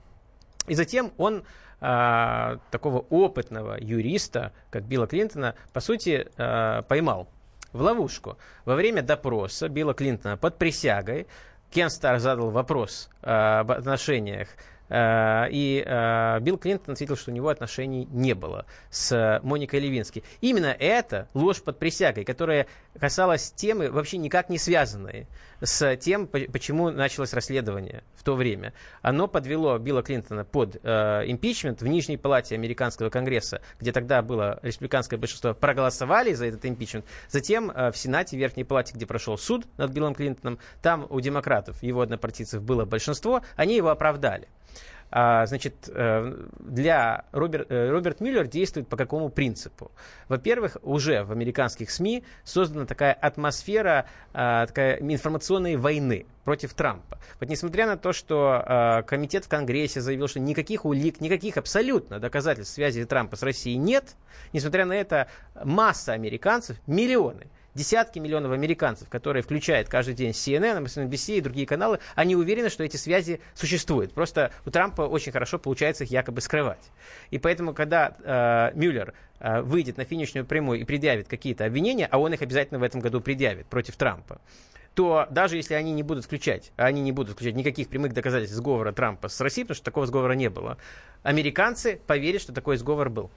И 0.66 0.74
затем 0.74 1.12
он 1.16 1.44
такого 1.81 3.07
опытного 3.09 3.78
юриста, 3.81 4.52
как 4.70 4.85
Билла 4.85 5.07
Клинтона, 5.07 5.55
по 5.72 5.81
сути, 5.81 6.28
поймал 6.37 7.26
в 7.72 7.80
ловушку. 7.80 8.38
Во 8.64 8.74
время 8.74 9.02
допроса 9.02 9.68
Билла 9.68 9.94
Клинтона 9.94 10.37
под 10.37 10.58
присягой 10.58 11.26
Кен 11.70 11.90
Стар 11.90 12.18
задал 12.18 12.50
вопрос 12.50 13.08
э, 13.22 13.30
об 13.30 13.72
отношениях 13.72 14.48
И 14.94 15.85
Билл 16.42 16.59
Клинтон 16.59 16.92
ответил, 16.92 17.16
что 17.16 17.31
у 17.31 17.35
него 17.35 17.48
отношений 17.48 18.07
не 18.11 18.35
было 18.35 18.66
с 18.90 19.40
Моникой 19.42 19.81
Левински. 19.81 20.22
Именно 20.40 20.76
это 20.78 21.28
ложь 21.35 21.62
под 21.62 21.78
присягой, 21.78 22.24
которая 22.24 22.66
касалась 22.98 23.52
темы 23.52 23.90
вообще 23.90 24.18
никак 24.18 24.50
не 24.50 24.59
связанной 24.59 25.26
с 25.61 25.96
тем, 25.96 26.26
почему 26.26 26.90
началось 26.90 27.33
расследование 27.33 28.02
в 28.16 28.24
то 28.24 28.35
время. 28.35 28.74
Оно 29.00 29.28
подвело 29.28 29.78
Билла 29.78 30.02
Клинтона 30.02 30.44
под 30.44 30.76
э, 30.83 31.22
импичмент 31.26 31.83
в 31.83 31.87
Нижней 31.87 32.16
палате 32.16 32.55
Американского 32.55 33.11
конгресса, 33.11 33.62
где 33.81 33.92
тогда 33.92 34.22
было 34.22 34.59
республиканское 34.62 35.18
большинство, 35.18 35.55
проголосовали 35.55 36.33
за 36.35 36.46
этот 36.46 36.66
импичмент. 36.66 37.05
Затем 37.28 37.70
э, 37.70 37.92
в 37.92 37.96
Сенате, 37.96 38.37
Верхней 38.37 38.64
палате, 38.64 38.94
где 38.94 39.07
прошел 39.07 39.38
суд 39.38 39.66
над 39.76 39.90
Биллом 39.92 40.14
Клинтоном, 40.14 40.59
там 40.83 41.07
у 41.09 41.20
демократов, 41.20 41.83
его 41.83 42.00
однопартийцев 42.00 42.62
было 42.62 42.85
большинство, 42.85 43.42
они 43.57 43.76
его 43.76 43.90
оправдали. 43.90 44.48
А, 45.14 45.44
значит, 45.44 45.90
э, 45.94 46.46
для 46.59 47.27
Роберт, 47.33 47.70
э, 47.70 47.90
Роберт 47.90 48.20
Мюллер 48.20 48.46
действует 48.46 48.88
по 48.88 48.96
какому 48.96 49.29
принципу? 49.29 49.92
Во-первых, 50.29 50.79
уже 50.81 51.22
в 51.22 51.33
американских 51.33 51.90
СМИ 51.90 52.25
создана 52.44 52.87
такая 52.87 53.12
атмосфера 53.12 54.07
а, 54.33 54.66
такая 54.66 54.96
информационной 54.96 55.77
войны 55.77 56.25
против 56.44 56.72
Трампа. 56.72 57.18
Вот 57.40 57.51
несмотря 57.51 57.87
на 57.87 57.98
то, 57.98 58.14
что 58.14 58.64
э, 58.66 59.03
комитет 59.03 59.44
в 59.44 59.48
Конгрессе 59.48 60.01
заявил, 60.01 60.29
что 60.29 60.40
никаких 60.40 60.87
улик, 60.87 61.20
никаких 61.20 61.59
абсолютно 61.59 62.18
доказательств 62.18 62.75
связи 62.75 63.05
Трампа 63.05 63.37
с 63.37 63.42
Россией 63.42 63.77
нет, 63.77 64.16
несмотря 64.55 64.87
на 64.87 64.94
это 64.94 65.29
масса 65.62 66.14
американцев, 66.14 66.79
миллионы, 66.87 67.48
десятки 67.74 68.18
миллионов 68.18 68.52
американцев, 68.52 69.08
которые 69.08 69.42
включают 69.42 69.88
каждый 69.88 70.14
день 70.14 70.30
CNN, 70.30 70.82
MSNBC 70.85 71.38
и 71.38 71.40
другие 71.40 71.66
каналы, 71.66 71.98
они 72.14 72.37
уверены, 72.37 72.68
что 72.68 72.85
эти 72.85 72.96
связи 72.96 73.40
существуют. 73.54 74.12
Просто 74.12 74.52
у 74.66 74.70
Трампа 74.70 75.02
очень 75.02 75.32
хорошо 75.32 75.58
получается 75.58 76.04
их 76.04 76.11
якобы 76.11 76.40
скрывать. 76.40 76.90
И 77.30 77.38
поэтому, 77.38 77.74
когда 77.74 78.16
э, 78.22 78.76
Мюллер 78.76 79.14
э, 79.40 79.62
выйдет 79.62 79.96
на 79.96 80.04
финишную 80.04 80.44
прямую 80.44 80.80
и 80.80 80.85
предъявит 80.85 81.28
какие-то 81.28 81.64
обвинения, 81.64 82.08
а 82.11 82.18
он 82.18 82.35
их 82.35 82.42
обязательно 82.42 82.80
в 82.80 82.82
этом 82.82 83.00
году 83.00 83.20
предъявит 83.20 83.66
против 83.66 83.96
Трампа, 83.96 84.40
то 84.94 85.26
даже 85.30 85.56
если 85.56 85.74
они 85.74 85.92
не 85.92 86.02
будут 86.02 86.24
включать, 86.24 86.72
они 86.76 87.00
не 87.00 87.12
будут 87.12 87.32
включать 87.32 87.54
никаких 87.54 87.88
прямых 87.88 88.12
доказательств 88.12 88.56
сговора 88.56 88.92
Трампа 88.92 89.28
с 89.28 89.40
Россией, 89.40 89.64
потому 89.64 89.76
что 89.76 89.85
такого 89.85 90.06
сговора 90.06 90.32
не 90.32 90.50
было, 90.50 90.76
американцы 91.22 92.00
поверят, 92.06 92.42
что 92.42 92.52
такой 92.52 92.76
сговор 92.76 93.08
был. 93.08 93.30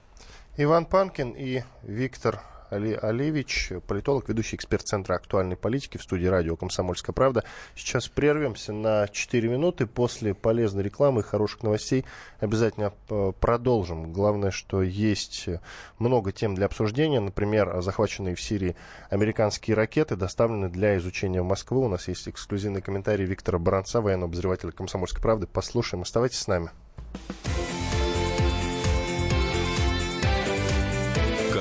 Иван 0.58 0.86
Панкин 0.86 1.32
и 1.32 1.62
Виктор 1.82 2.42
Али 2.70 2.94
Алевич, 2.94 3.72
политолог, 3.86 4.28
ведущий 4.28 4.56
эксперт 4.56 4.86
Центра 4.86 5.14
актуальной 5.14 5.56
политики 5.56 5.98
в 5.98 6.02
студии 6.02 6.26
радио 6.26 6.56
«Комсомольская 6.56 7.14
правда». 7.14 7.44
Сейчас 7.74 8.08
прервемся 8.08 8.72
на 8.72 9.06
4 9.08 9.48
минуты. 9.48 9.86
После 9.86 10.34
полезной 10.34 10.82
рекламы 10.82 11.20
и 11.20 11.24
хороших 11.24 11.62
новостей 11.62 12.04
обязательно 12.40 12.92
э, 13.08 13.32
продолжим. 13.38 14.12
Главное, 14.12 14.50
что 14.50 14.82
есть 14.82 15.48
много 15.98 16.32
тем 16.32 16.54
для 16.54 16.66
обсуждения. 16.66 17.20
Например, 17.20 17.80
захваченные 17.80 18.34
в 18.34 18.40
Сирии 18.40 18.76
американские 19.10 19.76
ракеты 19.76 20.16
доставлены 20.16 20.68
для 20.68 20.96
изучения 20.98 21.42
в 21.42 21.46
Москву. 21.46 21.84
У 21.84 21.88
нас 21.88 22.08
есть 22.08 22.28
эксклюзивный 22.28 22.82
комментарий 22.82 23.24
Виктора 23.24 23.58
Баранца, 23.58 24.00
военного 24.00 24.28
обозревателя 24.28 24.72
«Комсомольской 24.72 25.22
правды». 25.22 25.46
Послушаем. 25.46 26.02
Оставайтесь 26.02 26.38
с 26.38 26.48
нами. 26.48 26.70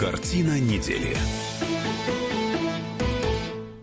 Картина 0.00 0.58
недели. 0.58 1.14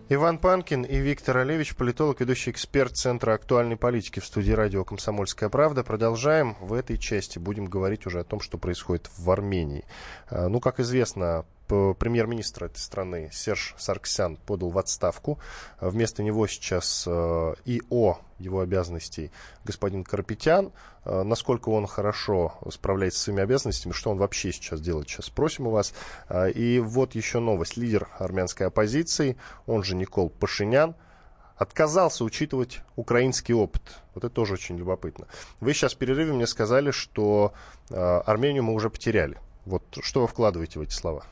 Иван 0.10 0.40
Панкин 0.40 0.82
и 0.82 0.98
Виктор 0.98 1.38
Олевич, 1.38 1.76
политолог, 1.76 2.22
ведущий 2.22 2.50
эксперт 2.50 2.96
Центра 2.98 3.34
актуальной 3.34 3.78
политики 3.78 4.20
в 4.20 4.26
студии 4.26 4.52
радио 4.52 4.84
«Комсомольская 4.84 5.50
правда». 5.50 5.84
Продолжаем. 5.84 6.56
В 6.60 6.74
этой 6.74 6.98
части 6.98 7.38
будем 7.38 7.66
говорить 7.66 8.08
уже 8.08 8.22
о 8.22 8.24
том, 8.24 8.40
что 8.40 8.58
происходит 8.58 9.12
в 9.16 9.30
Армении. 9.30 9.86
А, 10.28 10.48
ну, 10.48 10.60
как 10.60 10.80
известно, 10.80 11.46
премьер-министр 11.68 12.66
этой 12.66 12.78
страны 12.78 13.30
Серж 13.32 13.76
Сарксян 13.78 14.38
подал 14.38 14.70
в 14.70 14.78
отставку. 14.78 15.40
Вместо 15.82 16.24
него 16.24 16.48
сейчас 16.48 17.04
э, 17.08 17.54
ИО 17.66 18.20
его 18.40 18.60
обязанностей 18.62 19.32
господин 19.64 20.04
Карапетян. 20.04 20.72
Э, 21.04 21.24
насколько 21.24 21.70
он 21.70 21.88
хорошо 21.88 22.54
справляется 22.72 23.20
с 23.20 23.24
своими 23.24 23.44
обязанностями, 23.44 23.92
что 23.92 24.12
он 24.12 24.18
вообще 24.18 24.52
сейчас 24.52 24.82
делает, 24.82 25.10
сейчас 25.10 25.26
спросим 25.26 25.68
у 25.68 25.72
вас. 25.72 25.94
Э, 26.30 26.50
и 26.50 26.80
вот 26.80 27.16
еще 27.16 27.40
новость. 27.40 27.78
Лидер 27.78 28.08
армянской 28.18 28.68
оппозиции, 28.68 29.38
он 29.66 29.84
же 29.84 29.96
Никол 29.96 30.30
Пашинян, 30.30 30.96
отказался 31.56 32.24
учитывать 32.24 32.80
украинский 32.96 33.54
опыт. 33.54 33.82
Вот 34.14 34.24
это 34.24 34.34
тоже 34.34 34.54
очень 34.54 34.78
любопытно. 34.78 35.28
Вы 35.60 35.74
сейчас 35.74 35.96
в 35.96 35.98
перерыве 35.98 36.32
мне 36.34 36.46
сказали, 36.48 36.92
что 36.92 37.52
Армению 37.90 38.64
мы 38.64 38.74
уже 38.74 38.92
потеряли. 38.92 39.40
Вот 39.66 39.84
что 40.02 40.22
вы 40.22 40.28
вкладываете 40.28 40.80
в 40.80 40.84
эти 40.84 40.94
слова? 40.94 41.26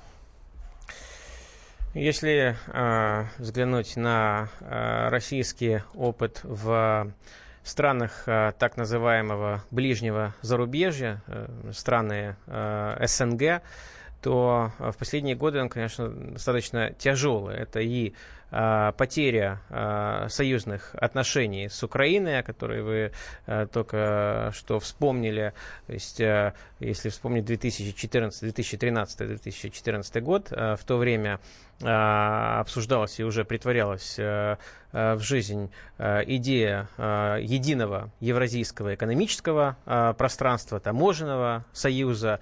Если 1.95 2.57
э, 2.73 3.25
взглянуть 3.37 3.95
на 3.95 4.49
э, 4.59 5.07
российский 5.07 5.81
опыт 5.93 6.41
в 6.43 7.09
странах 7.63 8.23
э, 8.25 8.51
так 8.59 8.75
называемого 8.75 9.63
ближнего 9.71 10.35
зарубежья, 10.41 11.23
э, 11.27 11.71
страны 11.71 12.35
э, 12.47 13.05
СНГ, 13.07 13.61
то 14.25 14.71
в 14.79 14.93
последние 14.97 15.35
годы 15.35 15.61
он, 15.61 15.69
конечно, 15.69 16.09
достаточно 16.09 16.91
тяжелый. 16.91 17.57
Это 17.57 17.79
и 17.79 18.13
э, 18.49 18.91
потеря 18.97 19.61
э, 19.69 20.29
союзных 20.29 20.95
отношений 20.95 21.69
с 21.69 21.83
Украиной, 21.83 22.39
о 22.39 22.43
которой 22.43 22.81
вы 22.81 23.11
э, 23.45 23.67
только 23.71 24.51
что 24.55 24.79
вспомнили. 24.79 25.53
То 25.85 25.93
есть, 25.93 26.19
если 26.79 27.09
вспомнить 27.09 27.45
2014, 27.45 28.41
2013, 28.41 29.17
2014 29.27 30.23
год, 30.23 30.49
в 30.49 30.79
то 30.87 30.97
время 30.97 31.39
обсуждалась 31.81 33.19
и 33.19 33.23
уже 33.23 33.43
притворялась 33.43 34.15
э, 34.17 34.55
э, 34.93 35.15
в 35.15 35.21
жизнь 35.21 35.69
э, 35.97 36.23
идея 36.25 36.87
единого 36.97 38.11
евразийского 38.21 38.95
экономического 38.95 39.75
пространства, 40.17 40.79
таможенного 40.79 41.65
союза, 41.73 42.39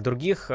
других, 0.00 0.50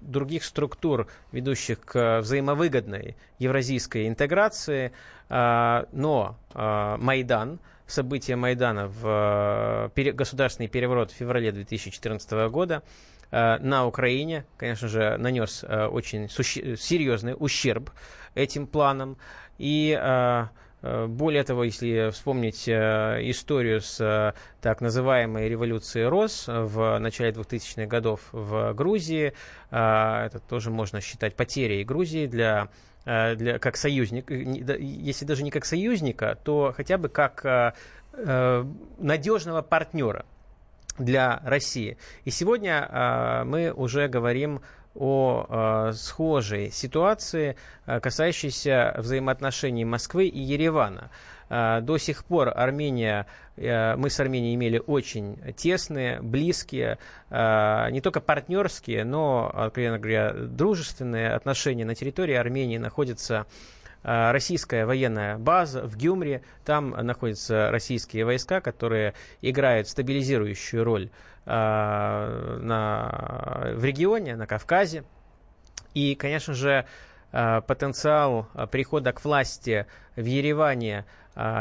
других 0.00 0.44
структур, 0.44 1.06
ведущих 1.32 1.80
к 1.80 2.20
взаимовыгодной 2.20 3.16
евразийской 3.38 4.08
интеграции. 4.08 4.92
Но 5.28 6.36
Майдан, 6.54 7.58
события 7.90 8.36
Майдана 8.36 8.88
в 8.88 9.92
государственный 9.94 10.68
переворот 10.68 11.10
в 11.10 11.14
феврале 11.14 11.52
2014 11.52 12.30
года 12.50 12.82
Э, 13.30 13.58
на 13.58 13.86
Украине, 13.86 14.44
конечно 14.56 14.88
же, 14.88 15.16
нанес 15.18 15.64
э, 15.66 15.86
очень 15.86 16.28
серьезный 16.28 17.34
ущерб 17.38 17.90
этим 18.34 18.66
планам. 18.66 19.16
И 19.58 19.96
э, 20.00 20.46
более 20.82 21.44
того, 21.44 21.64
если 21.64 22.08
вспомнить 22.10 22.66
историю 22.66 23.82
с 23.82 24.34
так 24.62 24.80
называемой 24.80 25.46
революцией 25.46 26.06
РОС 26.06 26.46
в 26.48 26.98
начале 26.98 27.32
2000-х 27.32 27.84
годов 27.84 28.22
в 28.32 28.72
Грузии, 28.72 29.34
это 29.68 30.40
тоже 30.48 30.70
можно 30.70 31.02
считать 31.02 31.36
потерей 31.36 31.84
Грузии 31.84 32.24
для 32.24 32.70
для, 33.04 33.58
как 33.58 33.76
союзник, 33.76 34.30
если 34.30 35.24
даже 35.24 35.42
не 35.42 35.50
как 35.50 35.64
союзника, 35.64 36.38
то 36.44 36.74
хотя 36.76 36.98
бы 36.98 37.08
как 37.08 37.74
надежного 38.12 39.62
партнера 39.62 40.26
для 41.00 41.40
России. 41.44 41.96
И 42.24 42.30
сегодня 42.30 42.86
э, 42.88 43.44
мы 43.44 43.72
уже 43.72 44.08
говорим 44.08 44.60
о 44.94 45.88
э, 45.88 45.92
схожей 45.92 46.70
ситуации, 46.70 47.56
э, 47.86 48.00
касающейся 48.00 48.94
взаимоотношений 48.98 49.84
Москвы 49.84 50.26
и 50.26 50.40
Еревана. 50.40 51.10
Э, 51.48 51.80
до 51.80 51.98
сих 51.98 52.24
пор 52.24 52.52
Армения, 52.54 53.26
э, 53.56 53.96
мы 53.96 54.10
с 54.10 54.18
Арменией 54.20 54.54
имели 54.54 54.82
очень 54.84 55.36
тесные, 55.56 56.20
близкие, 56.20 56.98
э, 57.30 57.90
не 57.90 58.00
только 58.00 58.20
партнерские, 58.20 59.04
но, 59.04 59.50
откровенно 59.52 59.98
говоря, 59.98 60.32
дружественные 60.32 61.32
отношения. 61.32 61.84
На 61.84 61.94
территории 61.94 62.34
Армении 62.34 62.78
находится 62.78 63.46
российская 64.02 64.86
военная 64.86 65.38
база 65.38 65.82
в 65.82 65.96
Гюмре. 65.96 66.42
Там 66.64 66.90
находятся 66.90 67.70
российские 67.70 68.24
войска, 68.24 68.60
которые 68.60 69.14
играют 69.42 69.88
стабилизирующую 69.88 70.84
роль 70.84 71.10
на, 71.46 72.60
в 73.74 73.84
регионе, 73.84 74.36
на 74.36 74.46
Кавказе. 74.46 75.04
И, 75.94 76.14
конечно 76.14 76.54
же, 76.54 76.86
потенциал 77.30 78.48
прихода 78.70 79.12
к 79.12 79.24
власти 79.24 79.86
в 80.16 80.24
Ереване 80.24 81.04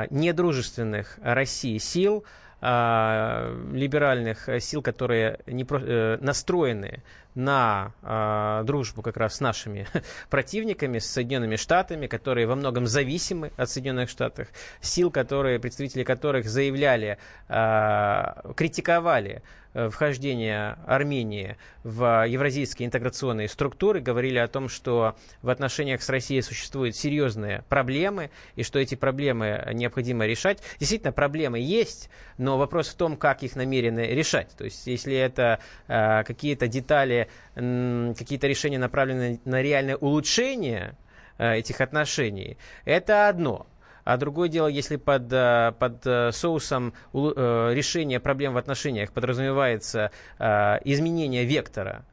недружественных 0.09 1.17
России 1.21 1.77
сил– 1.77 2.23
либеральных 2.61 4.49
сил, 4.59 4.81
которые 4.81 5.39
не, 5.47 5.65
э, 5.69 6.17
настроены 6.19 7.03
на 7.35 7.93
э, 8.01 8.63
дружбу 8.65 9.01
как 9.01 9.17
раз 9.17 9.35
с 9.35 9.39
нашими 9.39 9.87
противниками, 10.29 10.99
с 10.99 11.09
Соединенными 11.09 11.55
Штатами, 11.55 12.07
которые 12.07 12.47
во 12.47 12.55
многом 12.55 12.87
зависимы 12.87 13.51
от 13.57 13.69
Соединенных 13.69 14.09
Штатов, 14.09 14.47
сил, 14.81 15.11
которые, 15.11 15.59
представители 15.59 16.03
которых 16.03 16.47
заявляли, 16.47 17.17
э, 17.47 18.53
критиковали 18.55 19.43
вхождение 19.73 20.77
Армении 20.87 21.55
в 21.83 22.25
евразийские 22.27 22.87
интеграционные 22.87 23.47
структуры, 23.47 23.99
говорили 23.99 24.37
о 24.39 24.47
том, 24.47 24.67
что 24.67 25.15
в 25.41 25.49
отношениях 25.49 26.01
с 26.01 26.09
Россией 26.09 26.41
существуют 26.41 26.95
серьезные 26.95 27.63
проблемы, 27.69 28.31
и 28.55 28.63
что 28.63 28.79
эти 28.79 28.95
проблемы 28.95 29.69
необходимо 29.73 30.25
решать. 30.25 30.61
Действительно, 30.79 31.11
проблемы 31.11 31.59
есть, 31.59 32.09
но 32.37 32.57
вопрос 32.57 32.89
в 32.89 32.95
том, 32.95 33.15
как 33.15 33.43
их 33.43 33.55
намерены 33.55 34.07
решать. 34.07 34.49
То 34.57 34.63
есть, 34.63 34.87
если 34.87 35.15
это 35.15 35.59
э, 35.87 36.23
какие-то 36.23 36.67
детали 36.67 37.18
какие-то 37.55 38.47
решения 38.47 38.79
направлены 38.79 39.39
на 39.45 39.61
реальное 39.61 39.95
улучшение 39.95 40.95
э, 41.37 41.55
этих 41.57 41.81
отношений, 41.81 42.57
это 42.85 43.27
одно. 43.27 43.67
А 44.05 44.17
другое 44.17 44.49
дело, 44.49 44.67
если 44.67 44.95
под, 44.95 45.31
э, 45.31 45.73
под 45.77 46.05
э, 46.07 46.31
соусом 46.31 46.93
решения 47.13 48.19
проблем 48.19 48.53
в 48.53 48.57
отношениях 48.57 49.11
подразумевается 49.11 50.11
изменение 50.39 51.45
вектора 51.45 52.05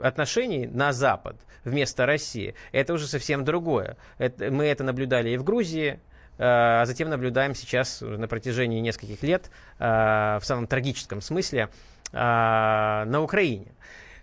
отношений 0.00 0.66
на 0.66 0.92
Запад 0.92 1.36
вместо 1.64 2.04
России, 2.04 2.54
это 2.72 2.92
уже 2.92 3.06
совсем 3.06 3.44
другое. 3.44 3.96
Мы 4.18 4.66
это 4.66 4.84
наблюдали 4.84 5.30
и 5.30 5.38
в 5.38 5.44
Грузии, 5.44 6.00
а 6.36 6.84
затем 6.84 7.08
наблюдаем 7.08 7.54
сейчас 7.54 8.02
на 8.02 8.28
протяжении 8.28 8.80
нескольких 8.80 9.22
лет 9.22 9.50
в 9.78 10.40
самом 10.42 10.66
трагическом 10.66 11.22
смысле 11.22 11.70
на 12.14 13.20
Украине. 13.22 13.74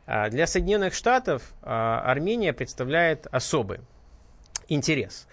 А, 0.08 0.30
для 0.30 0.48
Соединенных 0.48 0.94
Штатов 0.94 1.54
а, 1.62 2.02
Армения 2.06 2.54
представляет 2.54 3.28
особый 3.32 3.80
интерес. 4.68 5.28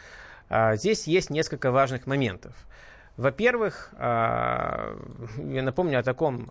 Здесь 0.50 1.06
есть 1.06 1.30
несколько 1.30 1.70
важных 1.70 2.06
моментов. 2.06 2.54
Во-первых, 3.18 3.92
я 3.98 4.96
напомню 5.36 6.00
о 6.00 6.02
таком 6.02 6.50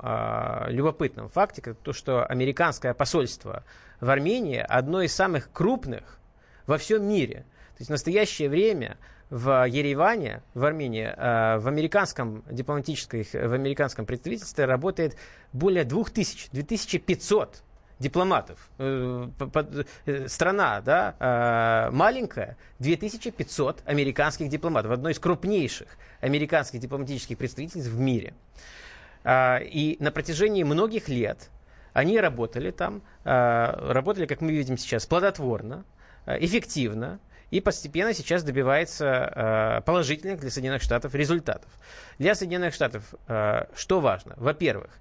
любопытном 0.67 1.29
факте, 1.29 1.63
как 1.63 1.77
то, 1.79 1.93
что 1.93 2.23
американское 2.23 2.93
посольство 2.93 3.63
в 3.99 4.09
Армении 4.09 4.59
одно 4.59 5.01
из 5.01 5.15
самых 5.15 5.51
крупных 5.51 6.19
во 6.67 6.77
всем 6.77 7.09
мире. 7.09 7.45
То 7.77 7.79
есть 7.79 7.87
в 7.87 7.91
настоящее 7.91 8.49
время 8.49 8.97
в 9.29 9.67
Ереване, 9.67 10.41
в 10.53 10.63
Армении, 10.63 11.05
э, 11.05 11.57
в 11.57 11.67
американском 11.67 12.43
дипломатическом, 12.49 13.23
в 13.23 13.53
американском 13.53 14.05
представительстве 14.05 14.65
работает 14.65 15.17
более 15.51 15.83
2000, 15.83 16.49
2500 16.51 17.63
дипломатов. 17.99 18.69
Э, 18.77 19.27
э, 20.05 20.27
страна 20.27 20.81
да, 20.81 21.89
маленькая, 21.91 22.57
2500 22.79 23.83
американских 23.85 24.49
дипломатов, 24.49 24.91
одно 24.91 25.09
из 25.09 25.19
крупнейших 25.19 25.89
американских 26.21 26.79
дипломатических 26.79 27.37
представительств 27.37 27.91
в 27.91 27.99
мире. 27.99 28.33
И 29.25 29.97
на 29.99 30.11
протяжении 30.11 30.63
многих 30.63 31.09
лет 31.09 31.49
они 31.91 32.17
работали 32.19 32.71
там, 32.71 33.01
работали, 33.23 34.25
как 34.25 34.39
мы 34.39 34.51
видим 34.51 34.77
сейчас, 34.77 35.05
плодотворно, 35.05 35.83
эффективно, 36.27 37.19
и 37.49 37.61
постепенно 37.61 38.13
сейчас 38.13 38.43
добивается 38.43 39.05
э, 39.05 39.81
положительных 39.85 40.39
для 40.39 40.49
Соединенных 40.49 40.81
Штатов 40.81 41.15
результатов. 41.15 41.69
Для 42.19 42.35
Соединенных 42.35 42.73
Штатов 42.73 43.03
э, 43.27 43.65
что 43.75 43.99
важно? 43.99 44.33
Во-первых, 44.37 44.91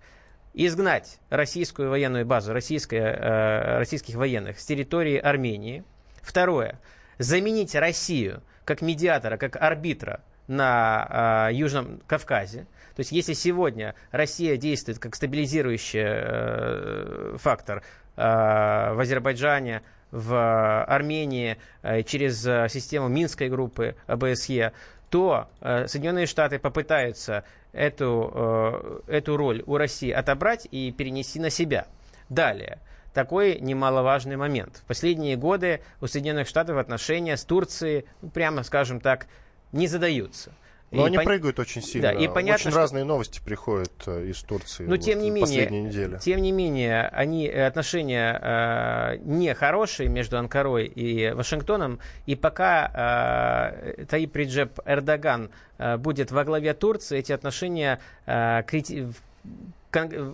изгнать 0.54 1.18
российскую 1.28 1.90
военную 1.90 2.24
базу 2.24 2.52
э, 2.52 3.78
российских 3.78 4.14
военных 4.14 4.60
с 4.60 4.64
территории 4.64 5.18
Армении. 5.18 5.84
Второе, 6.22 6.80
заменить 7.18 7.74
Россию 7.74 8.42
как 8.64 8.80
медиатора, 8.80 9.36
как 9.36 9.56
арбитра 9.56 10.22
на 10.46 11.48
э, 11.50 11.54
Южном 11.54 12.00
Кавказе. 12.06 12.66
То 12.94 13.00
есть 13.00 13.12
если 13.12 13.34
сегодня 13.34 13.94
Россия 14.10 14.56
действует 14.56 14.98
как 14.98 15.14
стабилизирующий 15.14 16.00
э, 16.02 17.36
фактор 17.38 17.82
э, 18.16 18.22
в 18.22 19.00
Азербайджане, 19.00 19.82
в 20.10 20.84
Армении 20.84 21.56
э, 21.82 22.02
через 22.02 22.46
э, 22.46 22.68
систему 22.68 23.08
Минской 23.08 23.48
группы 23.48 23.96
ОБСЕ, 24.06 24.72
то 25.10 25.48
э, 25.60 25.86
Соединенные 25.86 26.26
Штаты 26.26 26.58
попытаются 26.58 27.44
эту, 27.72 29.02
эту 29.06 29.36
роль 29.36 29.62
у 29.66 29.76
России 29.76 30.10
отобрать 30.10 30.66
и 30.70 30.92
перенести 30.92 31.38
на 31.38 31.50
себя. 31.50 31.86
Далее 32.30 32.78
такой 33.12 33.58
немаловажный 33.60 34.36
момент. 34.36 34.76
В 34.76 34.88
последние 34.88 35.36
годы 35.36 35.80
у 36.02 36.06
Соединенных 36.06 36.48
Штатов 36.48 36.76
отношения 36.76 37.38
с 37.38 37.44
Турцией, 37.44 38.04
ну, 38.20 38.28
прямо 38.28 38.62
скажем 38.62 39.00
так, 39.00 39.26
не 39.72 39.86
задаются. 39.86 40.52
Но 40.92 41.04
и 41.04 41.06
они 41.08 41.16
пон... 41.16 41.26
прыгают 41.26 41.58
очень 41.58 41.82
сильно. 41.82 42.12
Да, 42.12 42.18
и 42.18 42.28
понятно, 42.28 42.54
очень 42.54 42.70
что... 42.70 42.78
разные 42.78 43.04
новости 43.04 43.40
приходят 43.44 43.92
э, 44.06 44.26
из 44.26 44.40
Турции. 44.42 44.84
Но 44.84 44.90
вот, 44.90 45.00
тем 45.00 45.20
не 45.20 45.30
менее, 45.30 45.68
неделе. 45.68 46.18
тем 46.18 46.40
не 46.40 46.52
менее, 46.52 47.08
они 47.08 47.48
э, 47.48 47.66
отношения 47.66 48.38
э, 48.40 49.16
не 49.24 49.52
хорошие 49.54 50.08
между 50.08 50.38
Анкарой 50.38 50.86
и 50.86 51.32
Вашингтоном, 51.32 51.98
и 52.26 52.36
пока 52.36 53.74
э, 53.96 54.04
Таип 54.04 54.36
Реджеп 54.36 54.78
Эрдоган 54.86 55.50
э, 55.78 55.96
будет 55.96 56.30
во 56.30 56.44
главе 56.44 56.72
Турции, 56.72 57.18
эти 57.18 57.32
отношения 57.32 58.00
э, 58.26 58.62
крити 58.66 59.08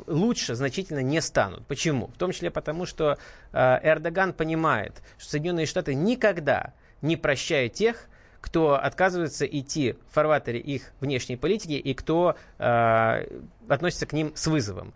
лучше 0.07 0.55
значительно 0.55 1.03
не 1.03 1.21
станут. 1.21 1.65
Почему? 1.67 2.09
В 2.09 2.19
том 2.19 2.33
числе 2.33 2.51
потому, 2.51 2.85
что 2.85 3.17
э, 3.53 3.79
Эрдоган 3.83 4.33
понимает, 4.33 5.03
что 5.19 5.31
Соединенные 5.31 5.67
Штаты 5.67 5.95
никогда 5.95 6.73
не 7.01 7.17
прощают 7.17 7.75
тех, 7.75 8.09
кто 8.43 8.75
отказывается 8.75 9.47
идти 9.47 9.95
в 10.11 10.15
фарватере 10.15 10.59
их 10.59 10.93
внешней 11.01 11.37
политики 11.37 11.73
и 11.73 11.95
кто 11.95 12.37
э, 12.59 13.27
относится 13.69 14.05
к 14.05 14.13
ним 14.13 14.33
с 14.35 14.49
вызовом. 14.49 14.93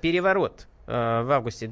Переворот 0.00 0.66
э, 0.86 1.22
в 1.22 1.30
августе 1.30 1.66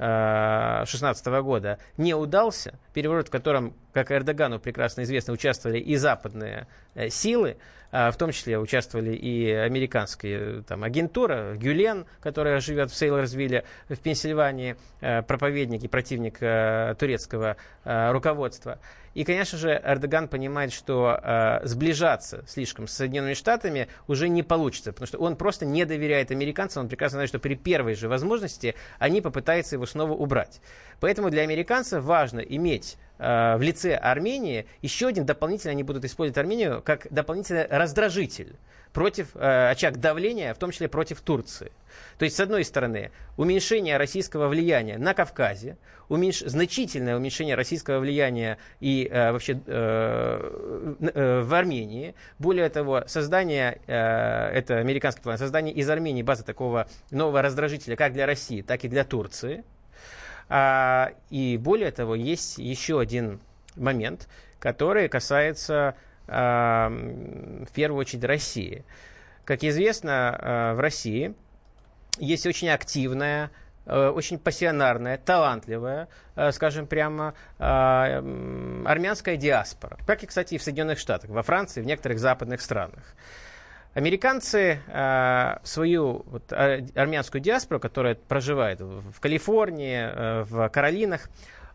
2016 0.00 1.26
э, 1.26 1.42
года 1.42 1.78
не 1.98 2.14
удался, 2.14 2.78
переворот, 2.94 3.28
в 3.28 3.30
котором, 3.30 3.74
как 3.92 4.10
Эрдогану 4.10 4.58
прекрасно 4.58 5.02
известно, 5.02 5.34
участвовали 5.34 5.78
и 5.78 5.96
западные 5.96 6.66
э, 6.94 7.10
силы, 7.10 7.58
а, 7.92 8.10
в 8.12 8.16
том 8.16 8.30
числе 8.30 8.58
участвовали 8.58 9.14
и 9.14 9.50
американская 9.50 10.62
там, 10.62 10.84
агентура, 10.84 11.54
Гюлен, 11.56 12.06
которая 12.20 12.60
живет 12.60 12.90
в 12.90 12.96
Сейлорсвилле 12.96 13.64
в 13.88 13.96
Пенсильвании, 13.96 14.76
э, 15.00 15.22
проповедник 15.22 15.82
и 15.82 15.88
противник 15.88 16.38
э, 16.40 16.94
турецкого 16.98 17.56
э, 17.84 18.12
руководства. 18.12 18.78
И, 19.14 19.24
конечно 19.24 19.58
же, 19.58 19.70
Эрдоган 19.84 20.28
понимает, 20.28 20.72
что 20.72 21.18
э, 21.20 21.66
сближаться 21.66 22.44
слишком 22.46 22.86
с 22.86 22.92
Соединенными 22.92 23.34
Штатами 23.34 23.88
уже 24.06 24.28
не 24.28 24.44
получится, 24.44 24.92
потому 24.92 25.08
что 25.08 25.18
он 25.18 25.34
просто 25.34 25.66
не 25.66 25.84
доверяет 25.84 26.30
американцам, 26.30 26.84
он 26.84 26.88
прекрасно 26.88 27.16
знает, 27.16 27.28
что 27.28 27.40
при 27.40 27.56
первой 27.56 27.94
же 27.94 28.08
возможности 28.08 28.76
они 29.00 29.20
попытаются 29.20 29.74
его 29.74 29.86
снова 29.90 30.12
убрать. 30.12 30.60
Поэтому 31.00 31.30
для 31.30 31.42
американцев 31.42 32.02
важно 32.04 32.40
иметь 32.40 32.96
Э, 33.20 33.56
в 33.56 33.62
лице 33.62 33.94
Армении, 33.96 34.66
еще 34.80 35.08
один 35.08 35.26
дополнительно 35.26 35.72
они 35.72 35.82
будут 35.82 36.06
использовать 36.06 36.38
Армению 36.38 36.80
как 36.82 37.06
дополнительный 37.10 37.66
раздражитель 37.66 38.56
против 38.94 39.36
э, 39.36 39.70
очаг 39.70 39.98
давления, 39.98 40.54
в 40.54 40.58
том 40.58 40.70
числе 40.70 40.88
против 40.88 41.20
Турции. 41.20 41.70
То 42.18 42.24
есть, 42.24 42.36
с 42.36 42.40
одной 42.40 42.64
стороны, 42.64 43.10
уменьшение 43.36 43.98
российского 43.98 44.48
влияния 44.48 44.96
на 44.96 45.12
Кавказе, 45.12 45.76
уменьш... 46.08 46.40
значительное 46.40 47.14
уменьшение 47.14 47.56
российского 47.56 47.98
влияния 47.98 48.56
и 48.80 49.06
э, 49.10 49.32
вообще 49.32 49.60
э, 49.66 50.96
э, 51.14 51.42
в 51.42 51.54
Армении. 51.54 52.14
Более 52.38 52.70
того, 52.70 53.04
создание, 53.06 53.82
э, 53.86 53.92
это 53.92 54.78
американский 54.78 55.20
план, 55.20 55.36
создание 55.36 55.74
из 55.74 55.90
Армении 55.90 56.22
базы 56.22 56.42
такого 56.42 56.88
нового 57.10 57.42
раздражителя 57.42 57.96
как 57.96 58.14
для 58.14 58.24
России, 58.24 58.62
так 58.62 58.82
и 58.82 58.88
для 58.88 59.04
Турции– 59.04 59.62
а, 60.50 61.12
и 61.30 61.56
более 61.56 61.92
того, 61.92 62.16
есть 62.16 62.58
еще 62.58 63.00
один 63.00 63.40
момент, 63.76 64.28
который 64.58 65.08
касается 65.08 65.94
а, 66.26 66.88
в 66.90 67.72
первую 67.72 68.00
очередь 68.00 68.24
России. 68.24 68.84
Как 69.44 69.62
известно, 69.62 70.36
а, 70.38 70.74
в 70.74 70.80
России 70.80 71.34
есть 72.18 72.46
очень 72.46 72.68
активная 72.68 73.50
очень 73.86 74.38
пассионарная, 74.38 75.16
талантливая, 75.18 76.06
скажем 76.52 76.86
прямо, 76.86 77.34
армянская 77.58 79.36
диаспора. 79.36 79.96
Как 80.06 80.22
и, 80.22 80.26
кстати, 80.26 80.54
и 80.54 80.58
в 80.58 80.62
Соединенных 80.62 80.98
Штатах, 80.98 81.30
во 81.30 81.42
Франции, 81.42 81.80
в 81.80 81.86
некоторых 81.86 82.20
западных 82.20 82.60
странах. 82.60 83.02
Американцы 83.92 84.78
э, 84.86 85.56
свою 85.64 86.22
вот, 86.26 86.52
армянскую 86.52 87.40
диаспору, 87.40 87.80
которая 87.80 88.14
проживает 88.14 88.80
в 88.80 89.18
Калифорнии, 89.18 89.98
э, 89.98 90.42
в 90.44 90.68
Каролинах, 90.68 91.28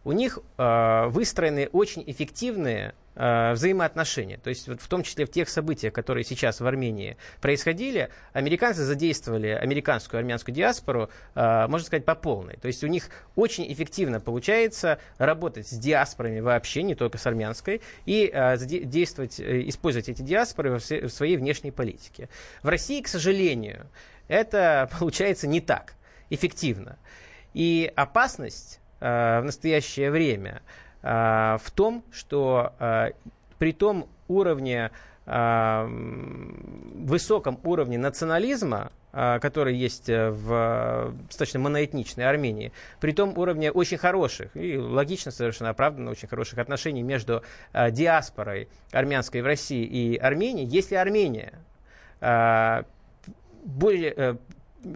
у 0.06 0.14
них 0.14 0.40
э, 0.58 1.08
выстроены 1.08 1.68
очень 1.74 2.04
эффективные 2.08 2.94
взаимоотношения. 3.16 4.38
То 4.38 4.50
есть 4.50 4.68
вот 4.68 4.82
в 4.82 4.88
том 4.88 5.04
числе 5.04 5.26
в 5.26 5.32
тех 5.32 5.50
событиях, 5.50 5.94
которые 5.94 6.24
сейчас 6.24 6.60
в 6.60 6.68
Армении 6.68 7.18
происходили, 7.42 8.10
американцы 8.34 8.84
задействовали 8.84 9.48
американскую 9.48 10.20
армянскую 10.20 10.54
диаспору, 10.54 11.10
э, 11.34 11.68
можно 11.68 11.86
сказать, 11.86 12.06
по 12.06 12.16
полной. 12.16 12.58
То 12.58 12.68
есть 12.68 12.84
у 12.84 12.88
них 12.88 13.10
очень 13.36 13.72
эффективно 13.72 14.20
получается 14.20 15.00
работать 15.18 15.68
с 15.68 15.78
диаспорами 15.78 16.40
вообще, 16.40 16.84
не 16.84 16.96
только 16.96 17.18
с 17.18 17.26
армянской, 17.26 17.82
и 18.06 18.30
э, 18.32 18.58
действовать, 18.58 19.40
э, 19.40 19.68
использовать 19.70 20.10
эти 20.10 20.22
диаспоры 20.22 20.78
в, 20.78 21.10
своей 21.10 21.38
внешней 21.38 21.72
политике. 21.72 22.30
В 22.64 22.70
России, 22.70 23.02
к 23.02 23.08
сожалению, 23.08 23.88
это 24.28 24.90
получается 25.00 25.48
не 25.48 25.62
так 25.62 25.94
эффективно. 26.30 26.98
И 27.54 27.92
опасность 27.96 28.80
Э, 29.02 29.42
в 29.42 29.44
настоящее 29.44 30.10
время 30.10 30.62
э, 30.62 30.85
в 31.06 31.62
том, 31.76 32.04
что 32.12 32.74
э, 32.80 33.12
при 33.60 33.74
том 33.74 34.08
уровне, 34.28 34.90
высоком 35.28 35.80
уровне 37.64 37.98
национализма, 37.98 38.92
который 39.12 39.76
есть 39.76 40.08
в 40.08 41.16
достаточно 41.28 41.60
моноэтничной 41.60 42.28
Армении, 42.28 42.72
при 43.00 43.12
том 43.12 43.36
уровне 43.36 43.72
очень 43.72 43.98
хороших 43.98 44.56
и 44.56 44.78
логично 44.78 45.32
совершенно 45.32 45.72
оправданно 45.72 46.12
очень 46.12 46.28
хороших 46.28 46.60
отношений 46.60 47.02
между 47.02 47.42
диаспорой 47.74 48.68
армянской 48.92 49.42
в 49.42 49.46
России 49.46 49.84
и 49.84 50.16
Арменией, 50.18 50.68
если 50.68 50.94
Армения 50.94 51.54
более, 53.66 54.38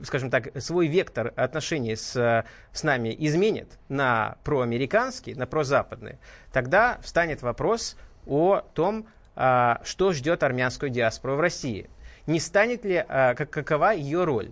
скажем 0.03 0.29
так, 0.29 0.49
свой 0.61 0.87
вектор 0.87 1.33
отношений 1.35 1.95
с, 1.95 2.45
с 2.71 2.83
нами 2.83 3.15
изменит 3.19 3.77
на 3.89 4.37
проамериканский, 4.43 5.33
на 5.35 5.47
прозападный, 5.47 6.17
тогда 6.51 6.99
встанет 7.01 7.41
вопрос 7.41 7.97
о 8.25 8.61
том, 8.73 9.07
а, 9.35 9.81
что 9.83 10.13
ждет 10.13 10.43
армянскую 10.43 10.89
диаспору 10.89 11.35
в 11.35 11.39
России. 11.39 11.89
Не 12.27 12.39
станет 12.39 12.85
ли, 12.85 13.03
а, 13.07 13.35
какова 13.35 13.93
ее 13.93 14.23
роль 14.23 14.51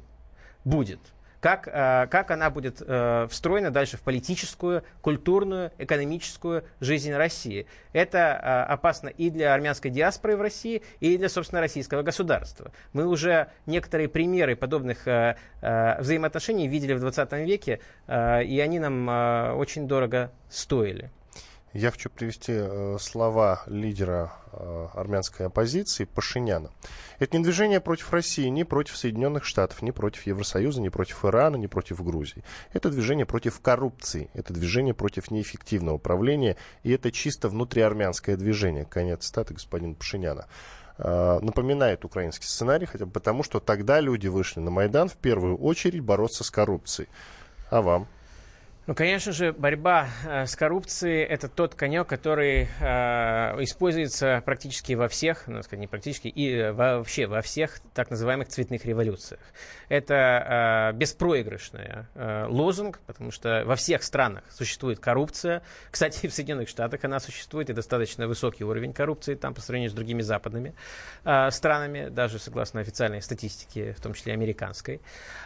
будет– 0.63 0.99
как, 1.39 1.67
э, 1.67 2.07
как 2.09 2.31
она 2.31 2.49
будет 2.49 2.81
э, 2.85 3.27
встроена 3.29 3.71
дальше 3.71 3.97
в 3.97 4.01
политическую, 4.01 4.83
культурную, 5.01 5.71
экономическую 5.77 6.63
жизнь 6.79 7.13
России. 7.13 7.67
Это 7.93 8.17
э, 8.17 8.73
опасно 8.73 9.09
и 9.09 9.29
для 9.29 9.53
армянской 9.53 9.91
диаспоры 9.91 10.37
в 10.37 10.41
России, 10.41 10.81
и 10.99 11.17
для, 11.17 11.29
собственно, 11.29 11.61
российского 11.61 12.01
государства. 12.01 12.71
Мы 12.93 13.05
уже 13.05 13.49
некоторые 13.65 14.09
примеры 14.09 14.55
подобных 14.55 15.05
взаимоотношений 15.61 16.67
видели 16.67 16.93
в 16.93 16.99
20 16.99 17.31
веке, 17.33 17.79
и 18.07 18.61
они 18.63 18.79
нам 18.79 19.57
очень 19.57 19.87
дорого 19.87 20.31
стоили. 20.49 21.11
Я 21.77 21.91
хочу 21.91 22.09
привести 22.09 22.53
э, 22.55 22.97
слова 22.99 23.61
лидера 23.67 24.33
э, 24.51 24.87
армянской 24.95 25.45
оппозиции 25.45 26.05
Пашиняна. 26.05 26.71
Это 27.19 27.37
не 27.37 27.43
движение 27.43 27.79
против 27.79 28.11
России, 28.11 28.47
ни 28.47 28.63
против 28.63 28.97
Соединенных 28.97 29.45
Штатов, 29.45 29.83
ни 29.83 29.91
против 29.91 30.25
Евросоюза, 30.25 30.81
ни 30.81 30.89
против 30.89 31.23
Ирана, 31.23 31.55
ни 31.55 31.67
против 31.67 32.03
Грузии. 32.03 32.43
Это 32.73 32.89
движение 32.89 33.27
против 33.27 33.61
коррупции, 33.61 34.31
это 34.33 34.55
движение 34.55 34.95
против 34.95 35.29
неэффективного 35.29 35.97
управления, 35.97 36.57
и 36.81 36.89
это 36.89 37.11
чисто 37.11 37.47
внутриармянское 37.47 38.37
движение. 38.37 38.85
Конец 38.85 39.27
статы 39.27 39.53
господина 39.53 39.93
Пашиняна 39.93 40.47
э, 40.97 41.39
напоминает 41.43 42.03
украинский 42.05 42.47
сценарий, 42.47 42.87
хотя 42.87 43.05
бы 43.05 43.11
потому, 43.11 43.43
что 43.43 43.59
тогда 43.59 43.99
люди 43.99 44.27
вышли 44.27 44.61
на 44.61 44.71
Майдан 44.71 45.09
в 45.09 45.17
первую 45.17 45.55
очередь 45.57 46.01
бороться 46.01 46.43
с 46.43 46.49
коррупцией. 46.49 47.07
А 47.69 47.83
вам? 47.83 48.07
Ну, 48.87 48.95
конечно 48.95 49.33
же, 49.33 49.51
борьба 49.51 50.07
э, 50.25 50.45
с 50.45 50.55
коррупцией– 50.55 51.21
это 51.29 51.49
тот 51.49 51.75
конек, 51.75 52.07
который 52.07 52.69
э, 52.79 53.61
используется 53.61 54.41
практически 54.45 54.93
во 54.93 55.09
всех, 55.09 55.45
ну, 55.47 55.61
сказать, 55.61 55.81
не 55.81 55.87
практически, 55.87 56.29
и 56.29 56.53
э, 56.53 56.71
вообще 56.71 57.27
во 57.27 57.41
всех 57.41 57.81
так 57.93 58.09
называемых 58.09 58.47
цветных 58.47 58.85
революциях. 58.85 59.41
Это 59.89 60.93
э, 60.93 60.97
беспроигрышный 60.97 62.05
э, 62.15 62.45
лозунг, 62.47 63.01
потому 63.05 63.31
что 63.31 63.63
во 63.65 63.75
всех 63.75 64.03
странах 64.03 64.45
существует 64.49 64.99
коррупция. 64.99 65.63
Кстати, 65.91 66.27
в 66.29 66.33
Соединенных 66.33 66.69
Штатах 66.69 67.03
она 67.03 67.19
существует, 67.19 67.69
и 67.69 67.73
достаточно 67.73 68.25
высокий 68.25 68.63
уровень 68.63 68.93
коррупции 68.93 69.35
там 69.35 69.53
по 69.53 69.59
сравнению 69.59 69.89
с 69.89 69.93
другими 69.93 70.21
западными 70.21 70.73
э, 71.25 71.51
странами, 71.51 72.07
даже 72.07 72.39
согласно 72.39 72.79
официальной 72.79 73.21
статистике, 73.21 73.91
в 73.91 73.99
том 73.99 74.13
числе 74.13 74.31
американской. 74.31 75.01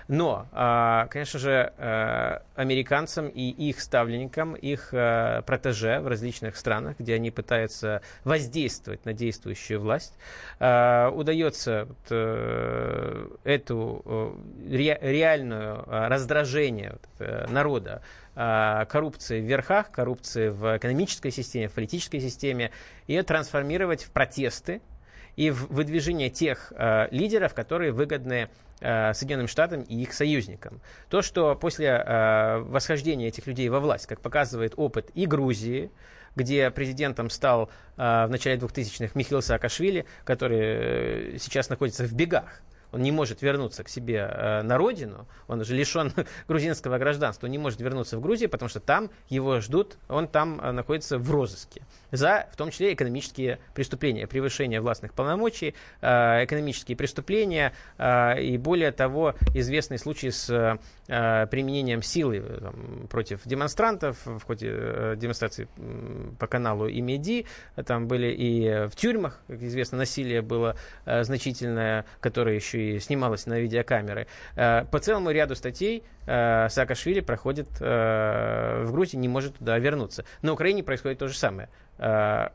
Но, 0.07 0.45
э, 0.51 1.07
конечно 1.09 1.39
же, 1.39 1.73
э, 1.75 2.39
американцам 2.55 3.30
и 3.33 3.49
их 3.49 3.79
ставленникам, 3.79 4.55
их 4.55 4.93
э, 4.93 5.41
протеже 5.45 5.99
в 5.99 6.07
различных 6.07 6.57
странах, 6.57 6.97
где 6.99 7.15
они 7.15 7.31
пытаются 7.31 8.01
воздействовать 8.23 9.05
на 9.05 9.13
действующую 9.13 9.79
власть, 9.79 10.13
э, 10.59 11.09
удается 11.09 11.85
вот, 11.85 12.07
э, 12.09 13.27
эту 13.43 14.01
э, 14.05 14.75
ре, 14.75 14.99
реальную 15.01 15.83
э, 15.85 16.07
раздражение 16.07 16.91
вот, 16.91 17.09
э, 17.19 17.47
народа 17.49 18.01
э, 18.35 18.85
коррупции 18.89 19.41
в 19.41 19.45
верхах, 19.45 19.91
коррупции 19.91 20.49
в 20.49 20.77
экономической 20.77 21.31
системе, 21.31 21.67
в 21.67 21.73
политической 21.73 22.19
системе, 22.19 22.71
ее 23.07 23.23
трансформировать 23.23 24.03
в 24.03 24.11
протесты, 24.11 24.81
и 25.35 25.49
в 25.49 25.67
выдвижение 25.67 26.29
тех 26.29 26.71
э, 26.75 27.07
лидеров, 27.11 27.53
которые 27.53 27.91
выгодны 27.91 28.49
э, 28.79 29.13
Соединенным 29.13 29.47
Штатам 29.47 29.81
и 29.81 30.01
их 30.01 30.13
союзникам. 30.13 30.81
То, 31.09 31.21
что 31.21 31.55
после 31.55 31.87
э, 31.87 32.59
восхождения 32.59 33.27
этих 33.27 33.47
людей 33.47 33.69
во 33.69 33.79
власть, 33.79 34.07
как 34.07 34.21
показывает 34.21 34.73
опыт 34.77 35.09
и 35.13 35.25
Грузии, 35.25 35.91
где 36.35 36.71
президентом 36.71 37.29
стал 37.29 37.69
э, 37.97 38.25
в 38.25 38.29
начале 38.29 38.57
2000-х 38.57 39.11
Михаил 39.15 39.41
Саакашвили, 39.41 40.05
который 40.23 40.59
э, 40.59 41.37
сейчас 41.39 41.69
находится 41.69 42.05
в 42.05 42.13
бегах 42.13 42.61
он 42.91 43.01
не 43.01 43.11
может 43.11 43.41
вернуться 43.41 43.83
к 43.83 43.89
себе 43.89 44.29
э, 44.29 44.61
на 44.63 44.77
родину, 44.77 45.27
он 45.47 45.61
уже 45.61 45.75
лишен 45.75 46.13
грузинского 46.47 46.97
гражданства, 46.97 47.47
он 47.47 47.51
не 47.51 47.57
может 47.57 47.79
вернуться 47.81 48.17
в 48.17 48.21
Грузию, 48.21 48.49
потому 48.49 48.69
что 48.69 48.79
там 48.79 49.09
его 49.29 49.59
ждут, 49.59 49.97
он 50.09 50.27
там 50.27 50.59
э, 50.61 50.71
находится 50.71 51.17
в 51.17 51.29
розыске 51.31 51.83
за, 52.11 52.47
в 52.51 52.55
том 52.55 52.71
числе, 52.71 52.93
экономические 52.93 53.59
преступления, 53.73 54.27
превышение 54.27 54.81
властных 54.81 55.13
полномочий, 55.13 55.75
э, 56.01 56.45
экономические 56.45 56.97
преступления 56.97 57.73
э, 57.97 58.41
и, 58.41 58.57
более 58.57 58.91
того, 58.91 59.35
известный 59.55 59.97
случай 59.97 60.31
с 60.31 60.49
э, 60.49 61.47
применением 61.47 62.01
силы 62.01 62.37
э, 62.37 62.59
там, 62.61 63.07
против 63.07 63.41
демонстрантов 63.45 64.17
в 64.25 64.41
ходе 64.41 64.69
э, 64.71 65.15
демонстрации 65.17 65.67
по 66.39 66.47
каналу 66.47 66.89
Имеди, 66.89 67.45
там 67.85 68.07
были 68.07 68.31
и 68.31 68.87
в 68.87 68.95
тюрьмах, 68.95 69.39
как 69.47 69.61
известно, 69.61 69.99
насилие 69.99 70.41
было 70.41 70.75
э, 71.05 71.23
значительное, 71.23 72.05
которое 72.19 72.55
еще 72.55 72.80
и 72.81 72.99
снималось 72.99 73.45
на 73.45 73.59
видеокамеры. 73.59 74.27
Э, 74.55 74.85
по 74.85 74.99
целому 74.99 75.31
ряду 75.31 75.55
статей 75.55 76.03
э, 76.25 76.69
Саакашвили 76.69 77.19
проходит 77.19 77.69
э, 77.79 78.83
в 78.85 78.91
Грузии, 78.91 79.17
не 79.17 79.27
может 79.27 79.57
туда 79.57 79.77
вернуться. 79.79 80.25
На 80.41 80.53
Украине 80.53 80.83
происходит 80.83 81.19
то 81.19 81.27
же 81.27 81.37
самое. 81.37 81.69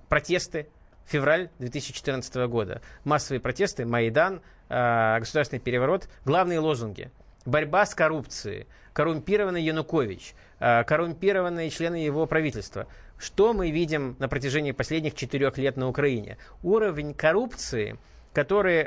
Протесты, 0.09 0.69
февраль 1.07 1.51
2014 1.61 2.35
года. 2.49 2.81
Массовые 3.05 3.41
протесты, 3.41 3.87
Майдан, 3.87 4.41
государственный 4.69 5.61
переворот. 5.61 6.09
Главные 6.25 6.59
лозунги. 6.59 7.11
Борьба 7.45 7.87
с 7.87 7.95
коррупцией. 7.95 8.67
Коррумпированный 8.93 9.63
Янукович. 9.63 10.35
Коррумпированные 10.59 11.71
члены 11.71 11.97
его 11.97 12.27
правительства. 12.27 12.89
Что 13.19 13.53
мы 13.53 13.71
видим 13.71 14.17
на 14.19 14.29
протяжении 14.29 14.73
последних 14.73 15.15
четырех 15.15 15.59
лет 15.59 15.77
на 15.77 15.89
Украине? 15.89 16.39
Уровень 16.65 17.15
коррупции, 17.15 17.99
который 18.33 18.87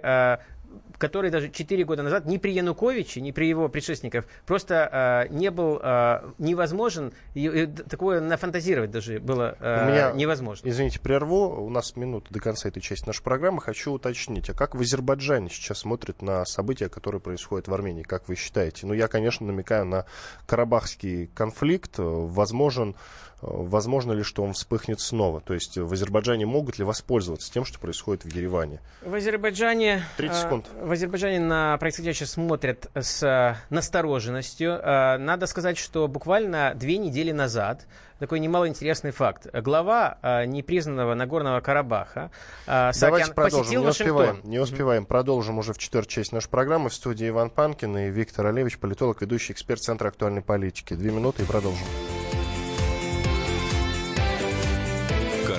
который 0.99 1.31
даже 1.31 1.49
4 1.49 1.83
года 1.85 2.03
назад 2.03 2.25
ни 2.25 2.37
при 2.37 2.51
Януковиче, 2.51 3.21
ни 3.21 3.31
при 3.31 3.47
его 3.47 3.69
предшественниках 3.69 4.25
просто 4.45 5.27
э, 5.29 5.33
не 5.33 5.49
был 5.49 5.79
э, 5.81 6.31
невозможен. 6.37 7.13
И, 7.33 7.45
и, 7.45 7.65
такое 7.65 8.19
нафантазировать 8.19 8.91
даже 8.91 9.19
было 9.19 9.55
э, 9.59 9.83
У 9.83 9.89
меня, 9.89 10.11
невозможно. 10.11 10.67
Извините, 10.67 10.99
прерву. 10.99 11.65
У 11.65 11.69
нас 11.69 11.95
минута 11.95 12.31
до 12.31 12.39
конца 12.39 12.67
этой 12.67 12.81
части 12.81 13.07
нашей 13.07 13.23
программы. 13.23 13.61
Хочу 13.61 13.93
уточнить, 13.93 14.49
а 14.49 14.53
как 14.53 14.75
в 14.75 14.81
Азербайджане 14.81 15.49
сейчас 15.49 15.79
смотрят 15.79 16.21
на 16.21 16.45
события, 16.45 16.89
которые 16.89 17.21
происходят 17.21 17.67
в 17.67 17.73
Армении? 17.73 18.03
Как 18.03 18.27
вы 18.27 18.35
считаете? 18.35 18.85
Ну, 18.85 18.93
я, 18.93 19.07
конечно, 19.07 19.47
намекаю 19.47 19.85
на 19.85 20.05
Карабахский 20.45 21.27
конфликт. 21.27 21.93
Возможен 21.97 22.95
возможно 23.41 24.11
ли, 24.11 24.23
что 24.23 24.43
он 24.43 24.53
вспыхнет 24.53 24.99
снова? 24.99 25.41
То 25.41 25.53
есть 25.53 25.77
в 25.77 25.91
Азербайджане 25.91 26.45
могут 26.45 26.77
ли 26.77 26.85
воспользоваться 26.85 27.51
тем, 27.51 27.65
что 27.65 27.79
происходит 27.79 28.23
в 28.23 28.33
Ереване? 28.33 28.81
В 29.01 29.13
Азербайджане, 29.13 30.03
30 30.17 30.37
секунд. 30.37 30.67
в 30.81 30.91
Азербайджане 30.91 31.39
на 31.39 31.77
происходящее 31.77 32.27
смотрят 32.27 32.87
с 32.93 33.57
настороженностью. 33.69 34.79
Надо 34.83 35.47
сказать, 35.47 35.77
что 35.77 36.07
буквально 36.07 36.73
две 36.75 36.97
недели 36.97 37.31
назад 37.31 37.85
такой 38.19 38.39
немалоинтересный 38.39 39.11
факт. 39.11 39.47
Глава 39.53 40.17
а, 40.21 40.45
непризнанного 40.45 41.13
Нагорного 41.15 41.61
Карабаха 41.61 42.31
а, 42.67 42.91
Давайте 42.99 43.33
продолжим. 43.33 43.59
посетил 43.61 43.81
не 43.81 43.87
Вашингтон. 43.87 44.17
успеваем, 44.17 44.41
не 44.43 44.59
успеваем. 44.59 45.05
Продолжим 45.05 45.57
уже 45.57 45.73
в 45.73 45.77
четвертую 45.77 46.11
часть 46.11 46.33
нашей 46.33 46.49
программы. 46.49 46.89
В 46.89 46.93
студии 46.93 47.29
Иван 47.29 47.49
Панкин 47.49 47.97
и 47.97 48.09
Виктор 48.09 48.45
Олевич, 48.47 48.77
политолог, 48.77 49.21
ведущий 49.21 49.53
эксперт 49.53 49.81
Центра 49.81 50.09
актуальной 50.09 50.41
политики. 50.41 50.93
Две 50.93 51.11
минуты 51.11 51.43
и 51.43 51.45
продолжим. 51.45 51.85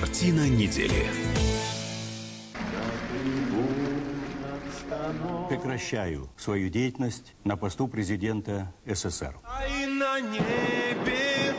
Картина 0.01 0.49
недели. 0.49 1.07
Прекращаю 5.47 6.27
свою 6.37 6.69
деятельность 6.69 7.35
на 7.43 7.55
посту 7.55 7.87
президента 7.87 8.73
СССР. 8.87 9.35
И 9.69 9.85
на 9.85 10.19
небе. 10.19 11.53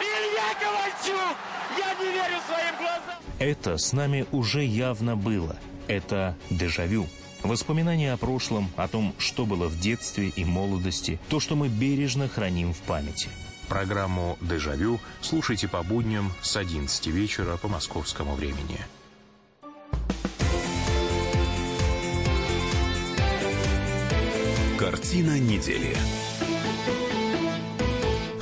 Илья 0.00 0.54
Ковальчук! 0.58 1.36
Я 1.76 1.94
не 2.02 2.10
верю 2.10 2.40
своим 2.46 2.76
глазам! 2.78 3.22
Это 3.38 3.76
с 3.76 3.92
нами 3.92 4.24
уже 4.32 4.64
явно 4.64 5.14
было. 5.14 5.58
Это 5.88 6.38
дежавю. 6.48 7.06
Воспоминания 7.42 8.14
о 8.14 8.16
прошлом, 8.16 8.70
о 8.76 8.88
том, 8.88 9.14
что 9.18 9.44
было 9.44 9.68
в 9.68 9.78
детстве 9.78 10.28
и 10.28 10.42
молодости, 10.46 11.20
то, 11.28 11.38
что 11.38 11.54
мы 11.54 11.68
бережно 11.68 12.28
храним 12.28 12.72
в 12.72 12.78
памяти. 12.78 13.28
Программу 13.68 14.38
«Дежавю» 14.40 15.00
слушайте 15.20 15.68
по 15.68 15.82
будням 15.82 16.32
с 16.40 16.56
11 16.56 17.06
вечера 17.08 17.56
по 17.56 17.68
московскому 17.68 18.34
времени. 18.34 18.80
Картина 24.78 25.38
недели. 25.38 25.96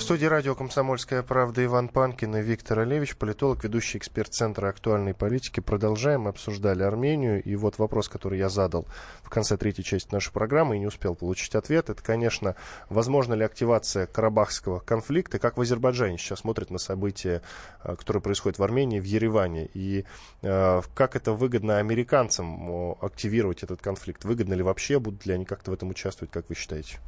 Студии 0.04 0.26
радио 0.26 0.54
«Комсомольская 0.54 1.22
правда» 1.22 1.64
Иван 1.64 1.88
Панкин 1.88 2.36
и 2.36 2.42
Виктор 2.42 2.80
Олевич, 2.80 3.16
политолог, 3.16 3.64
ведущий 3.64 3.96
эксперт 3.96 4.34
Центра 4.34 4.68
актуальной 4.68 5.14
политики. 5.14 5.60
Продолжаем. 5.60 6.20
Мы 6.20 6.28
обсуждали 6.28 6.82
Армению. 6.82 7.42
И 7.42 7.56
вот 7.56 7.78
вопрос, 7.78 8.10
который 8.10 8.38
я 8.38 8.50
задал 8.50 8.86
в 9.22 9.30
конце 9.30 9.56
третьей 9.56 9.82
части 9.82 10.12
нашей 10.12 10.30
программы 10.30 10.76
и 10.76 10.78
не 10.78 10.86
успел 10.86 11.14
получить 11.14 11.54
ответ. 11.54 11.88
Это, 11.88 12.02
конечно, 12.02 12.54
возможно 12.90 13.32
ли 13.32 13.44
активация 13.44 14.06
карабахского 14.06 14.80
конфликта, 14.80 15.38
как 15.38 15.56
в 15.56 15.62
Азербайджане 15.62 16.18
сейчас 16.18 16.40
смотрят 16.40 16.70
на 16.70 16.76
события, 16.76 17.40
э, 17.82 17.96
которые 17.96 18.22
происходят 18.22 18.58
в 18.58 18.62
Армении, 18.62 19.00
в 19.00 19.04
Ереване. 19.04 19.70
И 19.72 20.04
э, 20.42 20.82
как 20.94 21.16
это 21.16 21.32
выгодно 21.32 21.78
американцам 21.78 22.94
активировать 23.00 23.62
этот 23.62 23.80
конфликт? 23.80 24.26
Выгодно 24.26 24.52
ли 24.52 24.62
вообще? 24.62 24.98
Будут 25.00 25.24
ли 25.24 25.32
они 25.32 25.46
как-то 25.46 25.70
в 25.70 25.74
этом 25.74 25.88
участвовать, 25.88 26.30
как 26.30 26.50
вы 26.50 26.56
считаете? 26.56 26.98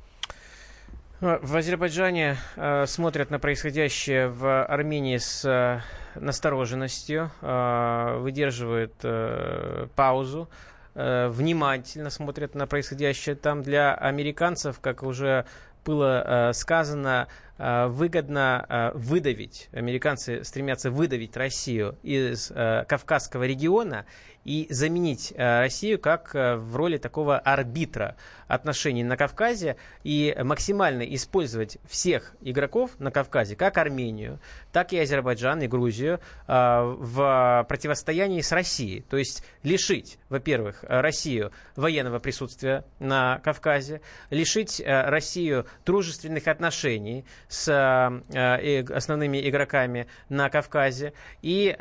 В 1.19 1.57
Азербайджане 1.57 2.37
э, 2.57 2.85
смотрят 2.85 3.31
на 3.31 3.39
происходящее 3.39 4.29
в 4.29 4.67
Армении 4.67 5.17
с 5.17 5.47
э, 5.47 5.81
настороженностью, 6.21 7.31
э, 7.41 8.19
выдерживают 8.19 8.93
э, 9.03 9.87
паузу, 9.97 10.51
э, 10.95 11.29
внимательно 11.29 12.11
смотрят 12.11 12.55
на 12.55 12.67
происходящее 12.67 13.35
там. 13.35 13.63
Для 13.63 13.95
американцев, 13.95 14.79
как 14.81 15.03
уже 15.03 15.47
было 15.87 16.51
э, 16.51 16.53
сказано, 16.53 17.29
э, 17.57 17.87
выгодно 17.87 18.67
э, 18.69 18.91
выдавить, 18.93 19.71
американцы 19.73 20.45
стремятся 20.45 20.91
выдавить 20.91 21.35
Россию 21.35 21.97
из 22.03 22.51
э, 22.51 22.85
Кавказского 22.87 23.45
региона 23.45 24.05
и 24.47 24.69
заменить 24.71 25.33
э, 25.37 25.61
Россию 25.61 25.99
как 25.99 26.35
э, 26.35 26.55
в 26.55 26.77
роли 26.77 26.99
такого 26.99 27.37
арбитра 27.37 28.17
отношений 28.47 29.03
на 29.03 29.17
Кавказе 29.17 29.77
и 30.05 30.37
максимально 30.41 31.03
использовать 31.03 31.79
всех 31.89 32.33
игроков 32.41 32.93
на 33.01 33.11
Кавказе, 33.11 33.57
как 33.57 33.77
Армению, 33.77 34.39
так 34.73 34.93
и 34.93 34.99
Азербайджан 35.01 35.63
и 35.63 35.67
Грузию, 35.67 36.21
э, 36.47 36.81
в 36.97 37.67
противостоянии 37.69 38.41
с 38.41 38.53
Россией. 38.53 39.01
То 39.01 39.17
есть 39.17 39.43
лишить, 39.65 40.19
во-первых, 40.29 40.85
Россию 40.89 41.51
военного 41.75 42.21
присутствия 42.21 42.85
на 43.01 43.41
Кавказе, 43.41 44.01
лишить 44.31 44.81
Россию 44.87 45.67
дружественных 45.85 46.47
отношений 46.47 47.25
с 47.49 47.67
основными 48.95 49.49
игроками 49.49 50.07
на 50.29 50.49
Кавказе 50.51 51.15
и 51.43 51.77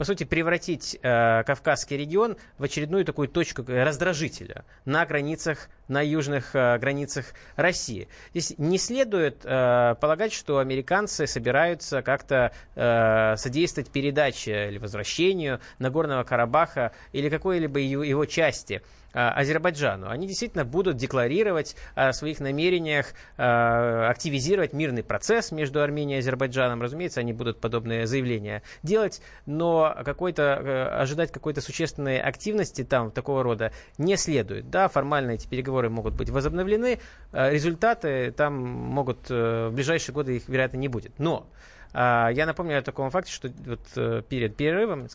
по 0.00 0.04
сути, 0.04 0.24
превратить 0.24 0.98
э, 1.02 1.44
Кавказский 1.44 1.94
регион 1.94 2.38
в 2.56 2.64
очередную 2.64 3.04
такую 3.04 3.28
точку 3.28 3.62
раздражителя 3.68 4.64
на 4.86 5.04
границах, 5.04 5.68
на 5.90 6.00
южных 6.00 6.54
э, 6.54 6.78
границах 6.78 7.26
России. 7.56 8.08
Здесь 8.30 8.54
не 8.58 8.78
следует 8.78 9.44
э, 9.44 9.96
полагать, 10.00 10.32
что 10.32 10.58
американцы 10.58 11.26
собираются 11.26 12.00
как-то 12.00 12.52
э, 12.76 13.36
содействовать 13.36 13.90
передаче 13.90 14.68
или 14.68 14.78
возвращению 14.78 15.60
Нагорного 15.78 16.22
Карабаха 16.22 16.92
или 17.12 17.28
какой-либо 17.28 17.80
его, 17.80 18.24
части 18.24 18.82
Азербайджану. 19.12 20.08
Они 20.08 20.28
действительно 20.28 20.64
будут 20.64 20.96
декларировать 20.96 21.74
о 21.96 22.12
своих 22.12 22.38
намерениях 22.38 23.06
активизировать 23.36 24.72
мирный 24.72 25.02
процесс 25.02 25.50
между 25.50 25.82
Арменией 25.82 26.18
и 26.18 26.20
Азербайджаном. 26.20 26.80
Разумеется, 26.80 27.18
они 27.18 27.32
будут 27.32 27.60
подобные 27.60 28.06
заявления 28.06 28.62
делать, 28.84 29.20
но 29.46 29.96
какой-то, 30.04 31.00
ожидать 31.00 31.32
какой-то 31.32 31.60
существенной 31.60 32.20
активности 32.20 32.84
там 32.84 33.10
такого 33.10 33.42
рода 33.42 33.72
не 33.98 34.16
следует. 34.16 34.70
Да, 34.70 34.86
формально 34.86 35.32
эти 35.32 35.48
переговоры 35.48 35.79
могут 35.88 36.14
быть 36.14 36.28
возобновлены, 36.28 36.98
результаты 37.32 38.32
там 38.32 38.54
могут 38.60 39.30
в 39.30 39.70
ближайшие 39.70 40.14
годы 40.14 40.36
их, 40.36 40.48
вероятно, 40.48 40.76
не 40.76 40.88
будет. 40.88 41.18
Но 41.18 41.46
я 41.92 42.44
напомню 42.46 42.78
о 42.78 42.82
таком 42.82 43.10
факте, 43.10 43.32
что 43.32 43.48
вот 43.66 44.26
перед 44.28 44.56
перерывом, 44.56 45.08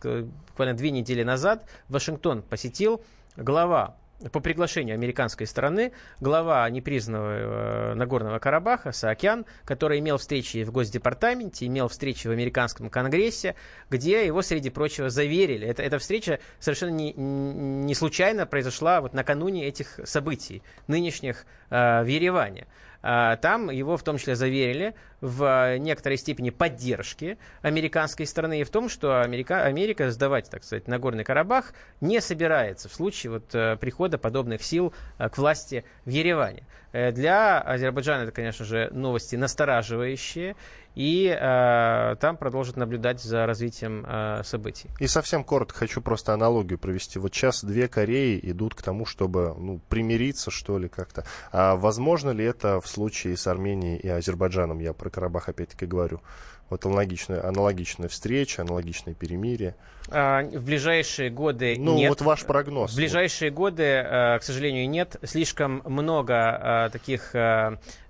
буквально 0.50 0.76
две 0.76 0.92
недели 0.92 1.24
назад, 1.24 1.70
Вашингтон 1.88 2.42
посетил 2.42 3.04
глава 3.38 3.96
по 4.32 4.40
приглашению 4.40 4.96
американской 4.96 5.46
стороны 5.46 5.92
глава 6.20 6.70
непризнанного 6.70 7.92
э, 7.92 7.94
Нагорного 7.96 8.40
Карабаха 8.40 8.92
Саакян, 8.92 9.46
который 9.66 10.00
имел 10.00 10.18
встречи 10.18 10.64
в 10.64 10.72
Госдепартаменте, 10.72 11.66
имел 11.66 11.90
встречи 11.90 12.28
в 12.28 12.32
американском 12.32 12.90
Конгрессе, 12.90 13.56
где 13.90 14.26
его, 14.26 14.42
среди 14.42 14.70
прочего, 14.70 15.10
заверили. 15.10 15.68
Это, 15.68 15.84
эта 15.84 16.00
встреча 16.00 16.40
совершенно 16.60 16.92
не, 16.92 17.14
не 17.14 17.94
случайно 17.94 18.46
произошла 18.46 19.02
вот 19.02 19.14
накануне 19.14 19.66
этих 19.66 20.00
событий, 20.06 20.64
нынешних 20.88 21.46
э, 21.70 22.04
в 22.04 22.08
Ереване. 22.08 22.68
А, 23.08 23.36
там 23.36 23.70
его 23.70 23.98
в 23.98 24.04
том 24.04 24.18
числе 24.18 24.36
заверили 24.36 24.96
в 25.22 25.78
некоторой 25.78 26.18
степени 26.18 26.50
поддержки 26.50 27.38
американской 27.62 28.26
стороны 28.26 28.62
и 28.62 28.64
в 28.64 28.72
том, 28.72 28.90
что 28.90 29.22
Америка, 29.22 29.64
Америка 29.64 30.10
сдавать, 30.10 30.50
так 30.50 30.64
сказать, 30.64 30.88
Нагорный 30.88 31.24
Карабах 31.24 31.74
не 32.02 32.20
собирается 32.20 32.90
в 32.90 32.96
случае 32.96 33.34
вот, 33.34 33.54
э, 33.54 33.78
прихода 33.78 34.18
подобных 34.18 34.64
сил 34.64 34.92
э, 35.20 35.30
к 35.30 35.38
власти 35.38 35.86
в 36.06 36.10
Ереване. 36.10 36.64
Э, 36.94 37.12
для 37.12 37.62
Азербайджана 37.62 38.24
это, 38.24 38.32
конечно 38.32 38.66
же, 38.66 38.90
новости 38.92 39.36
настораживающие 39.36 40.56
и 40.96 41.28
э, 41.28 42.16
там 42.20 42.38
продолжат 42.38 42.78
наблюдать 42.78 43.22
за 43.22 43.46
развитием 43.46 44.06
э, 44.08 44.42
событий. 44.44 44.90
И 45.00 45.08
совсем 45.08 45.44
коротко 45.44 45.80
хочу 45.80 46.02
просто 46.02 46.34
аналогию 46.34 46.80
провести. 46.80 47.20
Вот 47.20 47.34
сейчас 47.34 47.64
две 47.64 47.90
Кореи 47.90 48.40
идут 48.42 48.76
к 48.76 48.82
тому, 48.82 49.06
чтобы 49.06 49.54
ну, 49.58 49.80
примириться, 49.90 50.52
что 50.52 50.78
ли, 50.78 50.88
как-то. 50.88 51.26
А 51.52 51.76
возможно 51.76 52.32
ли 52.32 52.46
это 52.46 52.80
в 52.80 52.88
случае 52.88 53.36
с 53.36 53.46
Арменией 53.46 53.98
и 53.98 54.08
Азербайджаном? 54.08 54.80
Я 54.80 54.94
про 54.94 55.10
Карабах 55.10 55.50
опять-таки 55.50 55.86
говорю. 55.86 56.22
Вот 56.70 56.84
аналогичная, 56.86 57.46
аналогичная 57.48 58.08
встреча, 58.08 58.62
аналогичное 58.64 59.14
перемирие. 59.14 59.76
А, 60.10 60.44
в 60.44 60.64
ближайшие 60.64 61.30
годы 61.30 61.76
ну, 61.78 61.98
нет. 61.98 62.10
вот 62.10 62.22
ваш 62.22 62.46
прогноз. 62.46 62.94
В 62.94 62.96
ближайшие 62.96 63.52
вот. 63.52 63.58
годы, 63.58 63.84
к 63.84 64.40
сожалению, 64.42 64.90
нет. 64.90 65.18
Слишком 65.24 65.84
много 65.86 66.90
таких 66.92 67.36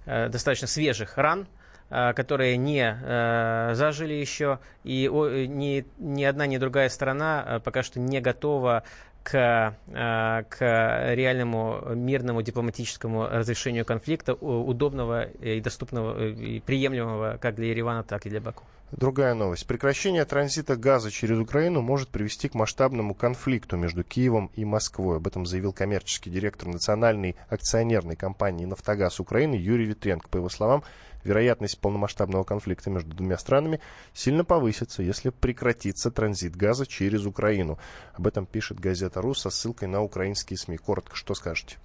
достаточно 0.06 0.68
свежих 0.68 1.18
ран 1.18 1.48
Э, 1.48 1.65
которые 2.16 2.58
не 2.58 2.98
э, 3.02 3.72
зажили 3.76 4.14
еще, 4.14 4.60
и 4.84 5.08
ни, 5.48 5.86
ни 5.98 6.24
одна, 6.24 6.48
ни 6.48 6.58
другая 6.58 6.90
сторона 6.90 7.44
э, 7.46 7.60
пока 7.60 7.84
что 7.84 8.00
не 8.00 8.22
готова 8.22 8.84
к, 9.24 9.76
к 9.88 10.58
реальному 11.16 11.82
мирному 11.96 12.44
дипломатическому 12.44 13.28
разрешению 13.28 13.84
конфликта, 13.84 14.36
удобного 14.36 15.24
и 15.24 15.60
доступного 15.62 16.28
и 16.28 16.60
приемлемого 16.60 17.40
как 17.42 17.56
для 17.56 17.70
Еревана, 17.70 18.04
так 18.04 18.28
и 18.28 18.30
для 18.30 18.40
Баку. 18.40 18.64
Другая 18.92 19.34
новость. 19.34 19.66
Прекращение 19.66 20.24
транзита 20.26 20.76
газа 20.76 21.10
через 21.10 21.40
Украину 21.40 21.82
может 21.82 22.10
привести 22.10 22.48
к 22.48 22.54
масштабному 22.54 23.16
конфликту 23.16 23.78
между 23.78 24.04
Киевом 24.04 24.52
и 24.54 24.64
Москвой. 24.64 25.18
Об 25.18 25.26
этом 25.26 25.46
заявил 25.48 25.74
коммерческий 25.74 26.30
директор 26.30 26.68
национальной 26.68 27.36
акционерной 27.50 28.16
компании 28.16 28.66
«Нафтогаз 28.66 29.20
Украины» 29.20 29.56
Юрий 29.56 29.86
Витренко. 29.86 30.30
По 30.30 30.38
его 30.38 30.50
словам, 30.50 30.84
вероятность 31.26 31.80
полномасштабного 31.80 32.44
конфликта 32.44 32.90
между 32.90 33.14
двумя 33.16 33.38
странами 33.38 33.82
сильно 34.14 34.46
повысится, 34.46 35.04
если 35.04 35.32
прекратится 35.32 36.12
транзит 36.12 36.56
газа 36.56 36.86
через 36.86 37.26
Украину. 37.26 37.78
Об 38.14 38.28
этом 38.28 38.46
пишет 38.46 38.80
газета 38.80 39.22
«Рус» 39.22 39.42
со 39.42 39.50
ссылкой 39.50 39.88
на 39.88 40.02
украинские 40.02 40.58
СМИ. 40.58 40.78
Коротко, 40.78 41.16
что 41.16 41.34
скажете? 41.34 41.78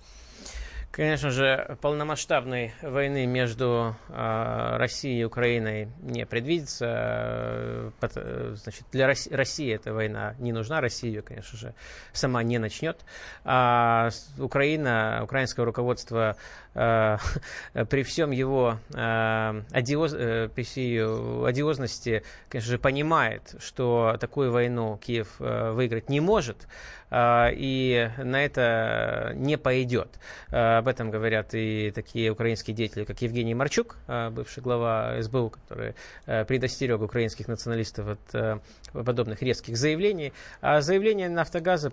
Конечно 0.91 1.31
же, 1.31 1.79
полномасштабной 1.81 2.75
войны 2.83 3.25
между 3.25 3.95
э, 4.09 4.77
Россией 4.77 5.21
и 5.21 5.25
Украиной 5.25 5.89
не 6.03 6.27
предвидится. 6.27 7.93
Э, 8.03 8.55
значит, 8.57 8.87
для 8.91 9.07
России, 9.07 9.33
России 9.33 9.73
эта 9.73 9.95
война 9.95 10.35
не 10.41 10.53
нужна, 10.53 10.81
Россия 10.81 11.11
ее, 11.13 11.23
конечно 11.23 11.57
же, 11.57 11.75
сама 12.13 12.43
не 12.43 12.59
начнет. 12.59 13.05
А 13.45 14.09
Украина, 14.37 15.21
украинское 15.23 15.65
руководство 15.65 16.37
э, 16.75 17.17
при 17.89 18.03
всем 18.03 18.31
его 18.31 18.79
э, 18.95 19.63
одиоз, 19.71 20.13
э, 20.15 20.49
при 20.55 20.63
всей 20.63 21.03
одиозности, 21.03 22.23
конечно 22.49 22.71
же, 22.71 22.79
понимает, 22.79 23.55
что 23.61 24.17
такую 24.21 24.53
войну 24.53 24.99
Киев 24.99 25.29
э, 25.41 25.73
выиграть 25.73 26.09
не 26.09 26.21
может. 26.21 26.67
А, 27.11 27.51
и 27.53 28.09
на 28.19 28.45
это 28.45 29.33
не 29.35 29.59
пойдет. 29.59 30.09
А, 30.51 30.79
об 30.79 30.89
этом 30.89 31.11
говорят 31.11 31.55
и 31.55 31.91
такие 31.95 32.31
украинские 32.31 32.75
деятели, 32.75 33.05
как 33.05 33.21
Евгений 33.21 33.55
Марчук, 33.55 33.97
а, 34.07 34.31
бывший 34.31 34.63
глава 34.63 35.21
СБУ, 35.21 35.51
который 35.51 35.95
предостерег 36.25 37.01
украинских 37.01 37.49
националистов 37.49 38.07
от 38.09 38.63
подобных 38.93 39.43
резких 39.43 39.77
заявлений. 39.77 40.33
А 40.61 40.81
заявление 40.81 41.29
«Нафтогаза» 41.29 41.91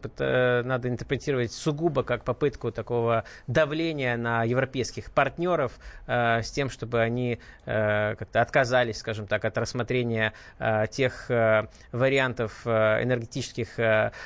надо 0.64 0.90
интерпретировать 0.90 1.52
сугубо 1.52 2.04
как 2.04 2.24
попытку 2.24 2.72
такого 2.72 3.24
давления 3.48 4.18
на 4.18 4.44
европейских 4.68 5.11
партнеров 5.11 5.74
с 6.07 6.51
тем, 6.51 6.70
чтобы 6.70 7.01
они 7.01 7.39
как-то 7.65 8.41
отказались, 8.41 8.97
скажем 8.97 9.28
так, 9.28 9.45
от 9.45 9.57
рассмотрения 9.57 10.34
тех 10.91 11.30
вариантов 11.91 12.65
энергетических 12.65 13.80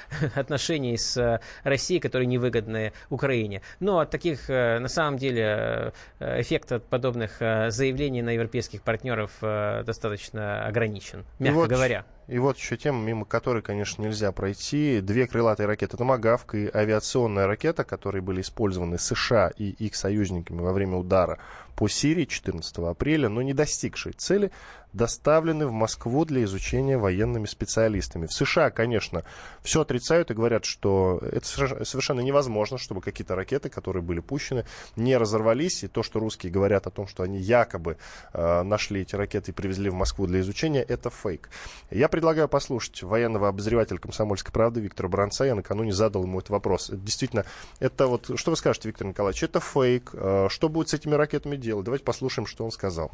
отношений 0.35 0.97
с 0.97 1.17
э, 1.17 1.39
Россией, 1.63 1.99
которые 1.99 2.27
невыгодны 2.27 2.93
Украине. 3.09 3.61
Но 3.79 3.99
от 3.99 4.09
таких, 4.09 4.49
э, 4.49 4.79
на 4.79 4.87
самом 4.87 5.17
деле, 5.17 5.93
э, 6.19 6.41
эффект 6.41 6.71
от 6.71 6.85
подобных 6.85 7.37
заявлений 7.39 8.21
на 8.21 8.31
европейских 8.31 8.81
партнеров 8.81 9.31
достаточно 9.41 10.65
ограничен, 10.65 11.25
мягко 11.39 11.57
вот, 11.57 11.69
говоря. 11.69 12.05
И 12.31 12.39
вот 12.39 12.57
еще 12.57 12.77
тема, 12.77 13.01
мимо 13.01 13.25
которой, 13.25 13.61
конечно, 13.61 14.03
нельзя 14.03 14.31
пройти. 14.31 15.01
Две 15.01 15.27
крылатые 15.27 15.67
ракеты 15.67 15.97
«Томагавк» 15.97 16.55
и 16.55 16.71
авиационная 16.73 17.45
ракета, 17.45 17.83
которые 17.83 18.21
были 18.21 18.39
использованы 18.39 18.97
США 18.97 19.51
и 19.57 19.71
их 19.71 19.95
союзниками 19.95 20.61
во 20.61 20.71
время 20.71 20.95
удара 20.95 21.39
по 21.75 21.87
Сирии 21.87 22.25
14 22.25 22.77
апреля, 22.79 23.29
но 23.29 23.41
не 23.41 23.53
достигшие 23.53 24.13
цели, 24.13 24.51
доставлены 24.93 25.67
в 25.67 25.71
Москву 25.71 26.25
для 26.25 26.43
изучения 26.43 26.97
военными 26.97 27.45
специалистами. 27.45 28.25
В 28.25 28.33
США, 28.33 28.71
конечно, 28.71 29.23
все 29.61 29.81
отрицают 29.81 30.31
и 30.31 30.33
говорят, 30.33 30.65
что 30.65 31.19
это 31.21 31.45
совершенно 31.85 32.21
невозможно, 32.21 32.77
чтобы 32.77 33.01
какие-то 33.01 33.35
ракеты, 33.35 33.69
которые 33.69 34.03
были 34.03 34.19
пущены, 34.19 34.65
не 34.95 35.15
разорвались. 35.17 35.83
И 35.83 35.87
то, 35.87 36.03
что 36.03 36.19
русские 36.19 36.51
говорят 36.51 36.87
о 36.87 36.91
том, 36.91 37.07
что 37.07 37.23
они 37.23 37.39
якобы 37.39 37.97
э, 38.33 38.63
нашли 38.63 39.01
эти 39.01 39.15
ракеты 39.15 39.51
и 39.51 39.53
привезли 39.53 39.89
в 39.89 39.93
Москву 39.93 40.27
для 40.27 40.41
изучения, 40.41 40.81
это 40.81 41.09
фейк. 41.09 41.49
Я 41.89 42.09
предлагаю 42.09 42.47
послушать 42.47 43.01
военного 43.03 43.47
обозревателя 43.47 43.97
«Комсомольской 43.97 44.51
правды» 44.51 44.81
Виктора 44.81 45.09
Бранца. 45.09 45.45
Я 45.45 45.55
накануне 45.55 45.93
задал 45.93 46.23
ему 46.23 46.39
этот 46.39 46.49
вопрос. 46.49 46.89
Действительно, 46.91 47.45
это 47.79 48.07
вот... 48.07 48.31
Что 48.35 48.51
вы 48.51 48.57
скажете, 48.57 48.89
Виктор 48.89 49.07
Николаевич? 49.07 49.43
Это 49.43 49.59
фейк. 49.59 50.11
Э, 50.13 50.47
что 50.49 50.67
будет 50.67 50.89
с 50.89 50.93
этими 50.93 51.13
ракетами 51.13 51.55
делать? 51.61 51.85
Давайте 51.85 52.03
послушаем, 52.03 52.45
что 52.45 52.65
он 52.65 52.71
сказал. 52.71 53.11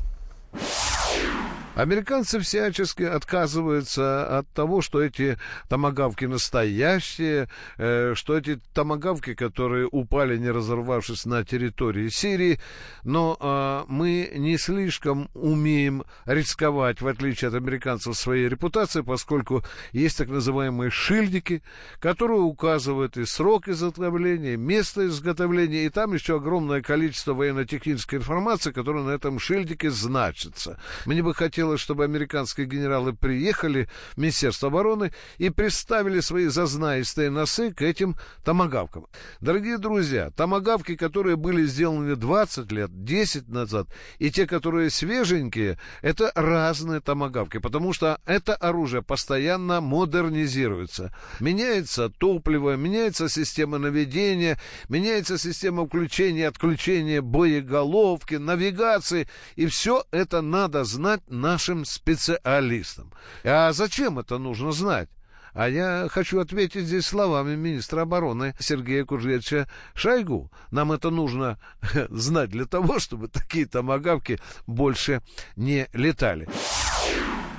Американцы 1.78 2.40
всячески 2.40 3.04
отказываются 3.04 4.40
от 4.40 4.48
того, 4.50 4.82
что 4.82 5.00
эти 5.00 5.38
томагавки 5.70 6.26
настоящие, 6.26 7.50
э, 7.78 8.14
что 8.16 8.36
эти 8.36 8.60
томагавки, 8.74 9.36
которые 9.36 9.88
упали, 9.92 10.38
не 10.38 10.50
разорвавшись 10.50 11.26
на 11.26 11.46
территории 11.46 12.10
Сирии, 12.10 12.60
но 13.04 13.38
э, 13.40 13.84
мы 13.90 14.32
не 14.36 14.58
слишком 14.58 15.30
умеем 15.36 16.04
рисковать, 16.26 17.02
в 17.02 17.08
отличие 17.08 17.50
от 17.50 17.54
американцев, 17.54 18.18
своей 18.18 18.50
репутацией, 18.50 19.04
поскольку 19.04 19.64
есть 19.92 20.18
так 20.18 20.30
называемые 20.30 20.90
шильдики, 20.90 21.62
которые 22.00 22.42
указывают 22.42 23.18
и 23.18 23.26
срок 23.26 23.68
изготовления, 23.68 24.56
и 24.56 24.58
место 24.58 25.06
изготовления, 25.06 25.86
и 25.86 25.90
там 25.90 26.16
еще 26.16 26.38
огромное 26.38 26.82
количество 26.82 27.36
военно-технической 27.36 28.18
информации, 28.18 28.72
которая 28.72 29.04
на 29.04 29.12
этом 29.12 29.38
шильдике 29.38 29.92
значится. 29.92 30.80
Мне 31.06 31.22
бы 31.22 31.36
хотелось 31.36 31.67
хотелось, 31.68 31.82
чтобы 31.82 32.06
американские 32.06 32.66
генералы 32.66 33.14
приехали 33.14 33.90
в 34.16 34.18
Министерство 34.18 34.70
обороны 34.70 35.12
и 35.38 35.50
представили 35.50 36.22
свои 36.22 36.48
зазнаистые 36.48 37.30
носы 37.30 37.74
к 37.74 37.82
этим 37.82 38.16
томагавкам. 38.46 39.08
Дорогие 39.42 39.78
друзья, 39.78 40.32
томагавки, 40.32 40.96
которые 40.96 41.36
были 41.36 41.66
сделаны 41.66 42.16
20 42.16 42.72
лет, 42.72 43.04
10 43.04 43.50
назад, 43.50 43.88
и 44.20 44.32
те, 44.32 44.48
которые 44.48 44.90
свеженькие, 44.90 45.78
это 46.02 46.32
разные 46.36 47.02
томагавки, 47.02 47.58
потому 47.58 47.92
что 47.92 48.20
это 48.26 48.56
оружие 48.56 49.02
постоянно 49.02 49.82
модернизируется. 49.82 51.14
Меняется 51.42 52.10
топливо, 52.10 52.78
меняется 52.78 53.28
система 53.28 53.78
наведения, 53.78 54.58
меняется 54.88 55.38
система 55.38 55.86
включения 55.86 56.48
отключения 56.48 57.22
боеголовки, 57.22 58.36
навигации, 58.36 59.28
и 59.58 59.66
все 59.66 60.06
это 60.12 60.42
надо 60.42 60.86
знать 60.86 61.22
на 61.28 61.57
нашим 61.58 61.86
специалистам. 61.86 63.12
А 63.44 63.74
зачем 63.74 64.20
это 64.20 64.38
нужно 64.38 64.72
знать? 64.72 65.10
А 65.54 65.68
я 65.68 66.08
хочу 66.08 66.40
ответить 66.40 66.86
здесь 66.86 67.08
словами 67.08 67.56
министра 67.56 68.02
обороны 68.02 68.54
Сергея 68.60 69.06
Кужевича 69.06 69.68
Шойгу. 69.96 70.52
Нам 70.70 70.92
это 70.92 71.10
нужно 71.10 71.58
знать 72.10 72.52
для 72.52 72.66
того, 72.66 73.00
чтобы 73.00 73.28
такие 73.28 73.66
томагавки 73.66 74.40
больше 74.68 75.24
не 75.56 75.88
летали. 75.94 76.48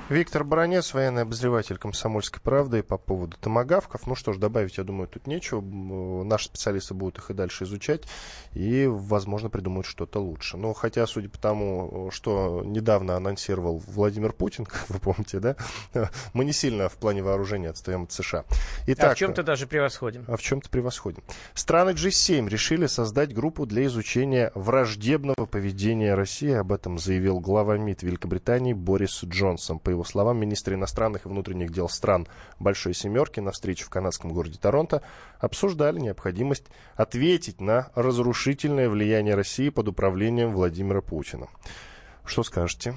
Виктор 0.09 0.43
Баранец, 0.43 0.95
военный 0.95 1.21
обозреватель 1.21 1.77
«Комсомольской 1.77 2.41
правды» 2.41 2.81
по 2.81 2.97
поводу 2.97 3.37
томогавков. 3.37 4.07
Ну 4.07 4.15
что 4.15 4.33
ж, 4.33 4.39
добавить, 4.39 4.79
я 4.79 4.83
думаю, 4.83 5.07
тут 5.07 5.27
нечего. 5.27 5.61
Наши 6.23 6.45
специалисты 6.45 6.95
будут 6.95 7.19
их 7.19 7.29
и 7.29 7.35
дальше 7.35 7.65
изучать 7.65 8.05
и, 8.53 8.87
возможно, 8.87 9.51
придумают 9.51 9.85
что-то 9.85 10.19
лучше. 10.19 10.57
Но 10.57 10.73
хотя, 10.73 11.05
судя 11.05 11.29
по 11.29 11.37
тому, 11.37 12.09
что 12.11 12.63
недавно 12.65 13.17
анонсировал 13.17 13.77
Владимир 13.85 14.33
Путин, 14.33 14.65
как 14.65 14.89
вы 14.89 14.97
помните, 14.97 15.39
да, 15.39 15.55
мы 16.33 16.43
не 16.43 16.53
сильно 16.53 16.89
в 16.89 16.97
плане 16.97 17.21
вооружения 17.21 17.69
отстаем 17.69 18.03
от 18.03 18.11
США. 18.11 18.45
Итак, 18.87 19.11
а 19.11 19.13
в 19.13 19.17
чем-то 19.17 19.43
даже 19.43 19.67
превосходим. 19.67 20.25
А 20.27 20.37
в 20.37 20.41
чем-то 20.41 20.71
превосходим. 20.71 21.23
Страны 21.53 21.91
G7 21.91 22.49
решили 22.49 22.87
создать 22.87 23.31
группу 23.31 23.67
для 23.67 23.85
изучения 23.85 24.51
враждебного 24.55 25.45
поведения 25.45 26.15
России. 26.15 26.51
Об 26.51 26.71
этом 26.71 26.97
заявил 26.97 27.39
глава 27.39 27.77
МИД 27.77 28.01
Великобритании 28.01 28.73
Борис 28.73 29.23
Джонсон. 29.23 29.77
По 29.77 29.91
его 29.91 29.98
словам, 30.03 30.37
министры 30.37 30.75
иностранных 30.75 31.25
и 31.25 31.29
внутренних 31.29 31.71
дел 31.71 31.89
стран 31.89 32.27
Большой 32.59 32.93
Семерки 32.93 33.39
на 33.39 33.51
встрече 33.51 33.85
в 33.85 33.89
канадском 33.89 34.31
городе 34.31 34.57
Торонто 34.59 35.01
обсуждали 35.39 35.99
необходимость 35.99 36.65
ответить 36.95 37.61
на 37.61 37.89
разрушительное 37.95 38.89
влияние 38.89 39.35
России 39.35 39.69
под 39.69 39.87
управлением 39.87 40.53
Владимира 40.53 41.01
Путина. 41.01 41.47
Что 42.25 42.43
скажете? 42.43 42.95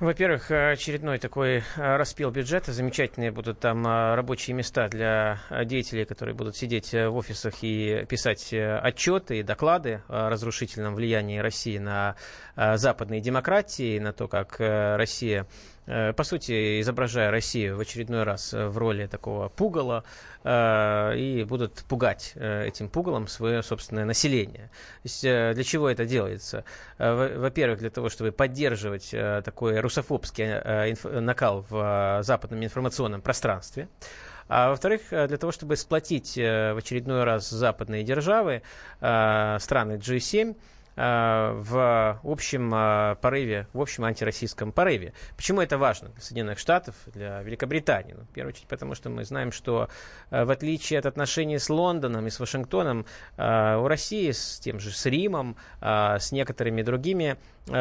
Во-первых, 0.00 0.52
очередной 0.52 1.18
такой 1.18 1.56
э, 1.56 1.62
распил 1.76 2.30
бюджета. 2.30 2.72
Замечательные 2.72 3.32
будут 3.32 3.58
там 3.58 3.84
э, 3.84 4.14
рабочие 4.14 4.54
места 4.54 4.88
для 4.88 5.40
деятелей, 5.64 6.04
которые 6.04 6.36
будут 6.36 6.56
сидеть 6.56 6.94
э, 6.94 7.08
в 7.08 7.16
офисах 7.16 7.54
и 7.62 8.06
писать 8.08 8.54
отчеты 8.54 9.40
и 9.40 9.42
доклады 9.42 10.02
о 10.06 10.30
разрушительном 10.30 10.94
влиянии 10.94 11.40
России 11.40 11.78
на 11.78 12.14
западные 12.54 13.20
демократии, 13.20 13.98
на 13.98 14.12
то, 14.12 14.28
как 14.28 14.56
Россия 14.60 15.42
Э, 15.42 15.44
по 16.16 16.22
сути, 16.22 16.80
изображая 16.80 17.30
Россию 17.30 17.76
в 17.76 17.80
очередной 17.80 18.24
раз 18.24 18.52
э, 18.52 18.68
в 18.68 18.76
роли 18.76 19.06
такого 19.06 19.48
пугала, 19.48 20.04
э, 20.44 21.16
и 21.16 21.44
будут 21.44 21.84
пугать 21.88 22.34
этим 22.36 22.88
пугалом 22.88 23.26
свое 23.26 23.62
собственное 23.62 24.04
население. 24.04 24.70
То 25.02 25.04
есть, 25.04 25.22
для 25.22 25.64
чего 25.64 25.88
это 25.88 26.04
делается? 26.04 26.64
Во-первых, 26.98 27.78
для 27.78 27.90
того, 27.90 28.08
чтобы 28.08 28.32
поддерживать 28.32 29.10
такой 29.44 29.80
русофобский 29.80 31.20
накал 31.20 31.64
в 31.68 32.20
западном 32.22 32.62
информационном 32.64 33.22
пространстве. 33.22 33.88
А 34.48 34.70
во-вторых, 34.70 35.02
для 35.10 35.36
того, 35.36 35.52
чтобы 35.52 35.76
сплотить 35.76 36.36
в 36.36 36.76
очередной 36.78 37.24
раз 37.24 37.48
западные 37.50 38.02
державы, 38.02 38.62
страны 38.98 39.96
G7, 39.96 40.54
Э, 40.54 40.54
в 40.98 42.20
общем 42.24 42.74
э, 42.74 43.14
порыве, 43.20 43.68
в 43.72 43.80
общем 43.80 44.04
антироссийском 44.04 44.72
порыве. 44.72 45.12
Почему 45.36 45.60
это 45.60 45.78
важно 45.78 46.08
для 46.08 46.20
Соединенных 46.20 46.58
Штатов, 46.58 46.96
для 47.06 47.40
Великобритании? 47.42 48.14
Ну, 48.14 48.24
в 48.24 48.28
первую 48.30 48.52
очередь, 48.52 48.66
потому 48.66 48.96
что 48.96 49.08
мы 49.08 49.24
знаем, 49.24 49.52
что 49.52 49.88
э, 50.30 50.44
в 50.44 50.50
отличие 50.50 50.98
от 50.98 51.06
отношений 51.06 51.58
с 51.58 51.70
Лондоном 51.70 52.26
и 52.26 52.30
с 52.30 52.40
Вашингтоном, 52.40 53.06
у 53.36 53.86
России 53.86 54.32
с 54.32 54.58
тем 54.58 54.80
же 54.80 54.90
с 54.90 55.06
Римом, 55.06 55.56
с 55.80 56.32
некоторыми 56.32 56.82
другими 56.82 57.36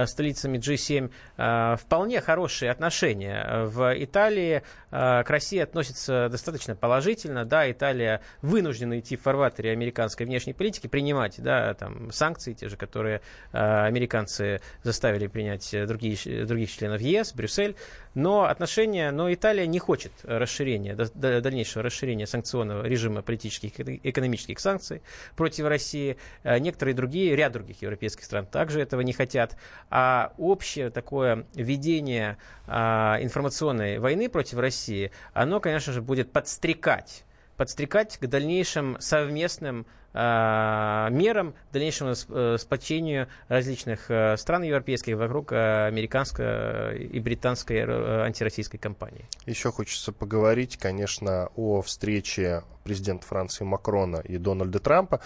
столицами 0.05 0.57
G7, 0.57 1.77
вполне 1.77 2.21
хорошие 2.21 2.71
отношения. 2.71 3.65
В 3.65 3.93
Италии 4.03 4.63
к 4.91 5.25
России 5.27 5.59
относятся 5.59 6.27
достаточно 6.29 6.75
положительно. 6.75 7.45
Да, 7.45 7.69
Италия 7.69 8.21
вынуждена 8.41 8.99
идти 8.99 9.15
в 9.15 9.21
фарватере 9.21 9.71
американской 9.71 10.25
внешней 10.25 10.53
политики, 10.53 10.87
принимать 10.87 11.41
да, 11.41 11.73
там, 11.73 12.11
санкции, 12.11 12.53
те 12.53 12.69
же, 12.69 12.77
которые 12.77 13.06
американцы 13.51 14.61
заставили 14.83 15.27
принять 15.27 15.73
другие, 15.87 16.45
других 16.45 16.71
членов 16.71 17.01
ЕС, 17.01 17.33
Брюссель. 17.33 17.75
Но 18.17 18.45
отношения, 18.45 19.11
но 19.11 19.31
Италия 19.31 19.67
не 19.67 19.77
хочет 19.77 20.11
расширения, 20.23 20.95
дальнейшего 20.95 21.83
расширения 21.83 22.25
санкционного 22.25 22.83
режима 22.83 23.21
политических 23.21 23.79
и 23.79 23.99
экономических 24.03 24.59
санкций 24.59 25.03
против 25.35 25.65
России. 25.65 26.17
Э, 26.43 26.57
некоторые 26.57 26.95
другие, 26.95 27.35
ряд 27.35 27.51
других 27.51 27.81
европейских 27.83 28.23
стран 28.25 28.47
также 28.47 28.81
этого 28.81 29.01
не 29.01 29.13
хотят. 29.13 29.55
А 29.91 30.33
общее 30.37 30.89
такое 30.89 31.45
ведение 31.53 32.37
а, 32.65 33.17
информационной 33.21 33.99
войны 33.99 34.29
против 34.29 34.57
России, 34.57 35.11
оно, 35.33 35.59
конечно 35.59 35.93
же, 35.93 36.01
будет 36.01 36.31
подстрекать 36.31 37.23
подстрекать 37.55 38.19
к 38.19 38.27
дальнейшим 38.27 38.97
совместным 38.99 39.87
Э, 39.87 40.06
мерам, 40.13 41.53
дальнейшему 41.71 42.13
э, 42.29 42.57
сплочению 42.59 43.27
различных 43.49 44.09
э, 44.09 44.35
стран 44.37 44.63
европейских 44.63 45.15
вокруг 45.17 45.51
американской 45.51 46.97
и 47.05 47.19
британской 47.19 47.81
антироссийской 48.25 48.79
кампании. 48.79 49.25
Еще 49.45 49.71
хочется 49.71 50.11
поговорить, 50.11 50.77
конечно, 50.77 51.49
о 51.55 51.81
встрече 51.81 52.63
президента 52.83 53.27
Франции 53.27 53.65
Макрона 53.65 54.17
и 54.17 54.37
Дональда 54.37 54.79
Трампа, 54.79 55.19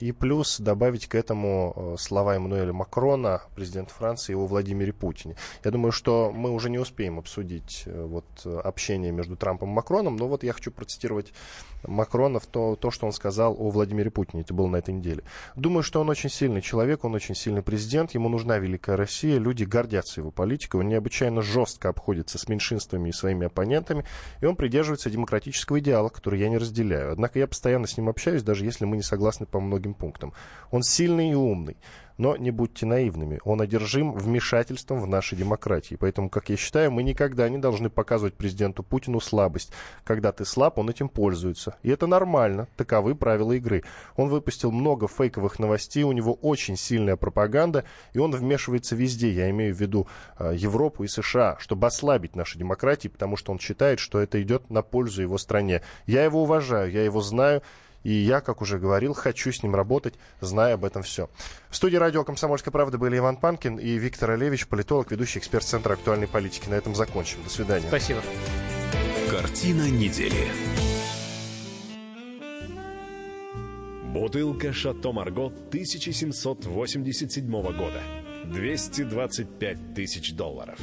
и 0.00 0.12
плюс 0.12 0.60
добавить 0.60 1.06
к 1.06 1.14
этому 1.14 1.96
слова 1.98 2.36
Эммануэля 2.36 2.74
Макрона, 2.74 3.40
президента 3.54 3.94
Франции, 3.94 4.34
о 4.34 4.44
Владимире 4.44 4.92
Путине. 4.92 5.34
Я 5.64 5.70
думаю, 5.70 5.92
что 5.92 6.30
мы 6.30 6.50
уже 6.50 6.68
не 6.68 6.78
успеем 6.78 7.18
обсудить 7.18 7.84
вот, 7.86 8.26
общение 8.44 9.12
между 9.12 9.34
Трампом 9.34 9.70
и 9.70 9.72
Макроном, 9.72 10.16
но 10.16 10.28
вот 10.28 10.44
я 10.44 10.52
хочу 10.52 10.70
процитировать 10.70 11.32
Макрона 11.86 12.38
в 12.38 12.46
то, 12.46 12.76
то, 12.76 12.90
что 12.90 13.06
он 13.06 13.12
сказал 13.12 13.56
о 13.58 13.70
Владимире 13.70 13.93
Владимире 13.94 14.10
Путине. 14.10 14.42
Это 14.42 14.54
было 14.54 14.66
на 14.66 14.76
этой 14.76 14.92
неделе. 14.92 15.22
Думаю, 15.54 15.84
что 15.84 16.00
он 16.00 16.10
очень 16.10 16.28
сильный 16.28 16.60
человек, 16.60 17.04
он 17.04 17.14
очень 17.14 17.34
сильный 17.34 17.62
президент. 17.62 18.12
Ему 18.12 18.28
нужна 18.28 18.58
великая 18.58 18.96
Россия. 18.96 19.38
Люди 19.38 19.62
гордятся 19.64 20.20
его 20.20 20.32
политикой. 20.32 20.80
Он 20.80 20.88
необычайно 20.88 21.42
жестко 21.42 21.88
обходится 21.88 22.38
с 22.38 22.48
меньшинствами 22.48 23.10
и 23.10 23.12
своими 23.12 23.46
оппонентами. 23.46 24.04
И 24.40 24.46
он 24.46 24.56
придерживается 24.56 25.10
демократического 25.10 25.78
идеала, 25.78 26.08
который 26.08 26.40
я 26.40 26.48
не 26.48 26.58
разделяю. 26.58 27.12
Однако 27.12 27.38
я 27.38 27.46
постоянно 27.46 27.86
с 27.86 27.96
ним 27.96 28.08
общаюсь, 28.08 28.42
даже 28.42 28.64
если 28.64 28.84
мы 28.84 28.96
не 28.96 29.02
согласны 29.02 29.46
по 29.46 29.60
многим 29.60 29.94
пунктам. 29.94 30.32
Он 30.72 30.82
сильный 30.82 31.30
и 31.30 31.34
умный. 31.34 31.76
Но 32.16 32.36
не 32.36 32.50
будьте 32.50 32.86
наивными, 32.86 33.40
он 33.44 33.60
одержим 33.60 34.12
вмешательством 34.12 35.00
в 35.00 35.06
нашей 35.06 35.36
демократии. 35.36 35.96
Поэтому, 35.98 36.28
как 36.28 36.48
я 36.48 36.56
считаю, 36.56 36.92
мы 36.92 37.02
никогда 37.02 37.48
не 37.48 37.58
должны 37.58 37.90
показывать 37.90 38.34
президенту 38.34 38.82
Путину 38.82 39.20
слабость. 39.20 39.72
Когда 40.04 40.30
ты 40.30 40.44
слаб, 40.44 40.78
он 40.78 40.90
этим 40.90 41.08
пользуется. 41.08 41.76
И 41.82 41.90
это 41.90 42.06
нормально, 42.06 42.68
таковы 42.76 43.14
правила 43.14 43.52
игры. 43.52 43.82
Он 44.16 44.28
выпустил 44.28 44.70
много 44.70 45.08
фейковых 45.08 45.58
новостей, 45.58 46.04
у 46.04 46.12
него 46.12 46.34
очень 46.34 46.76
сильная 46.76 47.16
пропаганда, 47.16 47.84
и 48.12 48.18
он 48.18 48.30
вмешивается 48.30 48.94
везде, 48.94 49.32
я 49.32 49.50
имею 49.50 49.74
в 49.74 49.80
виду 49.80 50.06
э, 50.38 50.54
Европу 50.56 51.04
и 51.04 51.08
США, 51.08 51.56
чтобы 51.58 51.86
ослабить 51.86 52.36
наши 52.36 52.58
демократии, 52.58 53.08
потому 53.08 53.36
что 53.36 53.52
он 53.52 53.58
считает, 53.58 53.98
что 53.98 54.20
это 54.20 54.40
идет 54.42 54.70
на 54.70 54.82
пользу 54.82 55.22
его 55.22 55.38
стране. 55.38 55.82
Я 56.06 56.24
его 56.24 56.42
уважаю, 56.42 56.90
я 56.90 57.04
его 57.04 57.20
знаю, 57.20 57.62
и 58.04 58.12
я, 58.12 58.40
как 58.40 58.62
уже 58.62 58.78
говорил, 58.78 59.14
хочу 59.14 59.50
с 59.50 59.62
ним 59.62 59.74
работать, 59.74 60.14
зная 60.40 60.74
об 60.74 60.84
этом 60.84 61.02
все. 61.02 61.28
В 61.70 61.76
студии 61.76 61.96
радио 61.96 62.22
«Комсомольская 62.22 62.70
правда» 62.70 62.98
были 62.98 63.18
Иван 63.18 63.38
Панкин 63.38 63.78
и 63.78 63.98
Виктор 63.98 64.30
Олевич, 64.32 64.68
политолог, 64.68 65.10
ведущий 65.10 65.40
эксперт 65.40 65.64
Центра 65.64 65.94
актуальной 65.94 66.28
политики. 66.28 66.68
На 66.68 66.74
этом 66.74 66.94
закончим. 66.94 67.42
До 67.42 67.50
свидания. 67.50 67.88
Спасибо. 67.88 68.20
Картина 69.30 69.90
недели. 69.90 70.48
Бутылка 74.12 74.72
«Шато 74.72 75.12
Марго» 75.12 75.46
1787 75.46 77.50
года. 77.50 78.02
225 78.44 79.94
тысяч 79.94 80.34
долларов. 80.34 80.78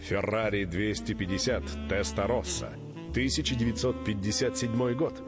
Феррари 0.00 0.64
250 0.64 1.88
Теста 1.88 2.26
Росса. 2.26 2.72
1957 3.12 4.94
год. 4.94 5.22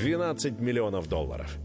12 0.00 0.60
миллионов 0.60 1.08
долларов. 1.08 1.58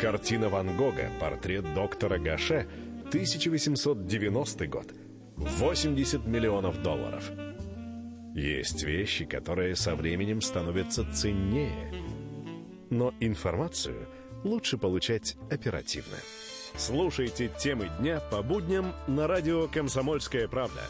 Картина 0.00 0.48
Ван 0.48 0.76
Гога 0.76 1.10
«Портрет 1.20 1.74
доктора 1.74 2.16
Гаше» 2.16 2.68
1890 3.08 4.66
год. 4.68 4.94
80 5.36 6.26
миллионов 6.26 6.80
долларов. 6.82 7.28
Есть 8.36 8.84
вещи, 8.84 9.24
которые 9.24 9.74
со 9.74 9.96
временем 9.96 10.42
становятся 10.42 11.04
ценнее. 11.12 11.92
Но 12.90 13.12
информацию 13.18 14.06
лучше 14.44 14.78
получать 14.78 15.36
оперативно. 15.50 16.16
Слушайте 16.76 17.50
темы 17.58 17.90
дня 17.98 18.20
по 18.30 18.42
будням 18.42 18.94
на 19.08 19.26
радио 19.26 19.66
«Комсомольская 19.66 20.46
правда». 20.46 20.82